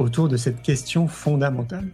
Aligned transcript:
autour 0.00 0.28
de 0.28 0.36
cette 0.36 0.62
question 0.62 1.06
fondamentale. 1.06 1.88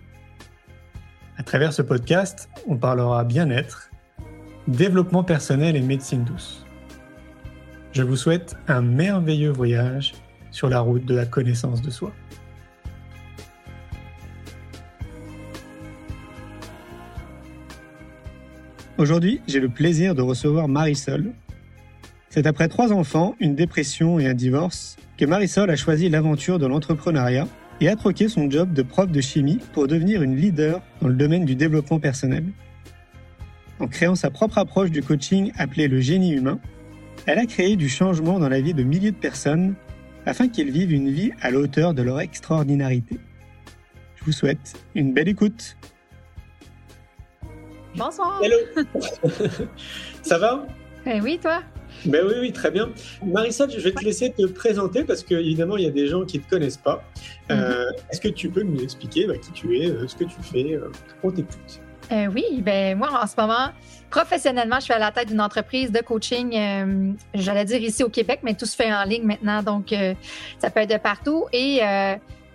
À 1.37 1.43
travers 1.43 1.73
ce 1.73 1.83
podcast, 1.83 2.49
on 2.67 2.77
parlera 2.77 3.25
bien-être, 3.25 3.91
développement 4.69 5.25
personnel 5.25 5.77
et 5.77 5.81
médecine 5.81 6.25
douce. 6.25 6.65
Je 7.93 8.03
vous 8.03 8.17
souhaite 8.17 8.57
un 8.69 8.81
merveilleux 8.81 9.51
voyage 9.51 10.15
sur 10.51 10.69
la 10.69 10.81
route 10.81 11.05
de 11.05 11.15
la 11.15 11.27
connaissance 11.27 11.83
de 11.83 11.91
soi. 11.91 12.13
Aujourd'hui, 18.99 19.43
j'ai 19.47 19.61
le 19.61 19.69
plaisir 19.69 20.15
de 20.15 20.23
recevoir 20.23 20.69
Marisol. 20.69 21.33
C'est 22.31 22.47
après 22.47 22.69
trois 22.69 22.93
enfants, 22.93 23.35
une 23.41 23.55
dépression 23.55 24.19
et 24.19 24.27
un 24.27 24.35
divorce 24.35 24.97
que 25.19 25.27
Marisol 25.27 25.71
a 25.71 25.77
choisi 25.77 26.09
l'aventure 26.09 26.59
de 26.59 26.67
l'entrepreneuriat 26.67 27.47
et 27.81 27.89
a 27.89 27.97
troqué 27.97 28.29
son 28.29 28.51
job 28.51 28.73
de 28.73 28.83
prof 28.83 29.11
de 29.11 29.21
chimie 29.21 29.61
pour 29.73 29.87
devenir 29.87 30.23
une 30.23 30.37
leader 30.37 30.81
dans 31.01 31.09
le 31.09 31.15
domaine 31.15 31.45
du 31.45 31.57
développement 31.57 32.01
personnel. 32.01 32.45
En 33.79 33.87
créant 33.87 34.15
sa 34.15 34.31
propre 34.31 34.59
approche 34.59 34.91
du 34.91 35.03
coaching 35.03 35.53
appelée 35.57 35.89
le 35.89 36.01
génie 36.01 36.33
humain, 36.33 36.59
elle 37.27 37.39
a 37.39 37.47
créé 37.47 37.77
du 37.77 37.89
changement 37.89 38.39
dans 38.39 38.49
la 38.49 38.61
vie 38.61 38.75
de 38.75 38.83
milliers 38.83 39.11
de 39.11 39.17
personnes 39.17 39.75
afin 40.25 40.49
qu'ils 40.49 40.71
vivent 40.71 40.93
une 40.93 41.11
vie 41.11 41.33
à 41.41 41.51
la 41.51 41.59
hauteur 41.59 41.95
de 41.95 42.03
leur 42.03 42.21
extraordinarité. 42.21 43.19
Je 44.17 44.25
vous 44.25 44.33
souhaite 44.33 44.75
une 44.95 45.13
belle 45.13 45.29
écoute. 45.29 45.77
Bonsoir. 47.97 48.41
Hello. 48.43 48.57
Ça 50.23 50.39
va? 50.39 50.67
Eh 51.07 51.21
oui, 51.21 51.39
toi? 51.41 51.63
Ben 52.05 52.25
oui, 52.27 52.35
oui, 52.41 52.53
très 52.53 52.71
bien. 52.71 52.91
Marisol, 53.25 53.71
je 53.71 53.81
vais 53.81 53.93
te 53.93 54.05
laisser 54.05 54.31
te 54.31 54.47
présenter 54.47 55.05
parce 55.05 55.23
qu'évidemment, 55.23 55.77
il 55.77 55.85
y 55.85 55.89
a 55.89 55.91
des 55.91 56.07
gens 56.07 56.25
qui 56.25 56.39
ne 56.39 56.43
te 56.43 56.51
connaissent 56.51 56.77
pas. 56.77 57.03
Euh, 57.51 57.55
mhm. 57.55 57.97
Est-ce 58.11 58.21
que 58.21 58.29
tu 58.29 58.49
peux 58.49 58.63
nous 58.63 58.81
expliquer 58.83 59.27
bah, 59.27 59.39
qui 59.39 59.51
tu 59.53 59.79
es, 59.79 59.91
euh, 59.91 60.07
ce 60.07 60.17
que 60.17 60.25
tu 60.25 60.37
fais 60.43 60.75
euh, 60.75 60.91
On 61.23 61.31
t'écoute. 61.31 61.81
oui, 62.11 62.63
ben 62.63 62.97
moi, 62.97 63.11
en 63.23 63.27
ce 63.27 63.35
moment, 63.37 63.73
professionnellement, 64.11 64.77
je 64.77 64.85
suis 64.85 64.95
à 64.95 64.99
la 64.99 65.11
tête 65.11 65.29
d'une 65.29 65.41
entreprise 65.41 65.91
de 65.91 66.01
coaching, 66.01 67.17
j'allais 67.35 67.65
dire 67.65 67.81
ici 67.81 68.05
au 68.05 68.09
Québec, 68.09 68.41
mais 68.43 68.55
tout 68.55 68.67
se 68.67 68.77
fait 68.77 68.93
en 68.93 69.05
ligne 69.05 69.25
maintenant, 69.25 69.63
donc 69.63 69.95
ça 70.59 70.71
peut 70.71 70.81
être 70.81 70.91
de 70.91 70.99
partout. 70.99 71.47
Et 71.53 71.81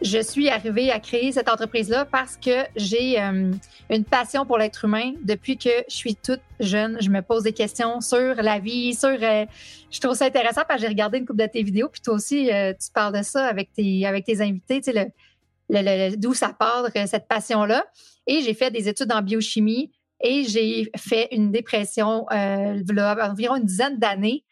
je 0.01 0.21
suis 0.21 0.49
arrivée 0.49 0.91
à 0.91 0.99
créer 0.99 1.31
cette 1.31 1.49
entreprise-là 1.49 2.05
parce 2.05 2.35
que 2.37 2.65
j'ai 2.75 3.21
euh, 3.21 3.51
une 3.89 4.03
passion 4.03 4.45
pour 4.45 4.57
l'être 4.57 4.85
humain. 4.85 5.13
Depuis 5.23 5.57
que 5.57 5.69
je 5.87 5.95
suis 5.95 6.15
toute 6.15 6.41
jeune, 6.59 6.97
je 7.01 7.09
me 7.09 7.21
pose 7.21 7.43
des 7.43 7.53
questions 7.53 8.01
sur 8.01 8.35
la 8.35 8.59
vie, 8.59 8.93
sur. 8.95 9.09
Euh, 9.09 9.45
je 9.91 9.99
trouve 9.99 10.15
ça 10.15 10.25
intéressant 10.25 10.61
parce 10.67 10.79
que 10.79 10.81
j'ai 10.81 10.87
regardé 10.87 11.19
une 11.19 11.25
couple 11.25 11.41
de 11.41 11.47
tes 11.47 11.63
vidéos, 11.63 11.89
puis 11.89 12.01
toi 12.01 12.15
aussi, 12.15 12.51
euh, 12.51 12.73
tu 12.73 12.91
parles 12.91 13.17
de 13.17 13.23
ça 13.23 13.45
avec 13.45 13.71
tes, 13.73 14.05
avec 14.05 14.25
tes 14.25 14.41
invités, 14.41 14.81
tu 14.81 14.91
sais, 14.91 15.11
le, 15.69 16.15
d'où 16.15 16.33
ça 16.33 16.49
part, 16.57 16.87
cette 17.05 17.27
passion-là. 17.27 17.85
Et 18.27 18.41
j'ai 18.41 18.53
fait 18.53 18.71
des 18.71 18.87
études 18.87 19.11
en 19.11 19.21
biochimie 19.21 19.91
et 20.23 20.43
j'ai 20.45 20.91
fait 20.97 21.27
une 21.31 21.51
dépression 21.51 22.25
euh, 22.31 22.81
environ 23.21 23.55
une 23.55 23.65
dizaine 23.65 23.97
d'années 23.97 24.43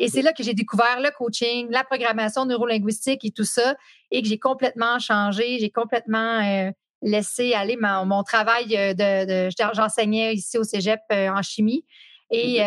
et 0.00 0.08
c'est 0.08 0.22
là 0.22 0.32
que 0.32 0.42
j'ai 0.42 0.54
découvert 0.54 1.00
le 1.00 1.10
coaching, 1.16 1.68
la 1.70 1.82
programmation 1.82 2.44
neurolinguistique 2.44 3.24
et 3.24 3.30
tout 3.30 3.44
ça, 3.44 3.74
et 4.10 4.22
que 4.22 4.28
j'ai 4.28 4.38
complètement 4.38 4.98
changé, 4.98 5.58
j'ai 5.58 5.70
complètement 5.70 6.40
euh, 6.40 6.70
laissé 7.02 7.52
aller 7.54 7.76
mon, 7.76 8.22
travail 8.22 8.76
euh, 8.76 8.94
de, 8.94 9.48
j'enseignais 9.74 10.34
ici 10.34 10.58
au 10.58 10.64
Cégep 10.64 11.00
euh, 11.12 11.28
en 11.28 11.42
chimie, 11.42 11.84
et 12.30 12.60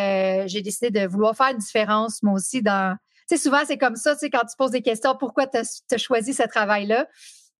j'ai 0.48 0.62
décidé 0.62 0.90
de 0.90 1.06
vouloir 1.06 1.36
faire 1.36 1.50
une 1.52 1.60
différence 1.60 2.24
moi 2.24 2.34
aussi 2.34 2.64
dans. 2.64 2.98
Tu 3.30 3.38
sais, 3.38 3.44
souvent 3.44 3.62
c'est 3.66 3.78
comme 3.78 3.96
ça, 3.96 4.14
tu 4.14 4.22
sais, 4.22 4.30
quand 4.32 4.40
tu 4.40 4.56
poses 4.58 4.72
des 4.72 4.82
questions, 4.82 5.16
pourquoi 5.16 5.46
tu 5.46 5.58
as, 5.58 5.98
choisi 5.98 6.34
ce 6.34 6.44
travail-là? 6.44 7.08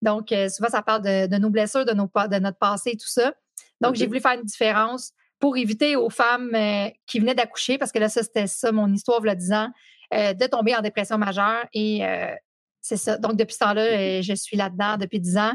Donc 0.02 0.34
souvent 0.50 0.70
ça 0.70 0.82
parle 0.82 1.04
de, 1.04 1.38
nos 1.38 1.52
blessures, 1.52 1.86
de 1.86 1.94
nos 1.94 2.08
de 2.08 2.40
notre 2.40 2.58
passé, 2.58 2.94
tout 2.94 3.08
ça. 3.08 3.34
Donc 3.82 3.94
j'ai 3.96 4.08
voulu 4.08 4.20
faire 4.20 4.34
une 4.34 4.44
différence 4.44 5.14
pour 5.42 5.58
éviter 5.58 5.98
aux 5.98 6.10
femmes 6.10 6.52
euh, 6.54 6.88
qui 7.08 7.20
venaient 7.20 7.36
d'accoucher, 7.36 7.78
parce 7.78 7.92
que 7.92 8.00
là, 8.00 8.08
ça, 8.08 8.24
c'était 8.24 8.48
ça, 8.48 8.72
mon 8.72 8.94
histoire, 8.94 9.20
le 9.22 9.36
10 9.36 9.52
ans, 9.52 9.70
euh, 10.14 10.34
de 10.34 10.46
tomber 10.46 10.76
en 10.76 10.82
dépression 10.82 11.18
majeure. 11.18 11.66
Et 11.74 12.06
euh, 12.06 12.34
c'est 12.82 12.98
ça. 12.98 13.18
Donc, 13.18 13.36
depuis 13.36 13.54
ce 13.54 13.60
temps-là, 13.60 14.22
je 14.22 14.34
suis 14.34 14.58
là-dedans 14.58 14.98
depuis 14.98 15.20
10 15.20 15.38
ans. 15.38 15.54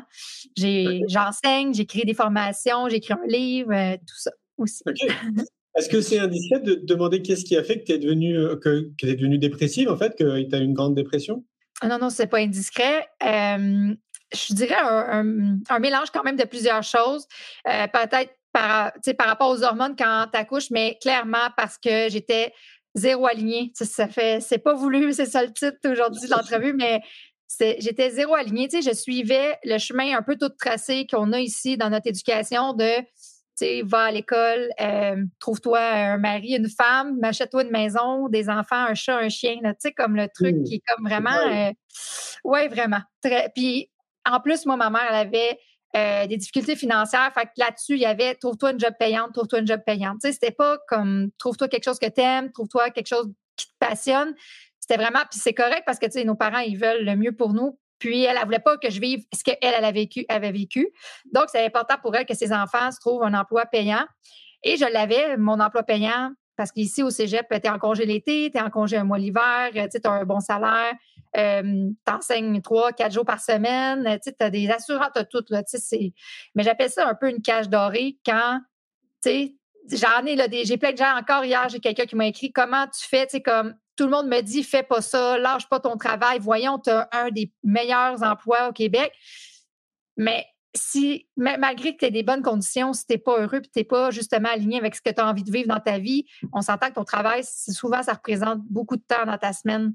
J'enseigne, 0.57 1.75
j'ai 1.75 1.87
créé 1.87 2.05
des 2.05 2.15
formations, 2.15 2.89
j'ai 2.89 2.97
écrit 2.97 3.15
un 3.15 3.27
livre, 3.27 3.97
tout 3.97 4.17
ça 4.17 4.31
aussi. 4.57 4.83
Est-ce 5.77 5.91
que 5.91 6.01
c'est 6.01 6.19
indiscret 6.19 6.61
de 6.61 6.75
demander 6.75 7.21
qu'est-ce 7.21 7.45
qui 7.45 7.57
a 7.57 7.63
fait 7.63 7.81
que 7.81 7.85
tu 7.85 7.93
es 7.93 7.99
devenue 7.99 8.35
que, 8.63 8.91
que 8.99 9.07
es 9.07 9.39
dépressive, 9.39 9.91
en 9.91 9.97
fait, 9.97 10.17
que 10.17 10.43
tu 10.43 10.55
as 10.55 10.59
eu 10.59 10.65
une 10.65 10.73
grande 10.73 10.95
dépression? 10.95 11.45
Ah 11.83 11.89
non, 11.89 11.99
non, 11.99 12.09
c'est 12.09 12.29
pas 12.29 12.39
indiscret. 12.39 13.07
je 13.21 14.55
dirais 14.55 14.77
un, 14.81 15.59
un, 15.69 15.79
mélange 15.79 16.11
quand 16.13 16.23
même 16.23 16.37
de 16.37 16.45
plusieurs 16.45 16.83
choses. 16.83 17.27
Peut-être 17.65 18.33
par, 18.57 18.93
par 19.19 19.27
rapport 19.27 19.51
aux 19.51 19.63
hormones 19.63 19.95
quand 19.99 20.29
tu 20.33 20.39
accouches, 20.39 20.71
mais 20.71 20.97
clairement 21.03 21.49
parce 21.59 21.77
que 21.77 22.09
j'étais 22.09 22.55
zéro 22.97 23.27
alignée. 23.27 23.71
Ça, 23.75 24.09
fait, 24.09 24.41
c'est 24.41 24.59
pas 24.59 24.75
voulu, 24.75 25.13
c'est 25.13 25.27
ça 25.27 25.45
le 25.45 25.53
titre 25.53 25.79
aujourd'hui 25.89 26.29
de 26.29 26.31
l'entrevue, 26.31 26.73
mais 26.73 27.01
j'étais 27.61 28.11
zéro 28.11 28.35
alignée. 28.35 28.69
je 28.73 28.93
suivais 28.93 29.57
le 29.65 29.79
chemin 29.79 30.17
un 30.17 30.23
peu 30.23 30.37
tout 30.37 30.49
tracé 30.49 31.07
qu'on 31.07 31.33
a 31.33 31.39
ici 31.39 31.77
dans 31.77 31.91
notre 31.91 32.09
éducation 32.09 32.73
de 32.73 33.05
tu 33.59 33.83
va 33.85 34.05
à 34.05 34.11
l'école, 34.11 34.69
euh, 34.83 35.17
trouve-toi 35.39 35.81
un 35.81 36.19
mari, 36.19 36.57
une 36.57 36.69
femme, 36.69 37.19
achète-toi 37.23 37.63
une 37.63 37.71
maison, 37.71 38.29
des 38.29 38.51
enfants, 38.51 38.85
un 38.85 38.93
chat, 38.93 39.17
un 39.17 39.31
chien, 39.31 39.57
tu 39.63 39.71
sais, 39.79 39.93
comme 39.93 40.15
le 40.15 40.29
truc 40.29 40.57
mmh. 40.57 40.65
qui 40.65 40.75
est 40.75 40.83
comme 40.87 41.09
vraiment, 41.09 41.31
euh, 41.31 41.71
ouais, 42.45 42.69
vraiment. 42.69 43.01
Très, 43.23 43.51
puis 43.55 43.91
en 44.31 44.41
plus, 44.41 44.67
moi, 44.67 44.77
ma 44.77 44.91
mère, 44.91 45.07
elle 45.09 45.27
avait 45.27 45.59
euh, 45.97 46.27
des 46.27 46.37
difficultés 46.37 46.77
financières. 46.77 47.33
Fait 47.33 47.47
que 47.47 47.51
là-dessus, 47.57 47.95
il 47.95 48.01
y 48.01 48.07
avait 48.07 48.35
trouve-toi 48.35 48.73
une 48.73 48.81
job 48.81 48.93
payante, 48.99 49.33
trouve-toi 49.33 49.61
une 49.61 49.67
job 49.67 49.81
payante. 49.85 50.19
Tu 50.23 50.29
sais, 50.29 50.33
c'était 50.33 50.51
pas 50.51 50.79
comme 50.89 51.31
trouve-toi 51.39 51.69
quelque 51.69 51.85
chose 51.85 51.99
que 51.99 52.09
tu 52.09 52.21
aimes, 52.21 52.53
trouve-toi 52.53 52.91
quelque 52.91 53.09
chose 53.09 53.29
qui 53.57 53.67
te 53.67 53.73
passionne. 53.79 54.35
C'était 54.79 55.03
vraiment, 55.03 55.21
puis 55.31 55.41
c'est 55.41 55.55
correct 55.55 55.83
parce 55.87 55.99
que, 55.99 56.07
tu 56.07 56.13
sais, 56.13 56.25
nos 56.25 56.35
parents, 56.35 56.59
ils 56.59 56.79
veulent 56.79 57.05
le 57.05 57.17
mieux 57.17 57.33
pour 57.33 57.53
nous. 57.53 57.79
Puis 57.99 58.25
elle, 58.25 58.37
elle 58.39 58.45
voulait 58.45 58.59
pas 58.59 58.77
que 58.77 58.91
je 58.91 59.01
vive 59.01 59.25
ce 59.35 59.43
qu'elle, 59.43 59.57
elle 59.63 59.85
a 59.85 59.91
vécu, 59.93 60.25
avait 60.29 60.53
vécu. 60.53 60.89
Donc, 61.33 61.45
c'est 61.49 61.65
important 61.65 61.97
pour 62.03 62.15
elle 62.15 62.27
que 62.27 62.35
ses 62.35 62.53
enfants 62.53 62.91
se 62.91 63.01
trouvent 63.01 63.23
un 63.23 63.35
emploi 63.35 63.67
payant. 63.67 64.05
Et 64.63 64.77
je 64.77 64.85
l'avais, 64.85 65.37
mon 65.37 65.61
emploi 65.61 65.83
payant, 65.83 66.31
parce 66.57 66.73
qu'ici, 66.73 67.03
au 67.03 67.11
cégep, 67.11 67.47
tu 67.49 67.57
es 67.57 67.69
en 67.69 67.79
congé 67.79 68.07
l'été, 68.07 68.51
tu 68.51 68.59
es 68.59 68.61
en 68.61 68.71
congé 68.71 68.97
un 68.97 69.05
mois 69.05 69.19
l'hiver, 69.19 69.71
tu 69.73 69.99
as 70.05 70.11
un 70.11 70.25
bon 70.25 70.41
salaire, 70.41 70.93
euh, 71.37 71.91
tu 72.07 72.13
enseignes 72.13 72.61
trois, 72.63 72.93
quatre 72.93 73.13
jours 73.13 73.25
par 73.25 73.41
semaine, 73.41 74.19
tu 74.23 74.33
as 74.41 74.51
des 74.51 74.71
assurances, 74.71 75.11
tu 75.15 75.21
as 75.21 75.25
tout. 75.25 75.45
Là, 75.51 75.63
mais 76.55 76.63
j'appelle 76.63 76.91
ça 76.91 77.09
un 77.09 77.15
peu 77.15 77.29
une 77.29 77.43
cage 77.43 77.69
dorée 77.69 78.19
quand, 78.25 78.61
tu 79.23 79.31
sais, 79.31 79.57
j'en 79.93 80.25
ai, 80.25 80.37
là, 80.37 80.47
j'ai 80.51 80.77
plein 80.77 80.93
de 80.93 80.99
gens 80.99 81.17
encore 81.17 81.45
hier, 81.45 81.69
j'ai 81.69 81.81
quelqu'un 81.81 82.07
qui 82.07 82.17
m'a 82.17 82.27
écrit 82.27 82.53
comment 82.53 82.87
tu 82.87 83.07
fais, 83.07 83.27
tu 83.27 83.33
sais, 83.33 83.43
comme 83.43 83.75
tout 83.97 84.05
le 84.05 84.11
monde 84.11 84.29
me 84.29 84.41
dit, 84.41 84.63
fais 84.63 84.83
pas 84.83 85.01
ça, 85.01 85.39
lâche 85.39 85.69
pas 85.69 85.81
ton 85.81 85.97
travail, 85.97 86.39
voyons, 86.39 86.79
tu 86.79 86.91
as 86.91 87.09
un 87.13 87.31
des 87.31 87.53
meilleurs 87.65 88.23
emplois 88.23 88.69
au 88.69 88.73
Québec. 88.73 89.13
Mais 90.17 90.47
si, 90.75 91.27
malgré 91.37 91.95
que 91.95 92.01
tu 92.01 92.05
aies 92.05 92.11
des 92.11 92.23
bonnes 92.23 92.43
conditions, 92.43 92.93
si 92.93 93.07
tu 93.07 93.15
n'es 93.15 93.19
pas 93.19 93.41
heureux 93.41 93.59
et 93.59 93.63
tu 93.63 93.71
n'es 93.77 93.85
pas 93.85 94.11
justement 94.11 94.51
aligné 94.51 94.79
avec 94.79 94.95
ce 94.95 95.01
que 95.01 95.11
tu 95.11 95.21
as 95.21 95.27
envie 95.27 95.43
de 95.43 95.51
vivre 95.51 95.69
dans 95.69 95.81
ta 95.81 95.99
vie, 95.99 96.27
on 96.53 96.61
s'entend 96.61 96.89
que 96.89 96.95
ton 96.95 97.05
travail, 97.05 97.43
souvent, 97.45 98.03
ça 98.03 98.13
représente 98.13 98.61
beaucoup 98.69 98.97
de 98.97 99.03
temps 99.03 99.25
dans 99.25 99.39
ta 99.39 99.53
semaine. 99.53 99.95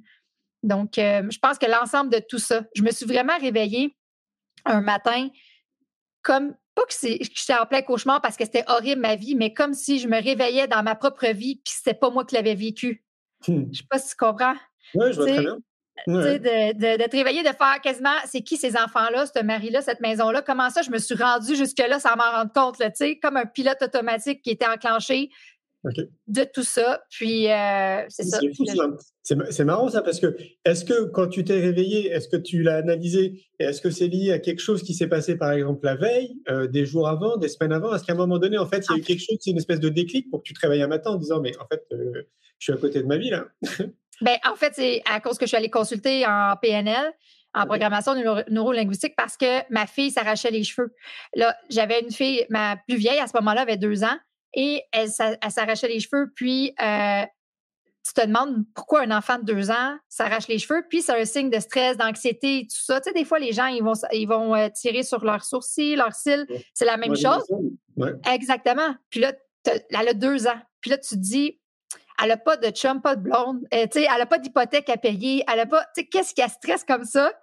Donc, 0.63 0.97
euh, 0.97 1.23
je 1.29 1.39
pense 1.39 1.57
que 1.57 1.65
l'ensemble 1.65 2.11
de 2.11 2.19
tout 2.19 2.39
ça, 2.39 2.63
je 2.75 2.83
me 2.83 2.91
suis 2.91 3.05
vraiment 3.05 3.37
réveillée 3.39 3.95
un 4.65 4.81
matin 4.81 5.29
comme, 6.21 6.53
pas 6.75 6.83
que, 6.83 6.93
j'étais 7.01 7.55
en 7.55 7.65
plein 7.65 7.81
cauchemar 7.81 8.21
parce 8.21 8.37
que 8.37 8.45
c'était 8.45 8.65
horrible 8.67 9.01
ma 9.01 9.15
vie, 9.15 9.35
mais 9.35 9.53
comme 9.53 9.73
si 9.73 9.99
je 9.99 10.07
me 10.07 10.21
réveillais 10.21 10.67
dans 10.67 10.83
ma 10.83 10.95
propre 10.95 11.27
vie 11.27 11.55
puis 11.55 11.73
c'était 11.75 11.97
pas 11.97 12.09
moi 12.09 12.25
qui 12.25 12.35
l'avais 12.35 12.55
vécu. 12.55 13.03
Je 13.45 13.51
hmm. 13.51 13.69
Je 13.71 13.77
sais 13.79 13.87
pas 13.89 13.97
si 13.97 14.09
tu 14.09 14.15
comprends. 14.17 14.55
Oui, 14.93 15.07
je 15.11 15.15
vois 15.15 15.25
très 15.25 15.39
bien. 15.39 15.57
De, 16.07 16.97
de, 16.97 17.07
te 17.09 17.15
réveiller, 17.15 17.43
de 17.43 17.49
faire 17.49 17.79
quasiment 17.83 18.15
c'est 18.25 18.41
qui 18.41 18.57
ces 18.57 18.75
enfants-là, 18.75 19.25
ce 19.27 19.43
mari-là, 19.43 19.81
cette 19.81 19.99
maison-là, 19.99 20.41
comment 20.41 20.69
ça 20.71 20.81
je 20.81 20.89
me 20.89 20.97
suis 20.97 21.13
rendue 21.15 21.55
jusque-là 21.55 21.99
sans 21.99 22.15
m'en 22.15 22.31
rendre 22.31 22.51
compte, 22.51 22.79
là, 22.79 22.89
comme 23.21 23.37
un 23.37 23.45
pilote 23.45 23.81
automatique 23.83 24.41
qui 24.41 24.49
était 24.49 24.65
enclenché. 24.65 25.29
De 25.83 26.43
tout 26.53 26.63
ça. 26.63 27.03
Puis, 27.09 27.49
euh, 27.49 28.05
c'est 28.09 28.23
ça. 28.23 28.39
C'est 29.23 29.65
marrant 29.65 29.89
ça, 29.89 30.01
parce 30.01 30.19
que 30.19 30.35
est-ce 30.65 30.85
que 30.85 31.05
quand 31.05 31.27
tu 31.27 31.43
t'es 31.43 31.59
réveillé, 31.59 32.09
est-ce 32.09 32.27
que 32.27 32.37
tu 32.37 32.61
l'as 32.61 32.77
analysé? 32.77 33.45
Et 33.59 33.65
est-ce 33.65 33.81
que 33.81 33.89
c'est 33.89 34.07
lié 34.07 34.31
à 34.31 34.39
quelque 34.39 34.61
chose 34.61 34.83
qui 34.83 34.93
s'est 34.93 35.07
passé, 35.07 35.37
par 35.37 35.51
exemple, 35.51 35.85
la 35.85 35.95
veille, 35.95 36.35
euh, 36.49 36.67
des 36.67 36.85
jours 36.85 37.07
avant, 37.07 37.37
des 37.37 37.47
semaines 37.47 37.71
avant? 37.71 37.93
Est-ce 37.93 38.03
qu'à 38.03 38.13
un 38.13 38.17
moment 38.17 38.39
donné, 38.39 38.57
en 38.57 38.65
fait, 38.65 38.85
il 38.89 38.91
y 38.91 38.95
a 38.95 38.97
eu 38.97 39.01
quelque 39.01 39.19
chose, 39.19 39.37
c'est 39.39 39.51
une 39.51 39.57
espèce 39.57 39.79
de 39.79 39.89
déclic 39.89 40.29
pour 40.29 40.41
que 40.41 40.47
tu 40.47 40.53
te 40.53 40.59
réveilles 40.59 40.81
un 40.81 40.87
matin 40.87 41.11
en 41.11 41.15
disant, 41.17 41.41
mais 41.41 41.55
en 41.57 41.67
fait, 41.67 41.83
euh, 41.93 42.27
je 42.59 42.65
suis 42.65 42.73
à 42.73 42.77
côté 42.77 43.01
de 43.01 43.07
ma 43.07 43.17
vie 43.17 43.29
là? 43.29 43.45
Ben, 44.21 44.37
En 44.47 44.55
fait, 44.55 44.73
c'est 44.75 45.01
à 45.11 45.19
cause 45.19 45.39
que 45.39 45.45
je 45.45 45.47
suis 45.47 45.57
allée 45.57 45.71
consulter 45.71 46.27
en 46.27 46.53
PNL 46.61 47.11
en 47.53 47.65
programmation 47.65 48.13
neuro-linguistique 48.49 49.15
parce 49.17 49.35
que 49.35 49.71
ma 49.73 49.87
fille 49.87 50.11
s'arrachait 50.11 50.51
les 50.51 50.63
cheveux. 50.63 50.93
Là, 51.35 51.55
j'avais 51.69 51.99
une 52.01 52.11
fille, 52.11 52.45
ma 52.49 52.77
plus 52.87 52.97
vieille 52.97 53.19
à 53.19 53.27
ce 53.27 53.35
moment-là 53.35 53.61
avait 53.61 53.77
deux 53.77 54.03
ans 54.03 54.17
et 54.53 54.83
elle, 54.91 55.09
s'arrachait 55.09 55.87
les 55.87 55.99
cheveux. 55.99 56.31
Puis, 56.35 56.73
euh, 56.81 57.23
tu 58.05 58.13
te 58.13 58.25
demandes 58.25 58.65
pourquoi 58.73 59.01
un 59.01 59.11
enfant 59.11 59.37
de 59.37 59.43
deux 59.43 59.69
ans 59.69 59.97
s'arrache 60.09 60.47
les 60.47 60.57
cheveux. 60.57 60.83
Puis, 60.89 61.01
c'est 61.01 61.19
un 61.19 61.25
signe 61.25 61.49
de 61.49 61.59
stress, 61.59 61.97
d'anxiété, 61.97 62.67
tout 62.69 62.83
ça. 62.83 62.99
Tu 62.99 63.09
sais, 63.09 63.13
des 63.13 63.25
fois, 63.25 63.39
les 63.39 63.53
gens, 63.53 63.67
ils 63.67 63.83
vont, 63.83 63.93
ils 64.11 64.27
vont 64.27 64.55
euh, 64.55 64.69
tirer 64.69 65.03
sur 65.03 65.23
leurs 65.23 65.45
sourcils, 65.45 65.95
leurs 65.95 66.15
cils. 66.15 66.47
C'est 66.73 66.85
la 66.85 66.97
même 66.97 67.15
chose. 67.15 67.43
Exactement. 68.31 68.95
Puis 69.09 69.19
là, 69.19 69.33
elle 69.65 70.07
a 70.07 70.13
deux 70.13 70.47
ans. 70.47 70.59
Puis 70.81 70.89
là, 70.89 70.97
tu 70.97 71.15
te 71.15 71.19
dis, 71.19 71.59
elle 72.21 72.29
n'a 72.29 72.37
pas 72.37 72.57
de 72.57 72.69
chum, 72.69 73.01
pas 73.01 73.15
de 73.15 73.21
blonde, 73.21 73.65
euh, 73.73 73.87
sais, 73.91 74.07
elle 74.11 74.19
n'a 74.19 74.25
pas 74.25 74.37
d'hypothèque 74.37 74.89
à 74.89 74.97
payer, 74.97 75.43
elle 75.49 75.57
n'a 75.57 75.65
pas, 75.65 75.83
tu 75.95 76.01
sais, 76.01 76.07
qu'est-ce 76.07 76.33
qui 76.33 76.41
a 76.41 76.47
stress 76.47 76.83
comme 76.83 77.03
ça? 77.03 77.33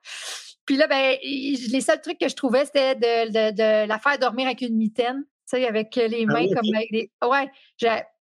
Puis 0.64 0.76
là, 0.76 0.86
ben, 0.86 1.16
les 1.22 1.80
seuls 1.80 2.00
trucs 2.00 2.18
que 2.18 2.28
je 2.28 2.36
trouvais, 2.36 2.64
c'était 2.64 2.94
de, 2.94 3.28
de, 3.28 3.56
de, 3.56 3.88
la 3.88 3.98
faire 3.98 4.18
dormir 4.18 4.46
avec 4.46 4.60
une 4.60 4.76
mitaine 4.76 5.24
sais, 5.56 5.66
avec 5.66 5.94
les 5.96 6.26
ah 6.28 6.32
mains 6.32 6.46
comme 6.48 6.74
avec 6.74 6.90
des. 6.90 7.10
Ouais. 7.22 7.50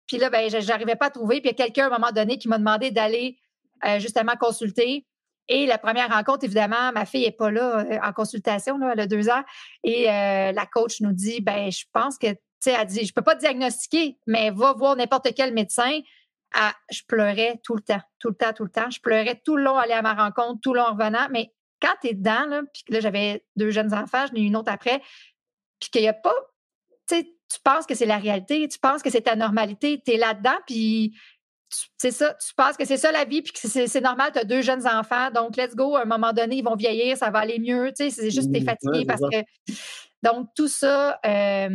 Puis 0.06 0.18
là, 0.18 0.30
ben, 0.30 0.48
j'arrivais 0.48 0.96
pas 0.96 1.06
à 1.06 1.10
trouver. 1.10 1.40
Puis 1.40 1.50
il 1.50 1.58
y 1.58 1.62
a 1.62 1.64
quelqu'un 1.64 1.84
à 1.84 1.86
un 1.88 1.98
moment 1.98 2.12
donné 2.12 2.38
qui 2.38 2.48
m'a 2.48 2.58
demandé 2.58 2.90
d'aller 2.90 3.38
euh, 3.84 3.98
justement 3.98 4.36
consulter. 4.38 5.06
Et 5.48 5.66
la 5.66 5.78
première 5.78 6.10
rencontre, 6.10 6.44
évidemment, 6.44 6.92
ma 6.92 7.06
fille 7.06 7.24
n'est 7.24 7.32
pas 7.32 7.50
là 7.50 7.80
euh, 7.80 7.98
en 8.02 8.12
consultation, 8.12 8.78
là, 8.78 8.90
elle 8.92 9.00
a 9.00 9.06
deux 9.06 9.28
ans. 9.28 9.42
Et 9.84 10.10
euh, 10.10 10.52
la 10.52 10.66
coach 10.66 11.00
nous 11.00 11.12
dit 11.12 11.40
ben, 11.40 11.70
je 11.70 11.84
pense 11.92 12.18
que, 12.18 12.28
tu 12.28 12.38
sais, 12.60 12.72
elle 12.72 12.86
dit 12.86 13.04
je 13.04 13.12
peux 13.12 13.22
pas 13.22 13.34
te 13.34 13.40
diagnostiquer, 13.40 14.18
mais 14.26 14.50
va 14.50 14.72
voir 14.72 14.96
n'importe 14.96 15.28
quel 15.36 15.52
médecin. 15.52 16.00
Ah, 16.54 16.72
je 16.90 17.02
pleurais 17.06 17.60
tout 17.62 17.74
le 17.74 17.82
temps, 17.82 18.00
tout 18.18 18.28
le 18.28 18.34
temps, 18.34 18.52
tout 18.52 18.64
le 18.64 18.70
temps. 18.70 18.90
Je 18.90 19.00
pleurais 19.00 19.40
tout 19.44 19.56
le 19.56 19.64
long 19.64 19.76
aller 19.76 19.92
à 19.92 20.02
ma 20.02 20.14
rencontre, 20.14 20.60
tout 20.62 20.72
le 20.72 20.80
long 20.80 20.86
en 20.86 20.92
revenant. 20.92 21.28
Mais 21.30 21.52
quand 21.82 21.94
tu 22.00 22.08
es 22.08 22.14
dedans, 22.14 22.46
là, 22.46 22.62
puis 22.72 22.84
là, 22.88 23.00
j'avais 23.00 23.44
deux 23.56 23.70
jeunes 23.70 23.92
enfants, 23.92 24.26
j'en 24.28 24.34
ai 24.34 24.40
une 24.40 24.56
autre 24.56 24.72
après, 24.72 25.02
puis 25.80 25.90
qu'il 25.90 26.02
n'y 26.02 26.08
a 26.08 26.14
pas 26.14 26.34
tu 27.08 27.60
penses 27.62 27.86
que 27.86 27.94
c'est 27.94 28.06
la 28.06 28.18
réalité, 28.18 28.66
tu 28.68 28.78
penses 28.78 29.02
que 29.02 29.10
c'est 29.10 29.22
ta 29.22 29.36
normalité, 29.36 30.00
tu 30.04 30.12
es 30.12 30.16
là-dedans, 30.16 30.58
puis 30.66 31.14
c'est 31.98 32.10
ça, 32.10 32.34
tu 32.34 32.54
penses 32.54 32.76
que 32.76 32.84
c'est 32.84 32.96
ça 32.96 33.12
la 33.12 33.24
vie, 33.24 33.42
puis 33.42 33.52
que 33.52 33.68
c'est 33.68 34.00
normal, 34.00 34.30
tu 34.32 34.38
as 34.38 34.44
deux 34.44 34.62
jeunes 34.62 34.86
enfants, 34.86 35.30
donc 35.34 35.56
let's 35.56 35.74
go, 35.74 35.96
à 35.96 36.02
un 36.02 36.06
moment 36.06 36.32
donné, 36.32 36.56
ils 36.56 36.64
vont 36.64 36.76
vieillir, 36.76 37.16
ça 37.16 37.30
va 37.30 37.40
aller 37.40 37.58
mieux, 37.58 37.92
tu 37.96 38.04
sais, 38.04 38.10
c'est 38.10 38.30
juste 38.30 38.48
que 38.48 38.58
tu 38.58 38.62
es 38.62 38.64
fatigué 38.64 39.04
parce 39.04 39.20
que. 39.20 39.42
Donc, 40.22 40.48
tout 40.56 40.68
ça, 40.68 41.20
euh, 41.24 41.68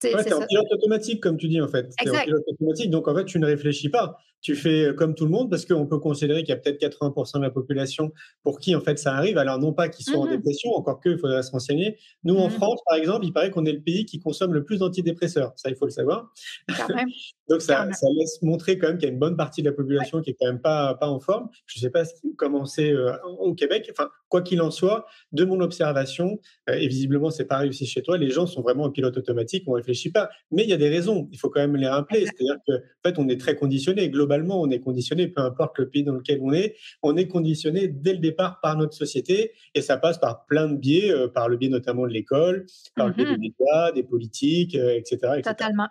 c'est 0.00 0.32
en 0.32 0.46
pilote 0.46 0.66
automatique, 0.72 1.22
comme 1.22 1.36
tu 1.36 1.48
dis, 1.48 1.60
en 1.60 1.68
fait. 1.68 1.86
C'est 1.98 2.10
en 2.10 2.22
pilote 2.22 2.42
automatique, 2.48 2.90
donc 2.90 3.08
en 3.08 3.14
fait, 3.14 3.24
tu 3.24 3.38
ne 3.38 3.46
réfléchis 3.46 3.88
pas. 3.88 4.18
Tu 4.40 4.54
fais 4.54 4.86
euh, 4.86 4.92
comme 4.92 5.14
tout 5.14 5.24
le 5.24 5.30
monde 5.30 5.50
parce 5.50 5.64
qu'on 5.64 5.86
peut 5.86 5.98
considérer 5.98 6.42
qu'il 6.42 6.50
y 6.50 6.52
a 6.52 6.56
peut-être 6.56 6.80
80% 6.80 7.38
de 7.38 7.42
la 7.42 7.50
population 7.50 8.12
pour 8.42 8.58
qui, 8.60 8.74
en 8.74 8.80
fait, 8.80 8.98
ça 8.98 9.14
arrive. 9.14 9.38
Alors, 9.38 9.58
non 9.58 9.72
pas 9.72 9.88
qu'ils 9.88 10.04
soient 10.04 10.20
en 10.20 10.26
mmh 10.26 10.36
dépression, 10.36 10.70
encore 10.74 11.00
qu'il 11.00 11.18
faudrait 11.18 11.42
se 11.42 11.50
renseigner. 11.50 11.96
Nous, 12.24 12.36
en 12.36 12.48
mmh 12.48 12.50
France, 12.50 12.80
par 12.88 12.98
exemple, 12.98 13.24
il 13.24 13.32
paraît 13.32 13.50
qu'on 13.50 13.64
est 13.64 13.72
le 13.72 13.82
pays 13.82 14.04
qui 14.06 14.18
consomme 14.18 14.54
le 14.54 14.64
plus 14.64 14.78
d'antidépresseurs. 14.78 15.52
Ça, 15.56 15.70
il 15.70 15.76
faut 15.76 15.86
le 15.86 15.90
savoir. 15.90 16.32
donc, 17.48 17.62
ça, 17.62 17.88
ça, 17.92 18.06
laisse 18.16 18.40
montrer 18.42 18.78
quand 18.78 18.88
même 18.88 18.98
qu'il 18.98 19.08
y 19.08 19.10
a 19.10 19.12
une 19.12 19.18
bonne 19.18 19.36
partie 19.36 19.62
de 19.62 19.70
la 19.70 19.74
population 19.74 20.20
qui 20.20 20.30
est 20.30 20.36
quand 20.38 20.46
même 20.46 20.60
pas, 20.60 20.94
pas 20.94 21.08
en 21.08 21.20
forme. 21.20 21.48
Je 21.66 21.78
ne 21.78 21.82
sais 21.82 21.90
pas 21.90 22.04
comment 22.36 22.66
c'est 22.66 22.92
euh, 22.92 23.16
au 23.38 23.54
Québec. 23.54 23.88
Enfin, 23.90 24.08
quoi 24.28 24.42
qu'il 24.42 24.60
en 24.60 24.70
soit, 24.70 25.06
de 25.32 25.44
mon 25.44 25.60
observation, 25.60 26.40
euh, 26.68 26.74
et 26.74 26.88
visiblement, 26.88 27.30
c'est 27.30 27.44
pas 27.44 27.58
réussi 27.58 27.86
chez 27.86 28.02
toi, 28.02 28.18
les 28.18 28.30
gens 28.30 28.46
sont 28.46 28.62
vraiment 28.62 28.84
en 28.84 28.90
pilote 28.90 29.16
automatique. 29.16 29.64
On 29.66 29.72
réfléchit 29.72 30.10
pas. 30.10 30.30
Mais 30.50 30.64
il 30.64 30.70
y 30.70 30.72
a 30.72 30.76
des 30.76 30.88
raisons. 30.88 31.28
Il 31.32 31.38
faut 31.38 31.50
quand 31.50 31.60
même 31.60 31.76
les 31.76 31.88
rappeler. 31.88 32.24
C'est-à-dire 32.24 32.56
qu'en 32.66 33.08
fait, 33.08 33.18
on 33.18 33.28
est 33.28 33.40
très 33.40 33.56
conditionné. 33.56 34.08
Globalement, 34.10 34.35
on 34.48 34.70
est 34.70 34.80
conditionné, 34.80 35.28
peu 35.28 35.40
importe 35.40 35.78
le 35.78 35.88
pays 35.88 36.04
dans 36.04 36.14
lequel 36.14 36.40
on 36.42 36.52
est, 36.52 36.76
on 37.02 37.16
est 37.16 37.28
conditionné 37.28 37.88
dès 37.88 38.12
le 38.12 38.18
départ 38.18 38.60
par 38.60 38.76
notre 38.76 38.94
société. 38.94 39.52
Et 39.74 39.82
ça 39.82 39.96
passe 39.96 40.18
par 40.18 40.46
plein 40.46 40.68
de 40.68 40.76
biais, 40.76 41.10
euh, 41.10 41.28
par 41.28 41.48
le 41.48 41.56
biais 41.56 41.68
notamment 41.68 42.02
de 42.02 42.12
l'école, 42.12 42.66
par 42.94 43.08
le 43.08 43.12
biais 43.12 43.24
des 43.24 43.36
mmh 43.36 43.40
médias, 43.40 43.92
des 43.92 44.02
politiques, 44.02 44.74
etc., 44.74 45.18
euh, 45.24 45.34
etc. 45.34 45.42
Totalement. 45.42 45.88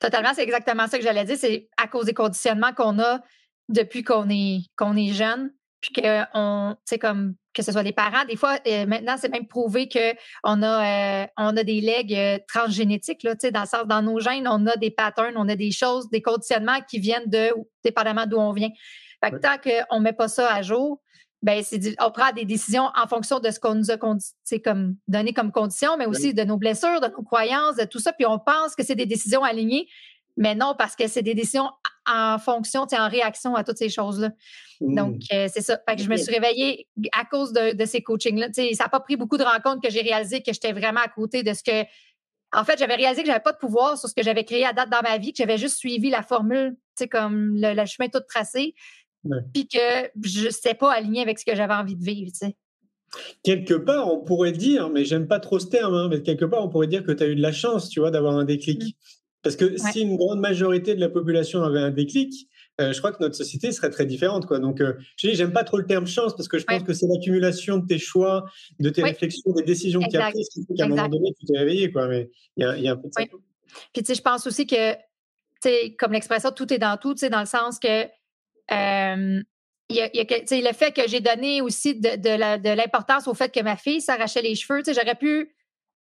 Totalement, 0.00 0.30
c'est 0.34 0.42
exactement 0.42 0.86
ça 0.86 0.98
que 0.98 1.04
j'allais 1.04 1.24
dire. 1.24 1.36
C'est 1.38 1.68
à 1.76 1.86
cause 1.86 2.06
des 2.06 2.14
conditionnements 2.14 2.72
qu'on 2.72 2.98
a 2.98 3.22
depuis 3.68 4.02
qu'on 4.02 4.28
est, 4.28 4.62
qu'on 4.76 4.96
est 4.96 5.12
jeune 5.12 5.52
puis 5.92 6.02
qu'on, 6.02 6.76
tu 6.88 6.98
comme 6.98 7.34
que 7.52 7.62
ce 7.62 7.70
soit 7.70 7.84
des 7.84 7.92
parents, 7.92 8.24
des 8.28 8.36
fois, 8.36 8.58
euh, 8.66 8.84
maintenant, 8.84 9.14
c'est 9.16 9.28
même 9.28 9.46
prouvé 9.46 9.88
qu'on 9.88 10.62
a, 10.62 11.22
euh, 11.22 11.26
on 11.36 11.56
a 11.56 11.62
des 11.62 11.80
legs 11.80 12.12
euh, 12.12 12.38
transgénétiques, 12.48 13.22
là, 13.22 13.34
dans 13.34 13.60
le 13.60 13.66
sens, 13.66 13.86
dans 13.86 14.02
nos 14.02 14.18
gènes, 14.18 14.48
on 14.48 14.66
a 14.66 14.76
des 14.76 14.90
patterns, 14.90 15.34
on 15.36 15.48
a 15.48 15.54
des 15.54 15.70
choses, 15.70 16.10
des 16.10 16.20
conditionnements 16.20 16.80
qui 16.88 16.98
viennent 16.98 17.30
de, 17.30 17.50
dépendamment 17.84 18.26
d'où 18.26 18.38
on 18.38 18.52
vient. 18.52 18.70
Fait 19.22 19.30
que 19.30 19.36
tant 19.36 19.56
qu'on 19.58 19.98
ne 19.98 20.04
met 20.04 20.12
pas 20.12 20.26
ça 20.26 20.52
à 20.52 20.62
jour, 20.62 21.00
ben 21.42 21.62
c'est 21.62 21.94
on 22.00 22.10
prend 22.10 22.32
des 22.32 22.44
décisions 22.44 22.90
en 22.96 23.06
fonction 23.06 23.38
de 23.38 23.50
ce 23.50 23.60
qu'on 23.60 23.74
nous 23.74 23.90
a 23.90 23.98
comme 23.98 24.96
donné 25.06 25.32
comme 25.32 25.52
condition, 25.52 25.96
mais 25.96 26.06
aussi 26.06 26.34
de 26.34 26.42
nos 26.42 26.56
blessures, 26.56 27.00
de 27.00 27.08
nos 27.08 27.22
croyances, 27.22 27.76
de 27.76 27.84
tout 27.84 27.98
ça. 27.98 28.12
Puis 28.12 28.26
on 28.26 28.38
pense 28.38 28.74
que 28.74 28.82
c'est 28.82 28.94
des 28.94 29.06
décisions 29.06 29.44
alignées, 29.44 29.86
mais 30.36 30.54
non, 30.54 30.74
parce 30.76 30.96
que 30.96 31.06
c'est 31.06 31.22
des 31.22 31.34
décisions 31.34 31.70
en 32.06 32.38
fonction, 32.38 32.86
en 32.92 33.08
réaction 33.08 33.54
à 33.54 33.64
toutes 33.64 33.78
ces 33.78 33.88
choses-là. 33.88 34.30
Donc, 34.80 35.14
mmh. 35.14 35.34
euh, 35.34 35.48
c'est 35.52 35.62
ça. 35.62 35.78
Fait 35.88 35.96
que 35.96 36.02
je 36.02 36.08
me 36.08 36.16
suis 36.16 36.32
réveillée 36.32 36.88
à 37.12 37.24
cause 37.24 37.52
de, 37.52 37.84
ces 37.84 38.02
coachings-là. 38.02 38.48
Ça 38.52 38.84
n'a 38.84 38.88
pas 38.88 39.00
pris 39.00 39.16
beaucoup 39.16 39.38
de 39.38 39.44
rencontres 39.44 39.80
que 39.80 39.90
j'ai 39.90 40.02
réalisé 40.02 40.42
que 40.42 40.52
j'étais 40.52 40.72
vraiment 40.72 41.00
à 41.00 41.08
côté 41.08 41.42
de 41.42 41.52
ce 41.52 41.62
que. 41.62 41.84
En 42.56 42.62
fait, 42.64 42.78
j'avais 42.78 42.94
réalisé 42.94 43.22
que 43.22 43.26
j'avais 43.26 43.40
pas 43.40 43.52
de 43.52 43.58
pouvoir 43.58 43.98
sur 43.98 44.08
ce 44.08 44.14
que 44.14 44.22
j'avais 44.22 44.44
créé 44.44 44.64
à 44.64 44.72
date 44.72 44.88
dans 44.90 45.02
ma 45.02 45.18
vie, 45.18 45.32
que 45.32 45.38
j'avais 45.38 45.58
juste 45.58 45.76
suivi 45.76 46.10
la 46.10 46.22
formule, 46.22 46.76
comme 47.10 47.56
le, 47.56 47.86
chemin 47.86 48.08
tout 48.08 48.20
tracé, 48.28 48.74
puis 49.52 49.66
que 49.66 50.10
je 50.22 50.44
n'étais 50.44 50.74
pas 50.74 50.92
aligné 50.92 51.22
avec 51.22 51.38
ce 51.40 51.44
que 51.44 51.56
j'avais 51.56 51.74
envie 51.74 51.96
de 51.96 52.04
vivre. 52.04 52.30
Quelque 53.42 53.74
part, 53.74 54.12
on 54.12 54.20
pourrait 54.20 54.52
dire, 54.52 54.88
mais 54.88 55.04
j'aime 55.04 55.26
pas 55.26 55.40
trop 55.40 55.58
ce 55.58 55.66
terme, 55.66 55.94
hein, 55.94 56.08
mais 56.08 56.22
quelque 56.22 56.44
part, 56.44 56.64
on 56.64 56.68
pourrait 56.68 56.86
dire 56.86 57.04
que 57.04 57.10
tu 57.10 57.24
as 57.24 57.26
eu 57.26 57.34
de 57.34 57.42
la 57.42 57.52
chance, 57.52 57.88
tu 57.88 57.98
vois, 57.98 58.12
d'avoir 58.12 58.36
un 58.36 58.44
déclic. 58.44 58.82
Mmh. 58.82 59.23
Parce 59.44 59.56
que 59.56 59.76
si 59.76 60.00
une 60.00 60.16
grande 60.16 60.40
majorité 60.40 60.94
de 60.94 61.00
la 61.00 61.10
population 61.10 61.62
avait 61.62 61.80
un 61.80 61.90
déclic, 61.90 62.48
euh, 62.80 62.92
je 62.92 62.98
crois 62.98 63.12
que 63.12 63.22
notre 63.22 63.36
société 63.36 63.70
serait 63.70 63.90
très 63.90 64.06
différente. 64.06 64.46
Quoi. 64.46 64.58
Donc, 64.58 64.80
euh, 64.80 64.94
j'aime 65.16 65.52
pas 65.52 65.62
trop 65.62 65.76
le 65.76 65.86
terme 65.86 66.06
chance 66.06 66.34
parce 66.34 66.48
que 66.48 66.58
je 66.58 66.64
pense 66.64 66.82
que 66.82 66.92
c'est 66.92 67.06
l'accumulation 67.06 67.78
de 67.78 67.86
tes 67.86 67.98
choix, 67.98 68.46
de 68.80 68.90
tes 68.90 69.02
réflexions, 69.02 69.52
des 69.52 69.62
décisions 69.62 70.00
que 70.00 70.10
tu 70.10 70.16
as 70.16 70.30
prises 70.30 70.48
qui 70.48 70.64
fait 70.66 70.74
qu'à 70.74 70.86
un 70.86 70.88
moment 70.88 71.08
donné, 71.08 71.32
tu 71.38 71.46
t'es 71.46 71.58
réveillé. 71.58 71.92
Quoi. 71.92 72.08
Mais 72.08 72.30
il 72.56 72.64
y 72.64 72.88
a, 72.88 72.92
un 72.92 72.96
peu 72.96 73.08
de 73.08 73.12
ça. 73.12 73.22
Puis, 73.92 74.02
tu 74.02 74.04
sais, 74.06 74.14
je 74.14 74.22
pense 74.22 74.46
aussi 74.46 74.66
que, 74.66 74.92
tu 74.94 74.98
sais, 75.62 75.94
comme 75.98 76.12
l'expression 76.12 76.50
tout 76.50 76.72
est 76.72 76.78
dans 76.78 76.96
tout, 76.96 77.14
tu 77.14 77.20
sais, 77.20 77.30
dans 77.30 77.40
le 77.40 77.46
sens 77.46 77.78
que. 77.78 78.04
Euh, 78.72 79.42
il 79.90 79.96
y 79.96 80.00
a, 80.00 80.70
le 80.70 80.74
fait 80.74 80.92
que 80.92 81.06
j'ai 81.06 81.20
donné 81.20 81.60
aussi 81.60 81.94
de, 81.94 82.16
de 82.16 82.74
l'importance 82.74 83.28
au 83.28 83.34
fait 83.34 83.52
que 83.52 83.60
ma 83.60 83.76
fille 83.76 84.00
s'arrachait 84.00 84.40
les 84.40 84.54
cheveux. 84.54 84.82
J'aurais 84.86 85.14
pu 85.14 85.54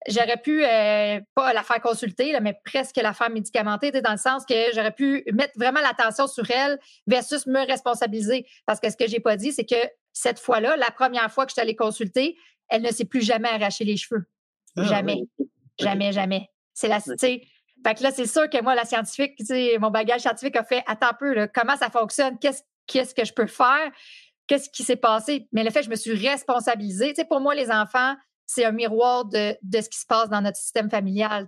j'aurais 0.07 0.37
pu 0.37 0.63
euh, 0.63 1.19
pas 1.35 1.53
la 1.53 1.63
faire 1.63 1.81
consulter, 1.81 2.31
là, 2.31 2.39
mais 2.39 2.59
presque 2.65 2.97
la 2.97 3.13
faire 3.13 3.29
médicamenter, 3.29 3.91
dans 3.91 4.11
le 4.11 4.17
sens 4.17 4.45
que 4.45 4.53
j'aurais 4.73 4.91
pu 4.91 5.23
mettre 5.33 5.53
vraiment 5.55 5.81
l'attention 5.81 6.27
sur 6.27 6.49
elle 6.51 6.79
versus 7.07 7.45
me 7.47 7.65
responsabiliser. 7.65 8.45
Parce 8.65 8.79
que 8.79 8.89
ce 8.89 8.97
que 8.97 9.07
j'ai 9.07 9.19
pas 9.19 9.37
dit, 9.37 9.51
c'est 9.51 9.65
que 9.65 9.75
cette 10.11 10.39
fois-là, 10.39 10.75
la 10.77 10.91
première 10.91 11.31
fois 11.31 11.45
que 11.45 11.51
je 11.51 11.53
suis 11.53 11.61
allée 11.61 11.75
consulter, 11.75 12.37
elle 12.69 12.81
ne 12.81 12.91
s'est 12.91 13.05
plus 13.05 13.21
jamais 13.21 13.49
arraché 13.49 13.83
les 13.83 13.97
cheveux. 13.97 14.25
Ah, 14.77 14.83
jamais. 14.83 15.21
Jamais, 15.79 16.11
jamais. 16.11 16.49
C'est 16.73 16.87
la, 16.87 16.99
Fait 16.99 17.39
que 17.95 18.03
là, 18.03 18.11
c'est 18.11 18.27
sûr 18.27 18.49
que 18.49 18.61
moi, 18.61 18.75
la 18.75 18.85
scientifique, 18.85 19.39
mon 19.79 19.91
bagage 19.91 20.21
scientifique 20.21 20.55
a 20.55 20.63
fait 20.63 20.83
attends 20.87 21.09
un 21.09 21.13
peu, 21.13 21.33
là, 21.33 21.47
comment 21.47 21.75
ça 21.77 21.89
fonctionne, 21.89 22.37
qu'est-ce, 22.39 22.63
qu'est-ce 22.87 23.13
que 23.13 23.25
je 23.25 23.33
peux 23.33 23.47
faire, 23.47 23.91
qu'est-ce 24.47 24.69
qui 24.69 24.83
s'est 24.83 24.95
passé? 24.95 25.47
Mais 25.51 25.63
le 25.63 25.69
fait, 25.69 25.83
je 25.83 25.89
me 25.89 25.95
suis 25.95 26.13
responsabilisée. 26.13 27.13
sais, 27.15 27.25
pour 27.25 27.41
moi, 27.41 27.55
les 27.55 27.71
enfants, 27.71 28.15
c'est 28.53 28.65
un 28.65 28.71
miroir 28.71 29.25
de, 29.25 29.55
ce 29.73 29.89
qui 29.89 29.99
se 29.99 30.05
passe 30.05 30.29
dans 30.29 30.41
notre 30.41 30.57
système 30.57 30.89
familial. 30.89 31.47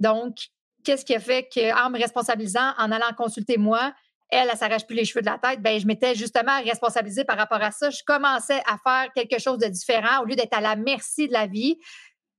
Donc, 0.00 0.36
qu'est-ce 0.84 1.04
qui 1.04 1.14
a 1.14 1.20
fait 1.20 1.48
qu'en 1.52 1.90
me 1.90 1.98
responsabilisant, 1.98 2.72
en 2.78 2.90
allant 2.90 3.12
consulter 3.16 3.56
moi, 3.56 3.92
elle, 4.30 4.48
elle 4.50 4.58
s'arrache 4.58 4.86
plus 4.86 4.96
les 4.96 5.04
cheveux 5.04 5.22
de 5.22 5.26
la 5.26 5.38
tête, 5.38 5.62
ben 5.62 5.80
je 5.80 5.86
m'étais 5.86 6.14
justement 6.14 6.60
responsabilisée 6.62 7.24
par 7.24 7.38
rapport 7.38 7.62
à 7.62 7.70
ça. 7.70 7.88
Je 7.90 8.02
commençais 8.06 8.60
à 8.66 8.76
faire 8.78 9.10
quelque 9.14 9.38
chose 9.40 9.58
de 9.58 9.66
différent 9.66 10.22
au 10.22 10.26
lieu 10.26 10.36
d'être 10.36 10.54
à 10.56 10.60
la 10.60 10.76
merci 10.76 11.28
de 11.28 11.32
la 11.32 11.46
vie, 11.46 11.78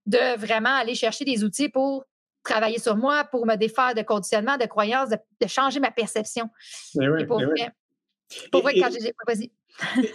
de 0.05 0.37
vraiment 0.37 0.75
aller 0.75 0.93
chercher 0.95 1.25
des 1.25 1.43
outils 1.43 1.69
pour 1.69 2.05
travailler 2.43 2.79
sur 2.79 2.95
moi, 2.95 3.23
pour 3.25 3.45
me 3.45 3.55
défaire 3.55 3.95
de 3.95 4.01
conditionnement, 4.01 4.57
de 4.57 4.65
croyances, 4.65 5.09
de, 5.09 5.47
changer 5.47 5.79
ma 5.79 5.91
perception. 5.91 6.49
Et 7.01 7.25
pour, 7.25 7.41
vrai, 7.41 7.71
pour 8.51 8.61
vrai, 8.61 8.73
quand 8.79 8.89
j'ai... 8.91 9.51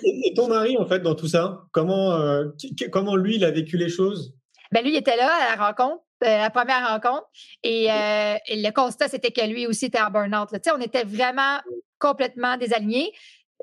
Et, 0.05 0.35
ton 0.35 0.49
mari, 0.49 0.77
en 0.77 0.87
fait, 0.87 1.01
dans 1.01 1.15
tout 1.15 1.29
ça, 1.29 1.63
comment, 1.73 2.13
euh, 2.13 2.47
comment 2.91 3.17
lui, 3.17 3.37
il 3.37 3.45
a 3.45 3.51
vécu 3.51 3.77
les 3.77 3.89
choses? 3.89 4.35
Ben 4.73 4.83
lui, 4.83 4.93
il 4.93 4.97
était 4.97 5.17
là 5.17 5.31
à 5.33 5.57
la 5.57 5.67
rencontre, 5.67 6.03
euh, 6.25 6.39
la 6.39 6.51
première 6.51 6.89
rencontre. 6.89 7.27
Et, 7.63 7.91
euh, 7.91 8.37
et 8.49 8.63
le 8.63 8.71
constat, 8.73 9.09
c'était 9.09 9.31
que 9.31 9.47
lui 9.47 9.67
aussi 9.67 9.87
était 9.87 10.01
en 10.01 10.11
burn-out. 10.11 10.51
là. 10.53 10.59
Tu 10.59 10.69
sais, 10.69 10.77
on 10.77 10.81
était 10.81 11.05
vraiment 11.05 11.61
complètement 11.99 12.57
désalignés. 12.57 13.13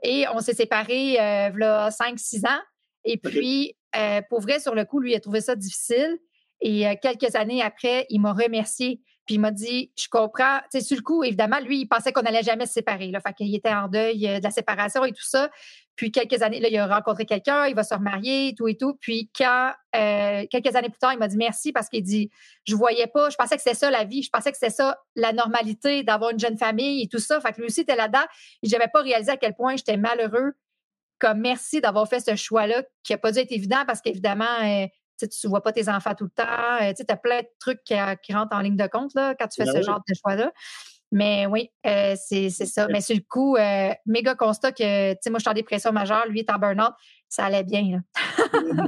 Et 0.04 0.26
on 0.34 0.40
s'est 0.40 0.54
séparés 0.54 1.20
euh, 1.20 1.50
v'là 1.50 1.90
5-6 1.90 2.48
ans. 2.48 2.62
Et 3.04 3.18
puis, 3.18 3.76
euh, 3.96 4.22
pour 4.30 4.42
vrai, 4.42 4.60
sur 4.60 4.74
le 4.74 4.86
coup, 4.86 5.00
lui, 5.00 5.12
il 5.12 5.16
a 5.16 5.20
trouvé 5.20 5.42
ça 5.42 5.56
difficile. 5.56 6.18
Et 6.62 6.86
quelques 7.02 7.36
années 7.36 7.62
après, 7.62 8.06
il 8.10 8.22
m'a 8.22 8.34
remercié. 8.34 9.02
Puis 9.26 9.36
il 9.36 9.40
m'a 9.40 9.52
dit, 9.52 9.92
je 9.98 10.08
comprends. 10.10 10.60
Tu 10.72 10.80
sais, 10.80 10.82
sur 10.82 10.98
le 10.98 11.04
coup, 11.04 11.24
évidemment, 11.24 11.60
lui, 11.60 11.82
il 11.82 11.86
pensait 11.86 12.12
qu'on 12.12 12.22
allait 12.22 12.44
jamais 12.44 12.66
se 12.66 12.74
séparer. 12.74 13.12
Là. 13.12 13.20
Fait 13.20 13.34
qu'il 13.34 13.54
était 13.54 13.74
en 13.74 13.88
deuil 13.88 14.28
euh, 14.28 14.40
de 14.40 14.44
la 14.44 14.52
séparation 14.52 15.06
et 15.06 15.12
tout 15.12 15.24
ça. 15.24 15.50
Puis 15.96 16.12
quelques 16.12 16.42
années, 16.42 16.60
là, 16.60 16.70
il 16.70 16.78
a 16.78 16.88
rencontré 16.88 17.26
quelqu'un, 17.26 17.68
il 17.68 17.76
va 17.76 17.84
se 17.84 17.94
remarier, 17.94 18.56
tout 18.58 18.68
et 18.68 18.76
tout. 18.76 18.96
Puis 19.00 19.30
quand, 19.36 19.72
euh, 19.96 20.46
quelques 20.50 20.76
années 20.76 20.90
plus 20.90 20.98
tard, 20.98 21.14
il 21.14 21.20
m'a 21.20 21.28
dit 21.28 21.38
merci 21.38 21.72
parce 21.72 21.90
qu'il 21.90 22.02
dit, 22.02 22.32
je 22.66 22.76
voyais 22.76 23.08
pas, 23.08 23.30
je 23.30 23.36
pensais 23.36 23.56
que 23.56 23.62
c'était 23.62 23.76
ça 23.76 23.92
la 23.92 24.04
vie, 24.04 24.24
je 24.24 24.30
pensais 24.32 24.52
que 24.52 24.58
c'était 24.58 24.74
ça 24.74 24.98
la 25.16 25.32
normalité 25.34 26.04
d'avoir 26.04 26.32
une 26.32 26.40
jeune 26.40 26.58
famille 26.58 27.04
et 27.04 27.08
tout 27.08 27.20
ça. 27.20 27.40
Fait 27.40 27.52
que 27.52 27.58
lui 27.58 27.68
aussi 27.68 27.82
était 27.82 27.96
là-dedans. 27.96 28.26
Et 28.64 28.70
j'avais 28.70 28.88
pas 28.88 29.02
réalisé 29.02 29.32
à 29.32 29.38
quel 29.38 29.54
point 29.54 29.76
j'étais 29.76 29.98
malheureux. 29.98 30.54
Comme 31.20 31.42
merci 31.42 31.82
d'avoir 31.82 32.08
fait 32.08 32.20
ce 32.20 32.36
choix-là 32.36 32.82
qui 33.04 33.14
a 33.14 33.20
pas 33.20 33.32
dû 33.32 33.38
être 33.38 33.52
évident 33.52 33.84
parce 33.86 34.02
qu'évidemment, 34.02 34.46
euh, 34.64 34.88
tu 35.28 35.40
tu 35.42 35.48
vois 35.48 35.62
pas 35.62 35.72
tes 35.72 35.90
enfants 35.90 36.14
tout 36.16 36.26
le 36.26 36.32
temps. 36.32 36.82
Euh, 36.82 36.94
tu 36.94 37.04
as 37.08 37.18
plein 37.18 37.42
de 37.42 37.48
trucs 37.60 37.84
qui, 37.84 37.94
euh, 37.94 38.16
qui 38.16 38.34
rentrent 38.34 38.56
en 38.56 38.60
ligne 38.62 38.78
de 38.78 38.88
compte 38.88 39.14
là, 39.16 39.36
quand 39.36 39.48
tu 39.48 39.62
fais 39.62 39.66
Ben 39.66 39.74
ce 39.74 39.78
oui. 39.78 39.84
genre 39.84 40.02
de 40.08 40.14
choix-là. 40.14 40.52
Mais 41.12 41.46
oui, 41.46 41.70
euh, 41.86 42.16
c'est 42.18 42.50
ça. 42.50 42.88
Mais 42.88 43.02
sur 43.02 43.16
le 43.16 43.22
coup, 43.28 43.58
euh, 43.58 43.90
méga 44.06 44.34
constat 44.34 44.72
que, 44.72 45.12
tu 45.12 45.18
sais, 45.22 45.30
moi, 45.30 45.40
je 45.40 45.44
suis 45.44 45.50
en 45.50 45.54
dépression 45.54 45.92
majeure, 45.92 46.26
lui 46.28 46.40
est 46.40 46.50
en 46.50 46.58
burn-out, 46.58 46.94
ça 47.28 47.46
allait 47.46 47.64
bien. 47.64 48.02
Là. 48.16 48.24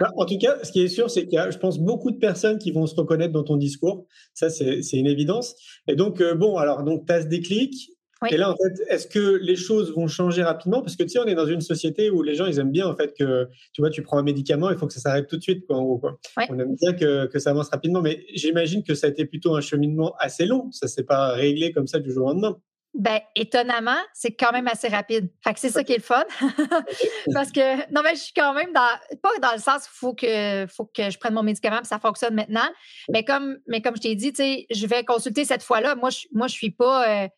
Bah, 0.00 0.10
en 0.16 0.26
tout 0.26 0.38
cas, 0.38 0.56
ce 0.64 0.72
qui 0.72 0.82
est 0.82 0.88
sûr, 0.88 1.08
c'est 1.08 1.26
qu'il 1.26 1.34
y 1.34 1.38
a, 1.38 1.50
je 1.50 1.58
pense, 1.58 1.78
beaucoup 1.78 2.10
de 2.10 2.18
personnes 2.18 2.58
qui 2.58 2.72
vont 2.72 2.86
se 2.86 2.94
reconnaître 2.96 3.32
dans 3.32 3.44
ton 3.44 3.56
discours. 3.56 4.06
Ça, 4.32 4.50
c'est 4.50 4.82
c'est 4.82 4.96
une 4.96 5.06
évidence. 5.06 5.54
Et 5.86 5.94
donc, 5.94 6.20
euh, 6.20 6.34
bon, 6.34 6.56
alors, 6.56 6.82
donc, 6.82 7.06
tu 7.06 7.12
as 7.12 7.22
ce 7.22 7.26
déclic. 7.26 7.90
Oui. 8.24 8.30
Et 8.32 8.36
là, 8.36 8.50
en 8.50 8.56
fait, 8.56 8.72
est-ce 8.88 9.06
que 9.06 9.38
les 9.40 9.56
choses 9.56 9.94
vont 9.94 10.08
changer 10.08 10.42
rapidement? 10.42 10.80
Parce 10.80 10.96
que, 10.96 11.02
tu 11.02 11.10
sais, 11.10 11.18
on 11.18 11.26
est 11.26 11.34
dans 11.34 11.46
une 11.46 11.60
société 11.60 12.10
où 12.10 12.22
les 12.22 12.34
gens, 12.34 12.46
ils 12.46 12.58
aiment 12.58 12.72
bien, 12.72 12.86
en 12.86 12.96
fait, 12.96 13.14
que, 13.16 13.48
tu 13.72 13.82
vois, 13.82 13.90
tu 13.90 14.02
prends 14.02 14.18
un 14.18 14.22
médicament, 14.22 14.70
il 14.70 14.78
faut 14.78 14.86
que 14.86 14.94
ça 14.94 15.00
s'arrête 15.00 15.28
tout 15.28 15.36
de 15.36 15.42
suite, 15.42 15.66
quoi, 15.66 15.76
en 15.76 15.82
gros. 15.82 15.98
Quoi. 15.98 16.18
Oui. 16.38 16.44
On 16.48 16.58
aime 16.58 16.74
bien 16.80 16.94
que, 16.94 17.26
que 17.26 17.38
ça 17.38 17.50
avance 17.50 17.68
rapidement. 17.68 18.00
Mais 18.00 18.24
j'imagine 18.34 18.82
que 18.82 18.94
ça 18.94 19.06
a 19.06 19.10
été 19.10 19.26
plutôt 19.26 19.54
un 19.54 19.60
cheminement 19.60 20.14
assez 20.18 20.46
long. 20.46 20.70
Ça 20.72 20.88
s'est 20.88 21.04
pas 21.04 21.32
réglé 21.32 21.72
comme 21.72 21.86
ça 21.86 21.98
du 21.98 22.12
jour 22.12 22.26
au 22.26 22.28
lendemain. 22.30 22.58
Ben, 22.94 23.18
étonnamment, 23.34 23.98
c'est 24.12 24.36
quand 24.36 24.52
même 24.52 24.68
assez 24.68 24.86
rapide. 24.86 25.28
Fait 25.42 25.52
que 25.52 25.58
c'est 25.58 25.70
ça 25.70 25.82
qui 25.82 25.94
est 25.94 25.96
le 25.96 26.02
fun. 26.02 26.22
Parce 27.34 27.50
que, 27.50 27.92
non, 27.92 28.02
mais 28.04 28.14
je 28.14 28.20
suis 28.20 28.32
quand 28.32 28.54
même 28.54 28.72
dans, 28.72 29.18
pas 29.20 29.30
dans 29.42 29.52
le 29.52 29.58
sens 29.58 29.82
où 29.82 29.90
il 29.90 29.98
faut 29.98 30.14
que, 30.14 30.66
faut 30.68 30.84
que 30.84 31.10
je 31.10 31.18
prenne 31.18 31.34
mon 31.34 31.42
médicament 31.42 31.80
et 31.80 31.84
ça 31.84 31.98
fonctionne 31.98 32.34
maintenant. 32.34 32.68
Mais 33.08 33.24
comme, 33.24 33.58
mais 33.66 33.82
comme 33.82 33.96
je 33.96 34.02
t'ai 34.02 34.14
dit, 34.14 34.32
tu 34.32 34.44
sais, 34.44 34.66
je 34.70 34.86
vais 34.86 35.02
consulter 35.02 35.44
cette 35.44 35.64
fois-là. 35.64 35.96
Moi, 35.96 36.10
je, 36.10 36.28
moi, 36.32 36.46
je 36.46 36.52
suis 36.52 36.70
pas, 36.70 37.24
euh, 37.24 37.28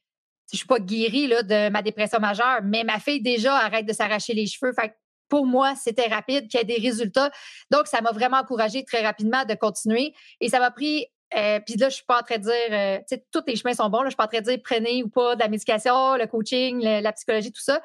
je 0.53 0.59
suis 0.59 0.67
pas 0.67 0.79
guérie, 0.79 1.27
là, 1.27 1.43
de 1.43 1.69
ma 1.71 1.83
dépression 1.83 2.19
majeure, 2.21 2.61
mais 2.63 2.85
ma 2.85 2.99
fille, 2.99 3.21
déjà, 3.21 3.57
arrête 3.57 3.87
de 3.87 3.93
s'arracher 3.93 4.35
les 4.35 4.47
cheveux. 4.47 4.73
Fait 4.73 4.89
que 4.91 4.95
pour 5.29 5.47
moi, 5.47 5.75
c'était 5.75 6.07
rapide, 6.07 6.49
qu'il 6.49 6.61
y 6.61 6.63
ait 6.63 6.67
des 6.67 6.81
résultats. 6.81 7.31
Donc, 7.71 7.89
ça 7.89 8.01
m'a 8.01 8.13
vraiment 8.13 8.39
encouragée 8.39 8.85
très 8.85 9.05
rapidement 9.05 9.45
de 9.45 9.55
continuer. 9.55 10.15
Et 10.41 10.49
ça 10.49 10.61
m'a 10.61 10.71
pris 10.71 11.07
euh, 11.37 11.59
puis 11.67 11.75
là, 11.75 11.89
je 11.89 11.97
suis 11.97 12.05
pas 12.05 12.21
en 12.21 12.23
train 12.23 12.39
de 12.39 12.43
dire, 12.45 12.53
euh, 12.71 12.99
tu 12.99 13.17
sais, 13.17 13.27
tous 13.33 13.43
les 13.49 13.57
chemins 13.57 13.75
sont 13.75 13.89
bons. 13.89 14.03
Là, 14.03 14.05
je 14.05 14.11
suis 14.11 14.17
pas 14.17 14.27
en 14.27 14.29
train 14.29 14.39
de 14.41 14.45
dire 14.45 14.59
prenez 14.63 15.03
ou 15.03 15.09
pas 15.09 15.35
de 15.35 15.41
la 15.41 15.49
médication, 15.49 16.15
le 16.15 16.27
coaching, 16.27 16.81
le- 16.81 17.01
la 17.01 17.13
psychologie, 17.13 17.51
tout 17.51 17.61
ça. 17.61 17.81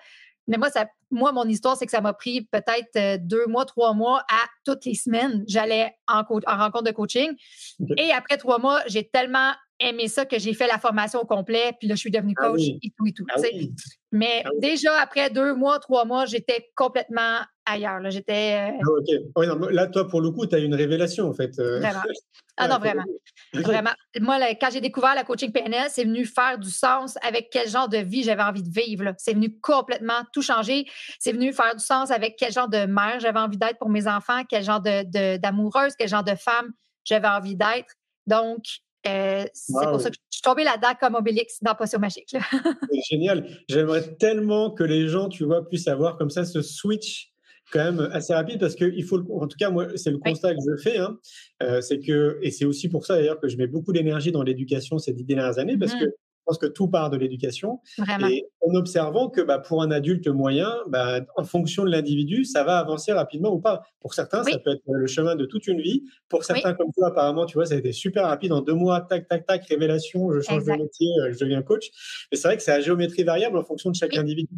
Mais 0.47 0.57
moi, 0.57 0.69
ça, 0.69 0.85
moi, 1.09 1.31
mon 1.31 1.45
histoire, 1.45 1.75
c'est 1.75 1.85
que 1.85 1.91
ça 1.91 2.01
m'a 2.01 2.13
pris 2.13 2.41
peut-être 2.51 2.95
euh, 2.97 3.17
deux 3.19 3.47
mois, 3.47 3.65
trois 3.65 3.93
mois 3.93 4.19
à 4.29 4.45
toutes 4.63 4.85
les 4.85 4.93
semaines. 4.93 5.43
J'allais 5.47 5.95
en, 6.07 6.23
co- 6.23 6.39
en 6.45 6.57
rencontre 6.57 6.83
de 6.83 6.91
coaching. 6.91 7.31
Et 7.97 8.11
après 8.11 8.37
trois 8.37 8.59
mois, 8.59 8.81
j'ai 8.85 9.07
tellement 9.09 9.53
aimé 9.81 10.07
ça 10.07 10.25
que 10.25 10.39
j'ai 10.39 10.53
fait 10.53 10.67
la 10.67 10.77
formation 10.79 11.19
au 11.19 11.25
complet. 11.25 11.73
Puis 11.79 11.87
là, 11.87 11.95
je 11.95 11.99
suis 11.99 12.11
devenue 12.11 12.33
Ah 12.37 12.47
coach 12.47 12.59
oui. 12.61 12.79
et 12.83 12.91
tout 12.97 13.05
et 13.07 13.11
tout. 13.13 13.25
Ah 13.35 13.39
oui. 13.41 13.73
Mais 14.11 14.41
Ah 14.45 14.49
oui. 14.53 14.59
déjà, 14.61 14.99
après 15.01 15.29
deux 15.29 15.53
mois, 15.55 15.79
trois 15.79 16.05
mois, 16.05 16.25
j'étais 16.25 16.69
complètement 16.75 17.39
ailleurs. 17.65 17.99
là. 17.99 18.09
J'étais 18.09 18.71
euh, 19.35 19.45
non, 19.45 19.67
là, 19.69 19.87
toi, 19.87 20.07
pour 20.07 20.21
le 20.21 20.31
coup, 20.31 20.45
tu 20.45 20.55
as 20.55 20.59
une 20.59 20.75
révélation, 20.75 21.27
en 21.29 21.33
fait. 21.33 21.57
euh. 21.59 21.79
vraiment. 21.79 22.01
Ah 22.57 22.67
non, 22.67 22.77
vraiment. 22.79 23.05
Vraiment. 23.53 23.89
Moi, 24.19 24.37
là, 24.37 24.53
quand 24.53 24.69
j'ai 24.71 24.81
découvert 24.81 25.15
la 25.15 25.23
coaching 25.23 25.51
PNL, 25.51 25.87
c'est 25.89 26.03
venu 26.03 26.25
faire 26.25 26.59
du 26.59 26.69
sens 26.69 27.17
avec 27.23 27.49
quel 27.49 27.67
genre 27.67 27.87
de 27.89 27.97
vie 27.97 28.21
j'avais 28.23 28.43
envie 28.43 28.61
de 28.61 28.69
vivre. 28.69 29.13
C'est 29.17 29.33
venu 29.33 29.57
complètement 29.61 30.21
tout 30.31 30.43
changer. 30.43 30.85
C'est 31.17 31.31
venu 31.31 31.53
faire 31.53 31.73
du 31.75 31.83
sens 31.83 32.11
avec 32.11 32.35
quel 32.37 32.51
genre 32.51 32.67
de 32.67 32.85
mère 32.85 33.19
j'avais 33.19 33.39
envie 33.39 33.57
d'être 33.57 33.79
pour 33.79 33.89
mes 33.89 34.05
enfants, 34.05 34.43
quel 34.47 34.63
genre 34.63 34.81
de- 34.81 35.37
d'amoureuse, 35.37 35.93
quel 35.97 36.09
genre 36.09 36.25
de 36.25 36.35
femme 36.35 36.71
j'avais 37.05 37.29
envie 37.29 37.55
d'être. 37.55 37.95
Donc, 38.27 38.63
euh, 39.07 39.45
c'est 39.53 39.73
Wow. 39.73 39.91
pour 39.91 40.01
ça 40.01 40.09
que 40.09 40.15
je 40.15 40.35
suis 40.37 40.41
tombée 40.41 40.63
là-dedans 40.63 40.93
comme 40.99 41.15
Obélix 41.15 41.61
dans 41.61 41.75
Potion 41.75 41.99
Magique. 41.99 42.35
C'est 42.91 43.01
génial. 43.09 43.47
J'aimerais 43.69 44.15
tellement 44.15 44.71
que 44.71 44.83
les 44.83 45.07
gens, 45.07 45.29
tu 45.29 45.43
vois, 45.43 45.67
puissent 45.67 45.87
avoir 45.87 46.17
comme 46.17 46.29
ça 46.29 46.45
ce 46.45 46.61
switch 46.61 47.31
quand 47.71 47.79
même 47.83 48.09
assez 48.11 48.33
rapide 48.33 48.59
parce 48.59 48.75
que 48.75 48.85
il 48.85 49.03
faut, 49.03 49.17
le- 49.17 49.25
en 49.31 49.47
tout 49.47 49.57
cas, 49.57 49.69
moi, 49.69 49.87
c'est 49.95 50.09
le 50.11 50.17
Oui. 50.17 50.31
constat 50.31 50.53
que 50.55 50.59
je 50.65 50.81
fais, 50.81 50.97
hein, 50.97 51.17
euh, 51.63 51.79
c'est 51.81 51.99
que, 51.99 52.37
et 52.41 52.51
c'est 52.51 52.65
aussi 52.65 52.89
pour 52.89 53.05
ça 53.05 53.15
d'ailleurs 53.15 53.39
que 53.39 53.47
je 53.47 53.55
mets 53.57 53.67
beaucoup 53.67 53.93
d'énergie 53.93 54.31
dans 54.31 54.43
l'éducation 54.43 54.97
ces 54.97 55.13
dix 55.13 55.23
dernières 55.23 55.57
années 55.57 55.77
parce 55.77 55.93
Mhm. 55.93 55.99
que 56.01 56.05
je 56.41 56.45
pense 56.45 56.57
que 56.57 56.65
tout 56.65 56.87
part 56.87 57.11
de 57.11 57.17
l'éducation 57.17 57.81
Vraiment. 57.99 58.27
et 58.27 58.45
en 58.67 58.73
observant 58.73 59.29
que 59.29 59.41
bah, 59.41 59.59
pour 59.59 59.83
un 59.83 59.91
adulte 59.91 60.27
moyen, 60.27 60.73
bah, 60.87 61.19
en 61.37 61.43
fonction 61.43 61.83
de 61.85 61.91
l'individu, 61.91 62.45
ça 62.45 62.63
va 62.63 62.79
avancer 62.79 63.13
rapidement 63.13 63.49
ou 63.53 63.59
pas. 63.59 63.83
Pour 63.99 64.15
certains, 64.15 64.43
Oui. 64.43 64.53
ça 64.53 64.59
peut 64.59 64.71
être 64.71 64.81
le 64.87 65.05
chemin 65.05 65.35
de 65.35 65.45
toute 65.45 65.67
une 65.67 65.79
vie. 65.81 66.03
Pour 66.29 66.43
certains 66.43 66.73
comme 66.73 66.91
toi, 66.93 67.09
apparemment, 67.09 67.45
tu 67.45 67.53
vois, 67.53 67.67
ça 67.67 67.75
a 67.75 67.77
été 67.77 67.91
super 67.91 68.25
rapide. 68.25 68.51
En 68.53 68.61
deux 68.61 68.73
mois, 68.73 69.01
tac, 69.01 69.27
tac, 69.27 69.45
tac, 69.45 69.63
révélation, 69.67 70.31
je 70.33 70.39
change 70.41 70.61
Exact. 70.61 70.77
de 70.77 70.83
métier, 70.83 71.07
euh, 71.21 71.31
je 71.31 71.37
deviens 71.39 71.61
coach. 71.61 71.89
Mais 72.31 72.37
c'est 72.37 72.47
vrai 72.47 72.57
que 72.57 72.63
c'est 72.63 72.71
à 72.71 72.79
géométrie 72.81 73.23
variable 73.23 73.57
en 73.59 73.63
fonction 73.63 73.91
de 73.91 73.95
chaque 73.95 74.13
Oui. 74.13 74.17
individu. 74.19 74.53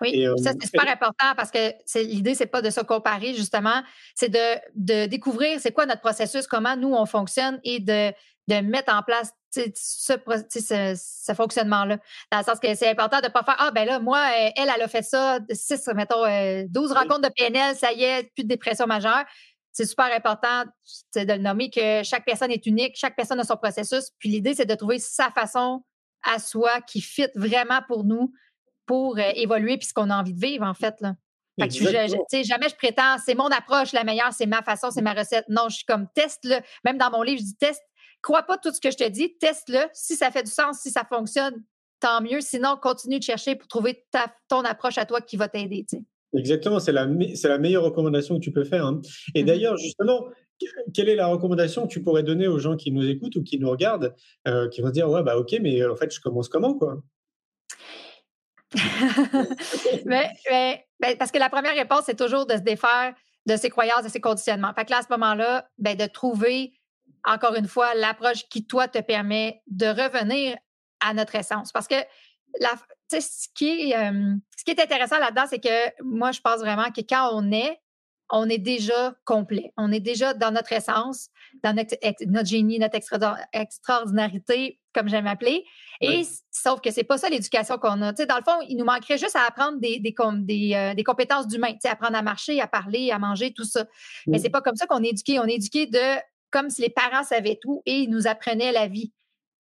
Oui, 0.00 0.10
Et, 0.14 0.28
euh, 0.28 0.36
ça 0.36 0.52
c'est 0.60 0.66
super 0.66 0.88
important 0.88 1.34
parce 1.36 1.50
que 1.50 1.72
l'idée 2.04 2.34
c'est 2.34 2.46
pas 2.46 2.62
de 2.62 2.70
se 2.70 2.80
comparer 2.80 3.34
justement, 3.34 3.82
c'est 4.14 4.28
de, 4.28 4.60
de 4.76 5.06
découvrir 5.08 5.58
c'est 5.58 5.72
quoi 5.72 5.86
notre 5.86 6.00
processus, 6.02 6.46
comment 6.46 6.76
nous 6.76 6.92
on 6.94 7.06
fonctionne 7.06 7.58
et 7.64 7.80
de, 7.80 8.10
de 8.48 8.60
mettre 8.64 8.94
en 8.94 9.02
place 9.02 9.30
ce, 9.74 10.12
ce, 10.60 10.94
ce 10.96 11.34
fonctionnement-là. 11.34 11.98
Dans 12.32 12.38
le 12.38 12.44
sens 12.44 12.58
que 12.60 12.74
c'est 12.74 12.88
important 12.88 13.20
de 13.20 13.28
pas 13.28 13.42
faire 13.42 13.56
ah 13.58 13.70
ben 13.70 13.86
là 13.86 13.98
moi 13.98 14.18
euh, 14.18 14.50
elle 14.56 14.70
elle 14.74 14.82
a 14.82 14.88
fait 14.88 15.02
ça 15.02 15.38
six 15.52 15.86
mettons 15.94 16.24
euh, 16.24 16.64
12 16.68 16.92
rencontres 16.92 17.28
de 17.28 17.34
PNL, 17.34 17.74
ça 17.76 17.92
y 17.92 18.04
est, 18.04 18.32
plus 18.34 18.44
de 18.44 18.48
dépression 18.48 18.86
majeure. 18.86 19.24
C'est 19.72 19.84
super 19.86 20.06
important 20.06 20.64
de 21.14 21.32
le 21.32 21.38
nommer 21.38 21.68
que 21.70 22.02
chaque 22.02 22.24
personne 22.24 22.50
est 22.50 22.64
unique, 22.66 22.96
chaque 22.96 23.14
personne 23.16 23.38
a 23.40 23.44
son 23.44 23.56
processus. 23.56 24.10
Puis 24.18 24.28
l'idée 24.30 24.54
c'est 24.54 24.64
de 24.66 24.74
trouver 24.74 24.98
sa 24.98 25.30
façon 25.30 25.84
à 26.22 26.38
soi 26.38 26.80
qui 26.80 27.00
fit 27.00 27.28
vraiment 27.34 27.80
pour 27.86 28.04
nous 28.04 28.32
pour 28.86 29.18
euh, 29.18 29.22
évoluer 29.34 29.76
puis 29.78 29.86
ce 29.88 29.92
qu'on 29.94 30.10
a 30.10 30.16
envie 30.16 30.32
de 30.32 30.40
vivre, 30.40 30.64
en 30.64 30.74
fait. 30.74 30.94
Là. 31.00 31.14
Fait 31.60 31.68
que 31.68 31.74
je- 31.74 31.80
je- 31.80 31.86
Exactement. 31.88 32.24
tu 32.30 32.36
sais, 32.38 32.44
jamais 32.44 32.68
je 32.68 32.74
prétends, 32.76 33.16
c'est 33.24 33.34
mon 33.34 33.48
approche 33.48 33.92
la 33.92 34.04
meilleure, 34.04 34.32
c'est 34.32 34.46
ma 34.46 34.62
façon, 34.62 34.90
c'est 34.90 35.02
ma 35.02 35.12
recette. 35.12 35.44
Non, 35.48 35.68
je 35.68 35.76
suis 35.76 35.84
comme 35.84 36.06
teste-le. 36.14 36.56
Même 36.84 36.96
dans 36.98 37.10
mon 37.10 37.22
livre, 37.22 37.40
je 37.40 37.44
dis 37.46 37.56
teste. 37.56 37.82
Crois 38.22 38.42
pas 38.42 38.58
tout 38.58 38.72
ce 38.72 38.80
que 38.80 38.90
je 38.90 38.96
te 38.96 39.08
dis, 39.08 39.36
teste-le. 39.38 39.80
Si 39.92 40.16
ça 40.16 40.30
fait 40.30 40.42
du 40.42 40.50
sens, 40.50 40.80
si 40.80 40.90
ça 40.90 41.04
fonctionne, 41.08 41.62
tant 42.00 42.20
mieux. 42.20 42.40
Sinon, 42.40 42.76
continue 42.80 43.18
de 43.18 43.24
chercher 43.24 43.54
pour 43.56 43.68
trouver 43.68 44.04
ta, 44.10 44.32
ton 44.48 44.62
approche 44.62 44.98
à 44.98 45.06
toi 45.06 45.20
qui 45.20 45.36
va 45.36 45.48
t'aider. 45.48 45.84
tu 45.88 45.98
sais. 45.98 46.02
Exactement, 46.36 46.80
c'est 46.80 46.92
la, 46.92 47.06
me- 47.06 47.48
la 47.48 47.58
meilleure 47.58 47.84
recommandation 47.84 48.34
que 48.34 48.40
tu 48.44 48.52
peux 48.52 48.64
faire. 48.64 48.84
hein. 48.84 49.00
Et 49.34 49.42
Mhm. 49.42 49.46
d'ailleurs, 49.46 49.76
justement, 49.78 50.26
que- 50.60 50.66
quelle 50.92 51.08
est 51.08 51.14
la 51.14 51.28
recommandation 51.28 51.86
que 51.86 51.92
tu 51.92 52.02
pourrais 52.02 52.22
donner 52.24 52.48
aux 52.48 52.58
gens 52.58 52.76
qui 52.76 52.90
nous 52.90 53.08
écoutent 53.08 53.36
ou 53.36 53.42
qui 53.44 53.58
nous 53.58 53.70
regardent, 53.70 54.14
euh, 54.48 54.68
qui 54.68 54.80
vont 54.80 54.88
se 54.88 54.92
dire, 54.92 55.08
ouais, 55.08 55.22
bah 55.22 55.36
ok, 55.38 55.56
mais 55.62 55.84
en 55.86 55.94
fait, 55.96 56.12
je 56.12 56.20
commence 56.20 56.48
comment, 56.48 56.74
quoi? 56.74 56.96
Mais, 60.04 60.30
mais- 60.50 60.84
ben, 61.00 61.16
parce 61.18 61.30
que 61.30 61.38
la 61.38 61.48
première 61.48 61.74
réponse, 61.74 62.02
c'est 62.06 62.16
toujours 62.18 62.46
de 62.46 62.54
se 62.54 62.60
défaire 62.60 63.14
de 63.46 63.56
ses 63.56 63.70
croyances, 63.70 64.02
de 64.02 64.08
ses 64.08 64.20
conditionnements. 64.20 64.72
Fait 64.74 64.84
que 64.84 64.90
là, 64.90 64.98
à 64.98 65.02
ce 65.02 65.08
moment-là, 65.10 65.68
ben, 65.78 65.96
de 65.96 66.06
trouver, 66.06 66.72
encore 67.26 67.54
une 67.56 67.68
fois, 67.68 67.94
l'approche 67.94 68.48
qui, 68.48 68.66
toi, 68.66 68.88
te 68.88 68.98
permet 69.00 69.62
de 69.66 69.86
revenir 69.86 70.56
à 71.00 71.12
notre 71.12 71.34
essence. 71.34 71.72
Parce 71.72 71.88
que 71.88 71.96
la, 72.60 72.70
tu 72.70 72.76
sais, 73.10 73.20
ce, 73.20 73.48
qui 73.54 73.90
est, 73.90 73.96
euh, 73.96 74.34
ce 74.56 74.64
qui 74.64 74.70
est 74.70 74.80
intéressant 74.80 75.18
là-dedans, 75.18 75.44
c'est 75.48 75.58
que 75.60 76.02
moi, 76.02 76.32
je 76.32 76.40
pense 76.40 76.60
vraiment 76.60 76.90
que 76.90 77.00
quand 77.02 77.30
on 77.32 77.50
est, 77.52 77.78
on 78.30 78.48
est 78.48 78.58
déjà 78.58 79.14
complet. 79.24 79.72
On 79.76 79.92
est 79.92 80.00
déjà 80.00 80.34
dans 80.34 80.50
notre 80.50 80.72
essence, 80.72 81.28
dans 81.62 81.72
notre, 81.74 81.94
génie, 82.44 82.78
notre 82.78 82.96
extraordi- 82.98 83.36
extraordinarité, 83.52 84.80
comme 84.94 85.08
j'aime 85.08 85.26
l'appeler. 85.26 85.64
Et 86.00 86.08
Oui. 86.08 86.28
sauf 86.50 86.80
que 86.80 86.90
c'est 86.90 87.04
pas 87.04 87.18
ça 87.18 87.28
l'éducation 87.28 87.78
qu'on 87.78 88.02
a. 88.02 88.12
Tu 88.12 88.22
sais, 88.22 88.26
dans 88.26 88.36
le 88.38 88.42
fond, 88.42 88.58
il 88.68 88.76
nous 88.76 88.84
manquerait 88.84 89.18
juste 89.18 89.36
à 89.36 89.42
apprendre 89.46 89.78
des, 89.78 89.98
des, 90.00 90.14
des, 90.38 90.74
euh, 90.74 90.94
des 90.94 91.04
compétences 91.04 91.46
d'humain, 91.46 91.72
tu 91.72 91.78
sais, 91.82 91.88
apprendre 91.88 92.16
à 92.16 92.22
marcher, 92.22 92.60
à 92.60 92.66
parler, 92.66 93.10
à 93.10 93.18
manger, 93.18 93.52
tout 93.52 93.64
ça. 93.64 93.84
Mais 94.26 94.38
Mm. 94.38 94.40
c'est 94.42 94.50
pas 94.50 94.60
comme 94.60 94.76
ça 94.76 94.86
qu'on 94.86 95.02
est 95.02 95.08
éduqué. 95.10 95.38
On 95.38 95.44
est 95.46 95.54
éduqué 95.54 95.86
de 95.86 96.20
comme 96.50 96.70
si 96.70 96.82
les 96.82 96.90
parents 96.90 97.24
savaient 97.24 97.58
tout 97.60 97.82
et 97.86 98.00
ils 98.00 98.10
nous 98.10 98.26
apprenaient 98.26 98.72
la 98.72 98.86
vie. 98.86 99.12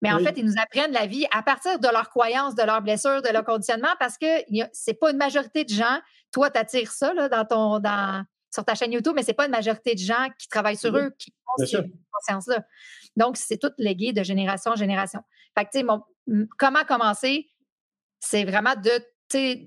Mais 0.01 0.11
en 0.11 0.19
fait, 0.19 0.37
ils 0.37 0.45
nous 0.45 0.53
apprennent 0.61 0.91
la 0.91 1.07
vie 1.07 1.25
à 1.31 1.41
partir 1.41 1.79
de 1.79 1.87
leurs 1.87 2.09
croyances, 2.09 2.53
de 2.53 2.61
leurs 2.61 2.81
blessures, 2.81 3.23
de 3.23 3.29
leur 3.29 3.43
conditionnement, 3.43 3.95
parce 3.99 4.17
que 4.17 4.25
c'est 4.71 4.93
pas 4.93 5.09
une 5.09 5.17
majorité 5.17 5.63
de 5.63 5.69
gens. 5.69 5.99
Toi, 6.31 6.51
tu 6.51 6.59
attires 6.59 6.91
ça 6.91 7.13
là, 7.13 7.27
dans 7.27 7.45
ton, 7.45 7.79
dans, 7.79 8.23
sur 8.53 8.63
ta 8.63 8.75
chaîne 8.75 8.91
YouTube, 8.91 9.13
mais 9.15 9.23
c'est 9.23 9.33
pas 9.33 9.45
une 9.45 9.51
majorité 9.51 9.95
de 9.95 9.99
gens 9.99 10.27
qui 10.37 10.47
travaillent 10.47 10.77
sur 10.77 10.93
Oui. 10.93 10.99
eux, 11.01 11.15
qui 11.17 11.33
conscience-là. 12.11 12.63
Donc, 13.15 13.37
c'est 13.37 13.57
tout 13.57 13.71
légué 13.77 14.13
de 14.13 14.21
génération 14.21 14.71
en 14.71 14.75
génération. 14.75 15.21
Fait 15.57 15.65
que, 15.65 15.71
tu 15.71 15.79
sais, 15.79 16.45
comment 16.57 16.83
commencer? 16.83 17.49
C'est 18.19 18.43
vraiment 18.43 18.75
de 18.75 18.91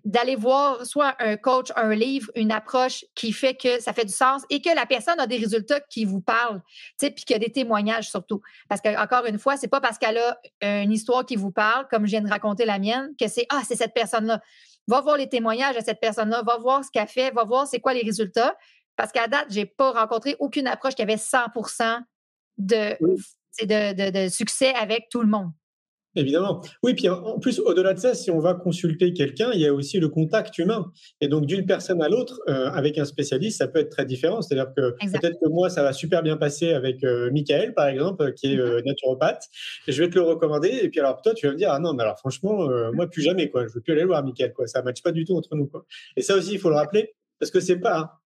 d'aller 0.04 0.36
voir 0.36 0.86
soit 0.86 1.14
un 1.18 1.36
coach, 1.36 1.72
un 1.76 1.94
livre, 1.94 2.30
une 2.36 2.52
approche 2.52 3.04
qui 3.14 3.32
fait 3.32 3.54
que 3.54 3.80
ça 3.80 3.92
fait 3.92 4.04
du 4.04 4.12
sens 4.12 4.42
et 4.50 4.60
que 4.60 4.74
la 4.74 4.86
personne 4.86 5.18
a 5.18 5.26
des 5.26 5.36
résultats 5.36 5.80
qui 5.80 6.04
vous 6.04 6.20
parlent, 6.20 6.62
puis 6.98 7.12
qu'il 7.12 7.30
y 7.30 7.34
a 7.34 7.38
des 7.38 7.50
témoignages 7.50 8.08
surtout. 8.08 8.40
Parce 8.68 8.80
que, 8.80 8.96
encore 9.00 9.26
une 9.26 9.38
fois, 9.38 9.56
c'est 9.56 9.68
pas 9.68 9.80
parce 9.80 9.98
qu'elle 9.98 10.18
a 10.18 10.38
une 10.82 10.92
histoire 10.92 11.26
qui 11.26 11.36
vous 11.36 11.50
parle, 11.50 11.86
comme 11.88 12.06
je 12.06 12.10
viens 12.10 12.20
de 12.22 12.28
raconter 12.28 12.64
la 12.64 12.78
mienne, 12.78 13.10
que 13.20 13.28
c'est 13.28 13.46
Ah, 13.50 13.62
c'est 13.66 13.76
cette 13.76 13.94
personne-là. 13.94 14.40
Va 14.86 15.00
voir 15.00 15.16
les 15.16 15.28
témoignages 15.28 15.76
de 15.76 15.82
cette 15.84 16.00
personne-là, 16.00 16.42
va 16.46 16.56
voir 16.56 16.84
ce 16.84 16.90
qu'elle 16.90 17.08
fait, 17.08 17.30
va 17.32 17.44
voir 17.44 17.66
c'est 17.66 17.80
quoi 17.80 17.94
les 17.94 18.02
résultats. 18.02 18.56
Parce 18.96 19.12
qu'à 19.12 19.28
date, 19.28 19.46
j'ai 19.50 19.66
pas 19.66 19.92
rencontré 19.92 20.36
aucune 20.38 20.66
approche 20.66 20.94
qui 20.94 21.02
avait 21.02 21.16
100 21.16 21.38
de, 22.58 22.96
de, 23.62 24.10
de 24.10 24.28
succès 24.28 24.74
avec 24.74 25.08
tout 25.10 25.20
le 25.20 25.28
monde. 25.28 25.50
Évidemment. 26.16 26.62
Oui, 26.82 26.94
puis 26.94 27.08
en 27.08 27.38
plus, 27.38 27.60
au-delà 27.60 27.92
de 27.92 27.98
ça, 27.98 28.14
si 28.14 28.30
on 28.30 28.38
va 28.38 28.54
consulter 28.54 29.12
quelqu'un, 29.12 29.50
il 29.52 29.60
y 29.60 29.66
a 29.66 29.74
aussi 29.74 30.00
le 30.00 30.08
contact 30.08 30.56
humain. 30.58 30.90
Et 31.20 31.28
donc, 31.28 31.46
d'une 31.46 31.66
personne 31.66 32.02
à 32.02 32.08
l'autre, 32.08 32.40
euh, 32.48 32.70
avec 32.70 32.98
un 32.98 33.04
spécialiste, 33.04 33.58
ça 33.58 33.68
peut 33.68 33.78
être 33.78 33.90
très 33.90 34.06
différent. 34.06 34.40
C'est-à-dire 34.40 34.72
que 34.74 34.92
peut-être 35.12 35.38
que 35.40 35.48
moi, 35.48 35.68
ça 35.68 35.82
va 35.82 35.92
super 35.92 36.22
bien 36.22 36.36
passer 36.36 36.72
avec 36.72 37.04
euh, 37.04 37.30
Michael, 37.30 37.74
par 37.74 37.88
exemple, 37.88 38.32
qui 38.32 38.52
est 38.52 38.56
mm-hmm. 38.56 38.60
euh, 38.60 38.82
naturopathe. 38.86 39.44
Et 39.86 39.92
je 39.92 40.02
vais 40.02 40.08
te 40.08 40.14
le 40.14 40.22
recommander. 40.22 40.80
Et 40.82 40.88
puis, 40.88 40.98
alors, 41.00 41.20
toi, 41.20 41.34
tu 41.34 41.46
vas 41.46 41.52
me 41.52 41.58
dire, 41.58 41.70
ah 41.70 41.78
non, 41.78 41.92
mais 41.92 42.02
alors, 42.02 42.18
franchement, 42.18 42.68
moi, 42.94 43.06
plus 43.06 43.22
jamais, 43.22 43.50
quoi. 43.50 43.66
Je 43.66 43.74
veux 43.74 43.80
plus 43.80 43.92
aller 43.92 44.04
voir 44.04 44.24
Michael, 44.24 44.52
quoi. 44.52 44.66
Ça 44.66 44.80
ne 44.80 44.84
matche 44.84 45.02
pas 45.02 45.12
du 45.12 45.24
tout 45.24 45.36
entre 45.36 45.54
nous, 45.56 45.66
quoi. 45.66 45.84
Et 46.16 46.22
ça 46.22 46.34
aussi, 46.34 46.52
il 46.52 46.58
faut 46.58 46.70
le 46.70 46.76
rappeler, 46.76 47.14
parce 47.38 47.50
que 47.50 47.60
c'est 47.60 47.78
pas 47.78 48.20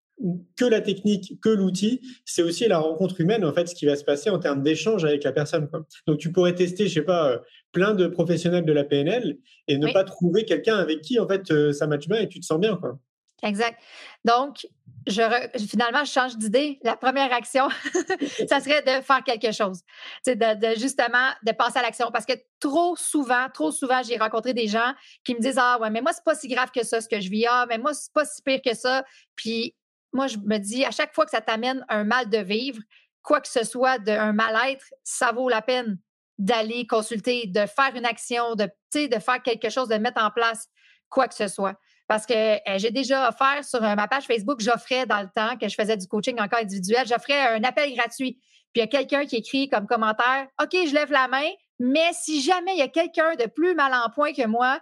que 0.57 0.65
la 0.65 0.81
technique, 0.81 1.41
que 1.41 1.49
l'outil, 1.49 2.01
c'est 2.25 2.43
aussi 2.43 2.69
la 2.69 2.79
rencontre 2.79 3.21
humaine, 3.21 3.45
en 3.45 3.53
fait, 3.53 3.67
ce 3.67 3.75
qui 3.75 3.87
va 3.87 3.97
se 3.97 4.05
passer 4.05 4.31
en 4.31 4.39
termes 4.39 4.63
d'échange 4.63 5.05
avec 5.05 5.25
la 5.25 5.33
personne. 5.33 5.69
Quoi. 5.69 5.85
Donc, 6.07 6.19
tu 6.19 6.31
pourrais 6.31 6.55
tester, 6.55 6.87
je 6.87 6.95
sais 6.95 7.03
pas, 7.03 7.41
plein 7.73 7.95
de 7.95 8.07
professionnels 8.07 8.65
de 8.65 8.73
la 8.73 8.85
PNL 8.85 9.39
et 9.69 9.79
ne 9.79 9.93
pas 9.93 10.05
trouver 10.05 10.45
quelqu'un 10.45 10.77
avec 10.77 11.01
qui, 11.01 11.19
en 11.19 11.27
fait, 11.27 11.51
euh, 11.51 11.73
ça 11.73 11.87
matche 11.87 12.09
bien 12.09 12.21
et 12.21 12.29
tu 12.29 12.41
te 12.41 12.45
sens 12.45 12.61
bien, 12.61 12.77
quoi. 12.77 12.99
Exact. 13.43 13.81
Donc, 14.25 14.69
je 15.09 15.23
finalement, 15.69 16.05
je 16.05 16.13
change 16.13 16.37
d'idée. 16.37 16.79
La 16.85 16.97
première 16.97 17.33
action, 17.33 17.69
ça 18.49 18.61
serait 18.61 18.83
de 18.83 19.03
faire 19.03 19.25
quelque 19.25 19.51
chose. 19.51 19.81
De, 20.27 20.35
de 20.35 20.79
justement, 20.79 21.31
de 21.45 21.51
passer 21.51 21.81
à 21.81 21.83
l'action. 21.83 22.11
Parce 22.13 22.25
que 22.25 22.35
trop 22.61 22.95
souvent, 22.95 23.49
trop 23.53 23.73
souvent, 23.73 24.01
j'ai 24.05 24.17
rencontré 24.17 24.55
des 24.55 24.69
gens 24.69 24.95
qui 25.25 25.35
me 25.35 25.41
disent 25.41 25.59
Ah 25.59 25.79
ouais, 25.81 25.91
mais 25.91 26.01
moi, 26.01 26.13
c'est 26.13 26.23
pas 26.23 26.37
si 26.37 26.47
grave 26.47 26.71
que 26.71 26.85
ça, 26.85 27.01
ce 27.01 27.09
que 27.09 27.21
je 27.21 27.29
vis. 27.31 27.47
Ah, 27.49 27.67
mais 27.69 27.79
moi, 27.79 27.95
c'est 27.95 28.13
pas 28.13 28.25
si 28.25 28.43
pire 28.43 28.63
que 28.65 28.75
ça. 28.75 29.03
Puis 29.35 29.75
moi, 30.13 30.29
je 30.29 30.37
me 30.39 30.59
dis, 30.59 30.85
à 30.85 30.91
chaque 30.91 31.15
fois 31.15 31.25
que 31.25 31.31
ça 31.31 31.41
t'amène 31.41 31.85
un 31.89 32.05
mal 32.05 32.29
de 32.29 32.39
vivre, 32.39 32.81
quoi 33.23 33.41
que 33.41 33.49
ce 33.49 33.65
soit 33.65 33.99
d'un 33.99 34.33
mal-être, 34.33 34.85
ça 35.03 35.33
vaut 35.33 35.49
la 35.49 35.63
peine 35.63 35.99
d'aller 36.39 36.87
consulter, 36.87 37.47
de 37.47 37.67
faire 37.67 37.95
une 37.95 38.07
action, 38.07 38.55
de, 38.55 38.69
de 38.95 39.19
faire 39.19 39.43
quelque 39.43 39.71
chose, 39.71 39.89
de 39.89 39.97
mettre 39.97 40.23
en 40.23 40.31
place 40.31 40.69
quoi 41.09 41.29
que 41.29 41.35
ce 41.35 41.49
soit. 41.49 41.79
Parce 42.09 42.27
que 42.27 42.35
euh, 42.35 42.79
j'ai 42.79 42.91
déjà 42.91 43.29
offert 43.29 43.65
sur 43.65 43.83
euh, 43.83 43.95
ma 43.95 44.09
page 44.09 44.25
Facebook, 44.25 44.61
j'offrais 44.61 45.07
dans 45.07 45.23
le 45.23 45.29
temps 45.35 45.57
que 45.57 45.69
je 45.69 45.75
faisais 45.75 45.97
du 45.97 46.07
coaching 46.07 46.41
encore 46.41 46.59
individuel, 46.59 47.07
j'offrais 47.07 47.55
un 47.55 47.63
appel 47.65 47.95
gratuit. 47.95 48.41
Puis 48.73 48.77
il 48.77 48.81
y 48.81 48.83
a 48.83 48.87
quelqu'un 48.87 49.25
qui 49.25 49.37
écrit 49.37 49.69
comme 49.69 49.87
commentaire 49.87 50.47
OK, 50.61 50.73
je 50.73 50.95
lève 50.95 51.13
la 51.13 51.29
main, 51.29 51.49
mais 51.79 52.11
si 52.13 52.43
jamais 52.43 52.73
il 52.75 52.79
y 52.79 52.83
a 52.83 52.89
quelqu'un 52.89 53.35
de 53.37 53.47
plus 53.47 53.75
mal 53.75 53.93
en 53.95 54.11
point 54.11 54.33
que 54.33 54.47
moi, 54.47 54.81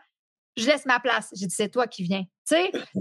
je 0.56 0.66
laisse 0.66 0.86
ma 0.86 1.00
place. 1.00 1.28
J'ai 1.34 1.46
dit 1.46 1.54
C'est 1.54 1.68
toi 1.68 1.86
qui 1.86 2.02
viens. 2.04 2.24
Tu 2.48 2.56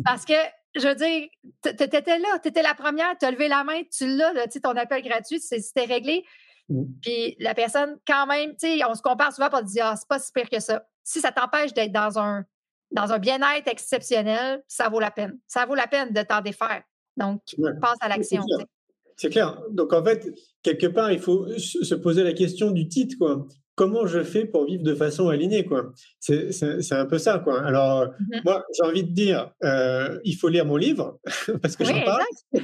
parce 0.05 0.25
que 0.25 0.33
je 0.75 0.87
veux 0.87 0.95
dire, 0.95 1.27
tu 1.63 1.69
étais 1.69 2.19
là, 2.19 2.39
tu 2.41 2.49
étais 2.49 2.61
la 2.61 2.75
première, 2.75 3.17
tu 3.17 3.25
as 3.25 3.31
levé 3.31 3.47
la 3.47 3.63
main, 3.63 3.81
tu 3.91 4.05
l'as, 4.05 4.47
ton 4.61 4.75
appel 4.75 5.01
gratuit, 5.01 5.39
c'était 5.39 5.85
réglé. 5.85 6.23
Mmh. 6.69 6.83
Puis 7.01 7.35
la 7.39 7.53
personne, 7.53 7.97
quand 8.07 8.27
même, 8.27 8.51
tu 8.51 8.77
sais, 8.77 8.85
on 8.85 8.95
se 8.95 9.01
compare 9.01 9.33
souvent 9.33 9.49
pour 9.49 9.63
dire, 9.63 9.85
ah, 9.85 9.95
c'est 9.95 10.07
pas 10.07 10.19
si 10.19 10.31
pire 10.31 10.49
que 10.49 10.59
ça. 10.59 10.85
Si 11.03 11.19
ça 11.19 11.31
t'empêche 11.31 11.73
d'être 11.73 11.91
dans 11.91 12.19
un, 12.19 12.45
dans 12.91 13.11
un 13.11 13.17
bien-être 13.17 13.67
exceptionnel, 13.67 14.63
ça 14.67 14.89
vaut 14.89 14.99
la 14.99 15.11
peine. 15.11 15.39
Ça 15.47 15.65
vaut 15.65 15.75
la 15.75 15.87
peine 15.87 16.13
de 16.13 16.21
t'en 16.21 16.41
défaire. 16.41 16.83
Donc, 17.17 17.41
passe 17.81 17.97
à 18.01 18.07
l'action. 18.07 18.43
C'est 19.17 19.29
clair. 19.29 19.61
Donc, 19.71 19.91
en 19.91 20.03
fait, 20.03 20.33
quelque 20.63 20.87
part, 20.87 21.11
il 21.11 21.19
faut 21.19 21.47
se 21.57 21.95
poser 21.95 22.23
la 22.23 22.33
question 22.33 22.71
du 22.71 22.87
titre, 22.87 23.15
quoi 23.17 23.45
comment 23.79 24.05
je 24.05 24.23
fais 24.23 24.43
pour 24.43 24.65
vivre 24.65 24.83
de 24.83 24.93
façon 24.93 25.29
alignée 25.29 25.63
quoi. 25.63 25.93
C'est 26.19 26.91
un 26.91 27.05
peu 27.05 27.17
ça 27.17 27.39
quoi. 27.39 27.65
Alors 27.65 28.07
mmh 28.07 28.39
moi 28.43 28.65
j'ai 28.75 28.83
envie 28.83 29.05
de 29.05 29.11
dire 29.11 29.53
euh, 29.63 30.19
il 30.25 30.35
faut 30.35 30.49
lire 30.49 30.65
mon 30.65 30.75
livre 30.75 31.17
parce 31.61 31.77
que 31.77 31.85
j'en 31.85 32.03
parle. 32.03 32.21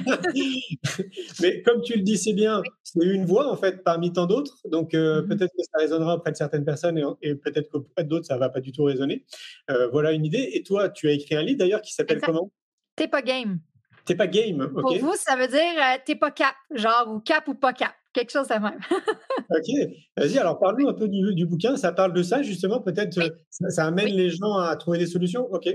mais 1.40 1.62
comme 1.62 1.80
tu 1.80 1.94
le 1.94 2.02
dis 2.02 2.18
c'est 2.18 2.34
bien 2.34 2.62
c'est 2.82 3.02
une 3.02 3.24
voix 3.24 3.50
en 3.50 3.56
fait 3.56 3.82
parmi 3.82 4.12
tant 4.12 4.26
d'autres. 4.26 4.58
Donc 4.70 4.92
euh, 4.92 5.22
mmh 5.22 5.28
peut-être 5.28 5.52
que 5.56 5.62
ça 5.62 5.78
résonnera 5.78 6.16
auprès 6.16 6.32
de 6.32 6.36
certaines 6.36 6.66
personnes 6.66 7.02
et, 7.22 7.34
peut-être 7.34 7.70
qu'auprès 7.70 8.04
d'autres 8.04 8.26
ça 8.26 8.36
va 8.36 8.50
pas 8.50 8.60
du 8.60 8.72
tout 8.72 8.84
résonner. 8.84 9.24
Euh, 9.70 9.88
voilà 9.88 10.12
une 10.12 10.26
idée. 10.26 10.50
Et 10.52 10.62
toi 10.64 10.90
tu 10.90 11.08
as 11.08 11.12
écrit 11.12 11.34
un 11.34 11.42
livre 11.42 11.58
d'ailleurs 11.60 11.80
qui 11.80 11.94
s'appelle 11.94 12.20
comment? 12.20 12.52
T'es 12.94 13.08
pas 13.08 13.22
game. 13.22 13.58
T'es 14.04 14.14
pas 14.14 14.26
game, 14.26 14.60
ok. 14.60 14.82
Pour 14.82 14.98
vous, 14.98 15.14
ça 15.16 15.34
veut 15.34 15.48
dire 15.48 15.82
t'es 16.04 16.14
pas 16.14 16.30
cap, 16.30 16.54
genre 16.72 17.08
ou 17.08 17.20
cap 17.20 17.48
ou 17.48 17.54
pas 17.54 17.72
cap 17.72 17.94
quelque 18.16 18.32
chose 18.32 18.48
de 18.48 18.54
même. 18.54 18.80
ok, 19.50 19.92
vas-y, 20.16 20.38
alors 20.38 20.58
parle-nous 20.58 20.88
un 20.88 20.94
peu 20.94 21.08
du, 21.08 21.46
bouquin. 21.46 21.76
Ça 21.76 21.92
parle 21.92 22.12
de 22.12 22.22
ça, 22.22 22.42
justement, 22.42 22.80
peut-être 22.80 23.18
euh, 23.18 23.28
ça, 23.50 23.84
amène 23.84 24.08
les 24.08 24.30
gens 24.30 24.56
à 24.56 24.74
trouver 24.76 24.98
des 24.98 25.06
solutions. 25.06 25.46
Ok. 25.52 25.68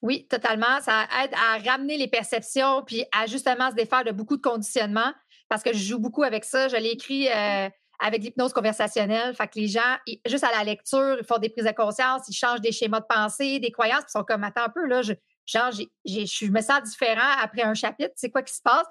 Oui, 0.00 0.26
totalement. 0.28 0.80
Ça 0.80 1.06
aide 1.22 1.32
à 1.34 1.58
ramener 1.70 1.96
les 1.96 2.08
perceptions 2.08 2.82
puis 2.86 3.04
à 3.12 3.26
justement 3.26 3.70
se 3.70 3.74
défaire 3.74 4.04
de 4.04 4.12
beaucoup 4.12 4.36
de 4.36 4.42
conditionnements 4.42 5.12
parce 5.48 5.62
que 5.62 5.72
je 5.72 5.78
joue 5.78 5.98
beaucoup 5.98 6.22
avec 6.22 6.44
ça. 6.44 6.68
Je 6.68 6.76
l'ai 6.76 6.90
écrit 6.90 7.28
euh, 7.28 7.68
avec 7.98 8.22
l'hypnose 8.22 8.52
conversationnelle. 8.52 9.34
Fait 9.34 9.48
que 9.48 9.58
les 9.58 9.66
gens, 9.66 9.96
juste 10.26 10.44
à 10.44 10.56
la 10.56 10.62
lecture, 10.62 11.16
ils 11.18 11.26
font 11.26 11.38
des 11.38 11.48
prises 11.48 11.64
de 11.64 11.72
conscience, 11.72 12.22
ils 12.28 12.34
changent 12.34 12.60
des 12.60 12.72
schémas 12.72 13.00
de 13.00 13.06
pensée, 13.08 13.58
des 13.58 13.72
croyances, 13.72 14.02
puis 14.02 14.12
ils 14.14 14.18
sont 14.18 14.24
comme, 14.24 14.44
attends 14.44 14.64
un 14.64 14.68
peu, 14.68 14.86
là, 14.86 15.02
je, 15.02 15.14
genre, 15.46 15.72
je 15.72 16.50
me 16.50 16.60
sens 16.60 16.82
différent 16.84 17.30
après 17.42 17.62
un 17.62 17.74
chapitre, 17.74 18.12
c'est 18.14 18.30
quoi 18.30 18.42
qui 18.42 18.54
se 18.54 18.62
passe? 18.62 18.86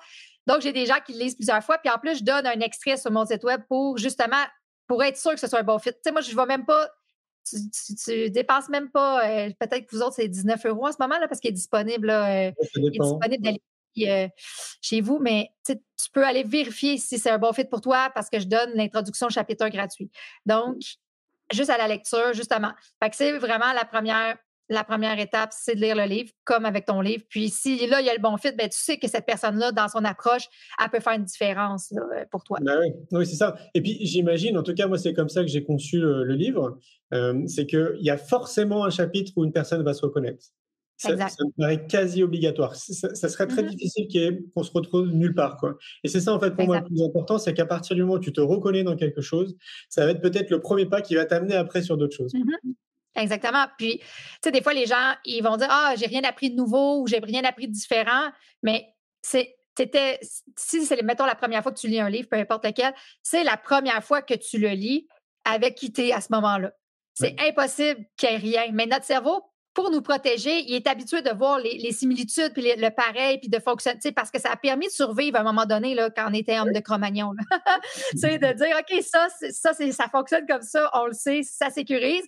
Donc, 0.48 0.62
j'ai 0.62 0.74
des 0.74 0.86
gens 0.86 0.98
qui 1.06 1.14
le 1.14 1.20
lisent 1.20 1.36
plusieurs 1.36 1.64
fois. 1.64 1.78
Puis 1.78 1.92
en 1.92 2.00
plus, 2.00 2.20
je 2.20 2.24
donne 2.24 2.48
un 2.48 2.60
extrait 2.62 2.98
sur 2.98 3.12
mon 3.12 3.26
site 3.26 3.44
web 3.44 3.62
pour 3.70 3.98
justement, 3.98 4.44
pour 4.88 5.04
être 5.04 5.18
sûr 5.18 5.32
que 5.32 5.40
ce 5.40 5.48
soit 5.48 5.60
un 5.60 5.64
bon 5.64 5.78
fit. 5.78 5.92
Tu 5.92 5.98
sais, 6.04 6.12
moi, 6.12 6.22
je 6.22 6.32
ne 6.32 6.36
vais 6.36 6.46
même 6.46 6.66
pas 6.66 6.90
tu, 7.50 7.96
tu, 7.96 8.30
dépenses 8.30 8.70
même 8.70 8.90
pas, 8.90 9.26
euh, 9.26 9.50
peut-être 9.60 9.86
que 9.86 9.96
vous 9.96 10.02
autres, 10.02 10.16
c'est 10.16 10.28
19 10.28 10.66
euros 10.66 10.88
en 10.88 10.92
ce 10.92 10.98
moment, 11.00 11.18
là, 11.18 11.28
parce 11.28 11.40
qu'il 11.40 11.50
est 11.50 11.54
disponible, 11.54 12.08
là, 12.08 12.48
euh, 12.48 12.52
il 12.76 12.88
est 12.88 13.00
disponible 13.00 13.42
d'aller 13.42 13.62
euh, 14.00 14.28
chez 14.82 15.02
vous, 15.02 15.20
mais 15.20 15.50
tu 15.66 15.76
peux 16.12 16.26
aller 16.26 16.44
vérifier 16.44 16.98
si 16.98 17.18
c'est 17.18 17.30
un 17.30 17.38
bon 17.38 17.54
fit 17.54 17.66
pour 17.66 17.82
toi 17.82 18.12
parce 18.14 18.30
que 18.30 18.40
je 18.40 18.48
donne 18.48 18.72
l'introduction 18.74 19.30
chapitre 19.30 19.66
1 19.66 19.70
gratuit. 19.70 20.12
Donc, 20.46 20.78
juste 21.52 21.70
à 21.70 21.78
la 21.78 21.88
lecture, 21.88 22.34
justement. 22.34 22.74
Fait 23.02 23.10
que 23.10 23.16
c'est 23.16 23.38
vraiment 23.38 23.74
la 23.74 23.86
première 23.86 24.38
la 24.70 24.84
première 24.84 25.20
étape, 25.20 25.52
c'est 25.54 25.76
de 25.76 25.82
lire 25.82 25.96
le 25.96 26.04
livre, 26.04 26.32
comme 26.44 26.66
avec 26.66 26.86
ton 26.86 27.02
livre. 27.02 27.24
Puis 27.30 27.50
si 27.50 27.88
là, 27.88 28.02
il 28.02 28.06
y 28.06 28.10
a 28.10 28.14
le 28.14 28.22
bon 28.22 28.38
fit, 28.38 28.52
ben, 28.52 28.70
tu 28.70 28.78
sais 28.78 28.98
que 28.98 29.08
cette 29.08 29.26
personne-là, 29.26 29.72
dans 29.72 29.88
son 29.88 30.04
approche, 30.04 30.48
elle 30.82 30.90
peut 30.90 31.00
faire 31.00 31.14
une 31.14 31.24
différence 31.24 31.92
euh, 31.94 32.26
pour 32.32 32.44
toi. 32.44 32.60
Ben 32.62 32.80
oui, 32.82 32.94
oui 33.12 33.26
c'est 33.26 33.36
ça. 33.36 33.56
Et 33.74 33.82
puis 33.82 33.98
j'imagine, 34.02 34.58
en 34.58 34.64
tout 34.64 34.74
cas, 34.74 34.88
moi, 34.88 34.98
c'est 34.98 35.14
comme 35.14 35.30
ça 35.30 35.42
que 35.42 35.48
j'ai 35.48 35.64
conçu 35.64 36.00
le, 36.00 36.36
livre, 36.38 36.78
euh, 37.14 37.42
c'est 37.48 37.66
qu'il 37.66 37.98
y 38.02 38.10
a 38.10 38.18
forcément 38.18 38.84
un 38.84 38.90
chapitre 38.90 39.32
où 39.36 39.44
une 39.44 39.52
personne 39.52 39.84
va 39.84 39.94
se 39.94 40.02
reconnaître. 40.06 40.46
Ça, 40.98 41.16
ça 41.16 41.46
me 41.46 41.52
paraît 41.62 41.86
quasi 41.86 42.24
obligatoire. 42.24 42.76
Ça, 42.76 43.30
serait 43.30 43.46
très 43.46 43.62
mmh 43.62 43.68
difficile 43.68 44.08
qu'on 44.54 44.64
se 44.64 44.72
retrouve 44.72 45.10
nulle 45.10 45.36
part. 45.36 45.58
Quoi. 45.58 45.78
Et 46.04 46.08
c'est 46.08 46.22
ça, 46.22 46.34
en 46.34 46.40
fait, 46.40 46.56
pour 46.56 46.66
moi, 46.66 46.80
le 46.80 46.86
plus 46.86 47.04
important, 47.04 47.38
c'est 47.38 47.54
qu'à 47.54 47.68
partir 47.68 47.96
du 47.96 48.02
moment 48.02 48.16
où 48.16 48.20
tu 48.20 48.34
te 48.34 48.42
reconnais 48.42 48.84
dans 48.84 48.96
quelque 48.96 49.22
chose, 49.22 49.56
ça 49.90 50.06
va 50.06 50.12
être 50.12 50.22
peut-être 50.22 50.50
le 50.50 50.60
premier 50.60 50.88
pas 50.88 51.02
qui 51.02 51.14
va 51.14 51.26
t'amener 51.26 51.56
après 51.56 51.84
sur 51.84 51.98
d'autres 51.98 52.16
choses. 52.16 52.34
Mmh 52.34 52.72
Exactement. 53.18 53.66
Puis, 53.78 53.98
tu 54.00 54.06
sais, 54.44 54.52
des 54.52 54.62
fois, 54.62 54.74
les 54.74 54.86
gens, 54.86 55.16
ils 55.26 55.42
vont 55.42 55.58
dire 55.58 55.68
Ah, 55.70 55.96
j'ai 55.98 56.06
rien 56.06 56.24
appris 56.24 56.52
de 56.52 56.56
nouveau 56.56 57.02
ou 57.02 57.08
j'ai 57.08 57.20
rien 57.20 57.44
appris 57.44 57.68
de 57.68 57.74
différent. 57.74 58.30
Mais 58.64 58.88
c'est. 59.22 59.56
si 60.56 60.86
c'est, 60.86 61.02
mettons, 61.02 61.26
la 61.26 61.36
première 61.36 61.64
fois 61.64 61.72
que 61.72 61.80
tu 61.80 61.88
lis 61.88 62.00
un 62.00 62.10
livre, 62.10 62.30
peu 62.30 62.38
importe 62.38 62.66
lequel, 62.66 62.94
c'est 63.24 63.44
la 63.44 63.58
première 63.58 64.04
fois 64.04 64.22
que 64.22 64.36
tu 64.36 64.60
le 64.60 64.70
lis 64.70 65.08
avec 65.46 65.76
qui 65.76 65.92
tu 65.92 66.08
es 66.08 66.12
à 66.12 66.22
ce 66.22 66.28
moment-là. 66.32 66.72
C'est 67.14 67.36
impossible 67.40 68.06
qu'il 68.16 68.30
n'y 68.30 68.36
ait 68.36 68.62
rien. 68.62 68.72
Mais 68.74 68.86
notre 68.86 69.06
cerveau, 69.06 69.42
pour 69.74 69.92
nous 69.92 70.02
protéger, 70.02 70.64
il 70.68 70.76
est 70.76 70.88
habitué 70.88 71.22
de 71.22 71.30
voir 71.30 71.60
les, 71.60 71.92
similitudes, 71.92 72.52
puis 72.54 72.64
le 72.76 72.90
pareil, 72.90 73.40
puis 73.40 73.48
de 73.48 73.60
fonctionner, 73.60 74.12
parce 74.12 74.32
que 74.32 74.40
ça 74.40 74.52
a 74.52 74.56
permis 74.56 74.88
de 74.88 74.92
survivre 74.92 75.38
à 75.38 75.42
un 75.42 75.44
moment 75.44 75.66
donné, 75.66 75.94
là, 75.94 76.10
quand 76.10 76.30
on 76.30 76.34
était 76.34 76.60
homme 76.60 76.74
de 76.74 76.80
Cro-Magnon. 76.80 77.34
c'est 78.16 78.38
de 78.40 78.54
dire, 78.54 78.76
OK, 78.80 79.04
ça, 79.04 79.28
ça, 79.52 79.74
ça 79.74 80.08
fonctionne 80.10 80.46
comme 80.48 80.64
ça, 80.64 80.90
on 80.94 81.06
le 81.06 81.14
sait, 81.14 81.42
ça 81.44 81.70
sécurise. 81.70 82.26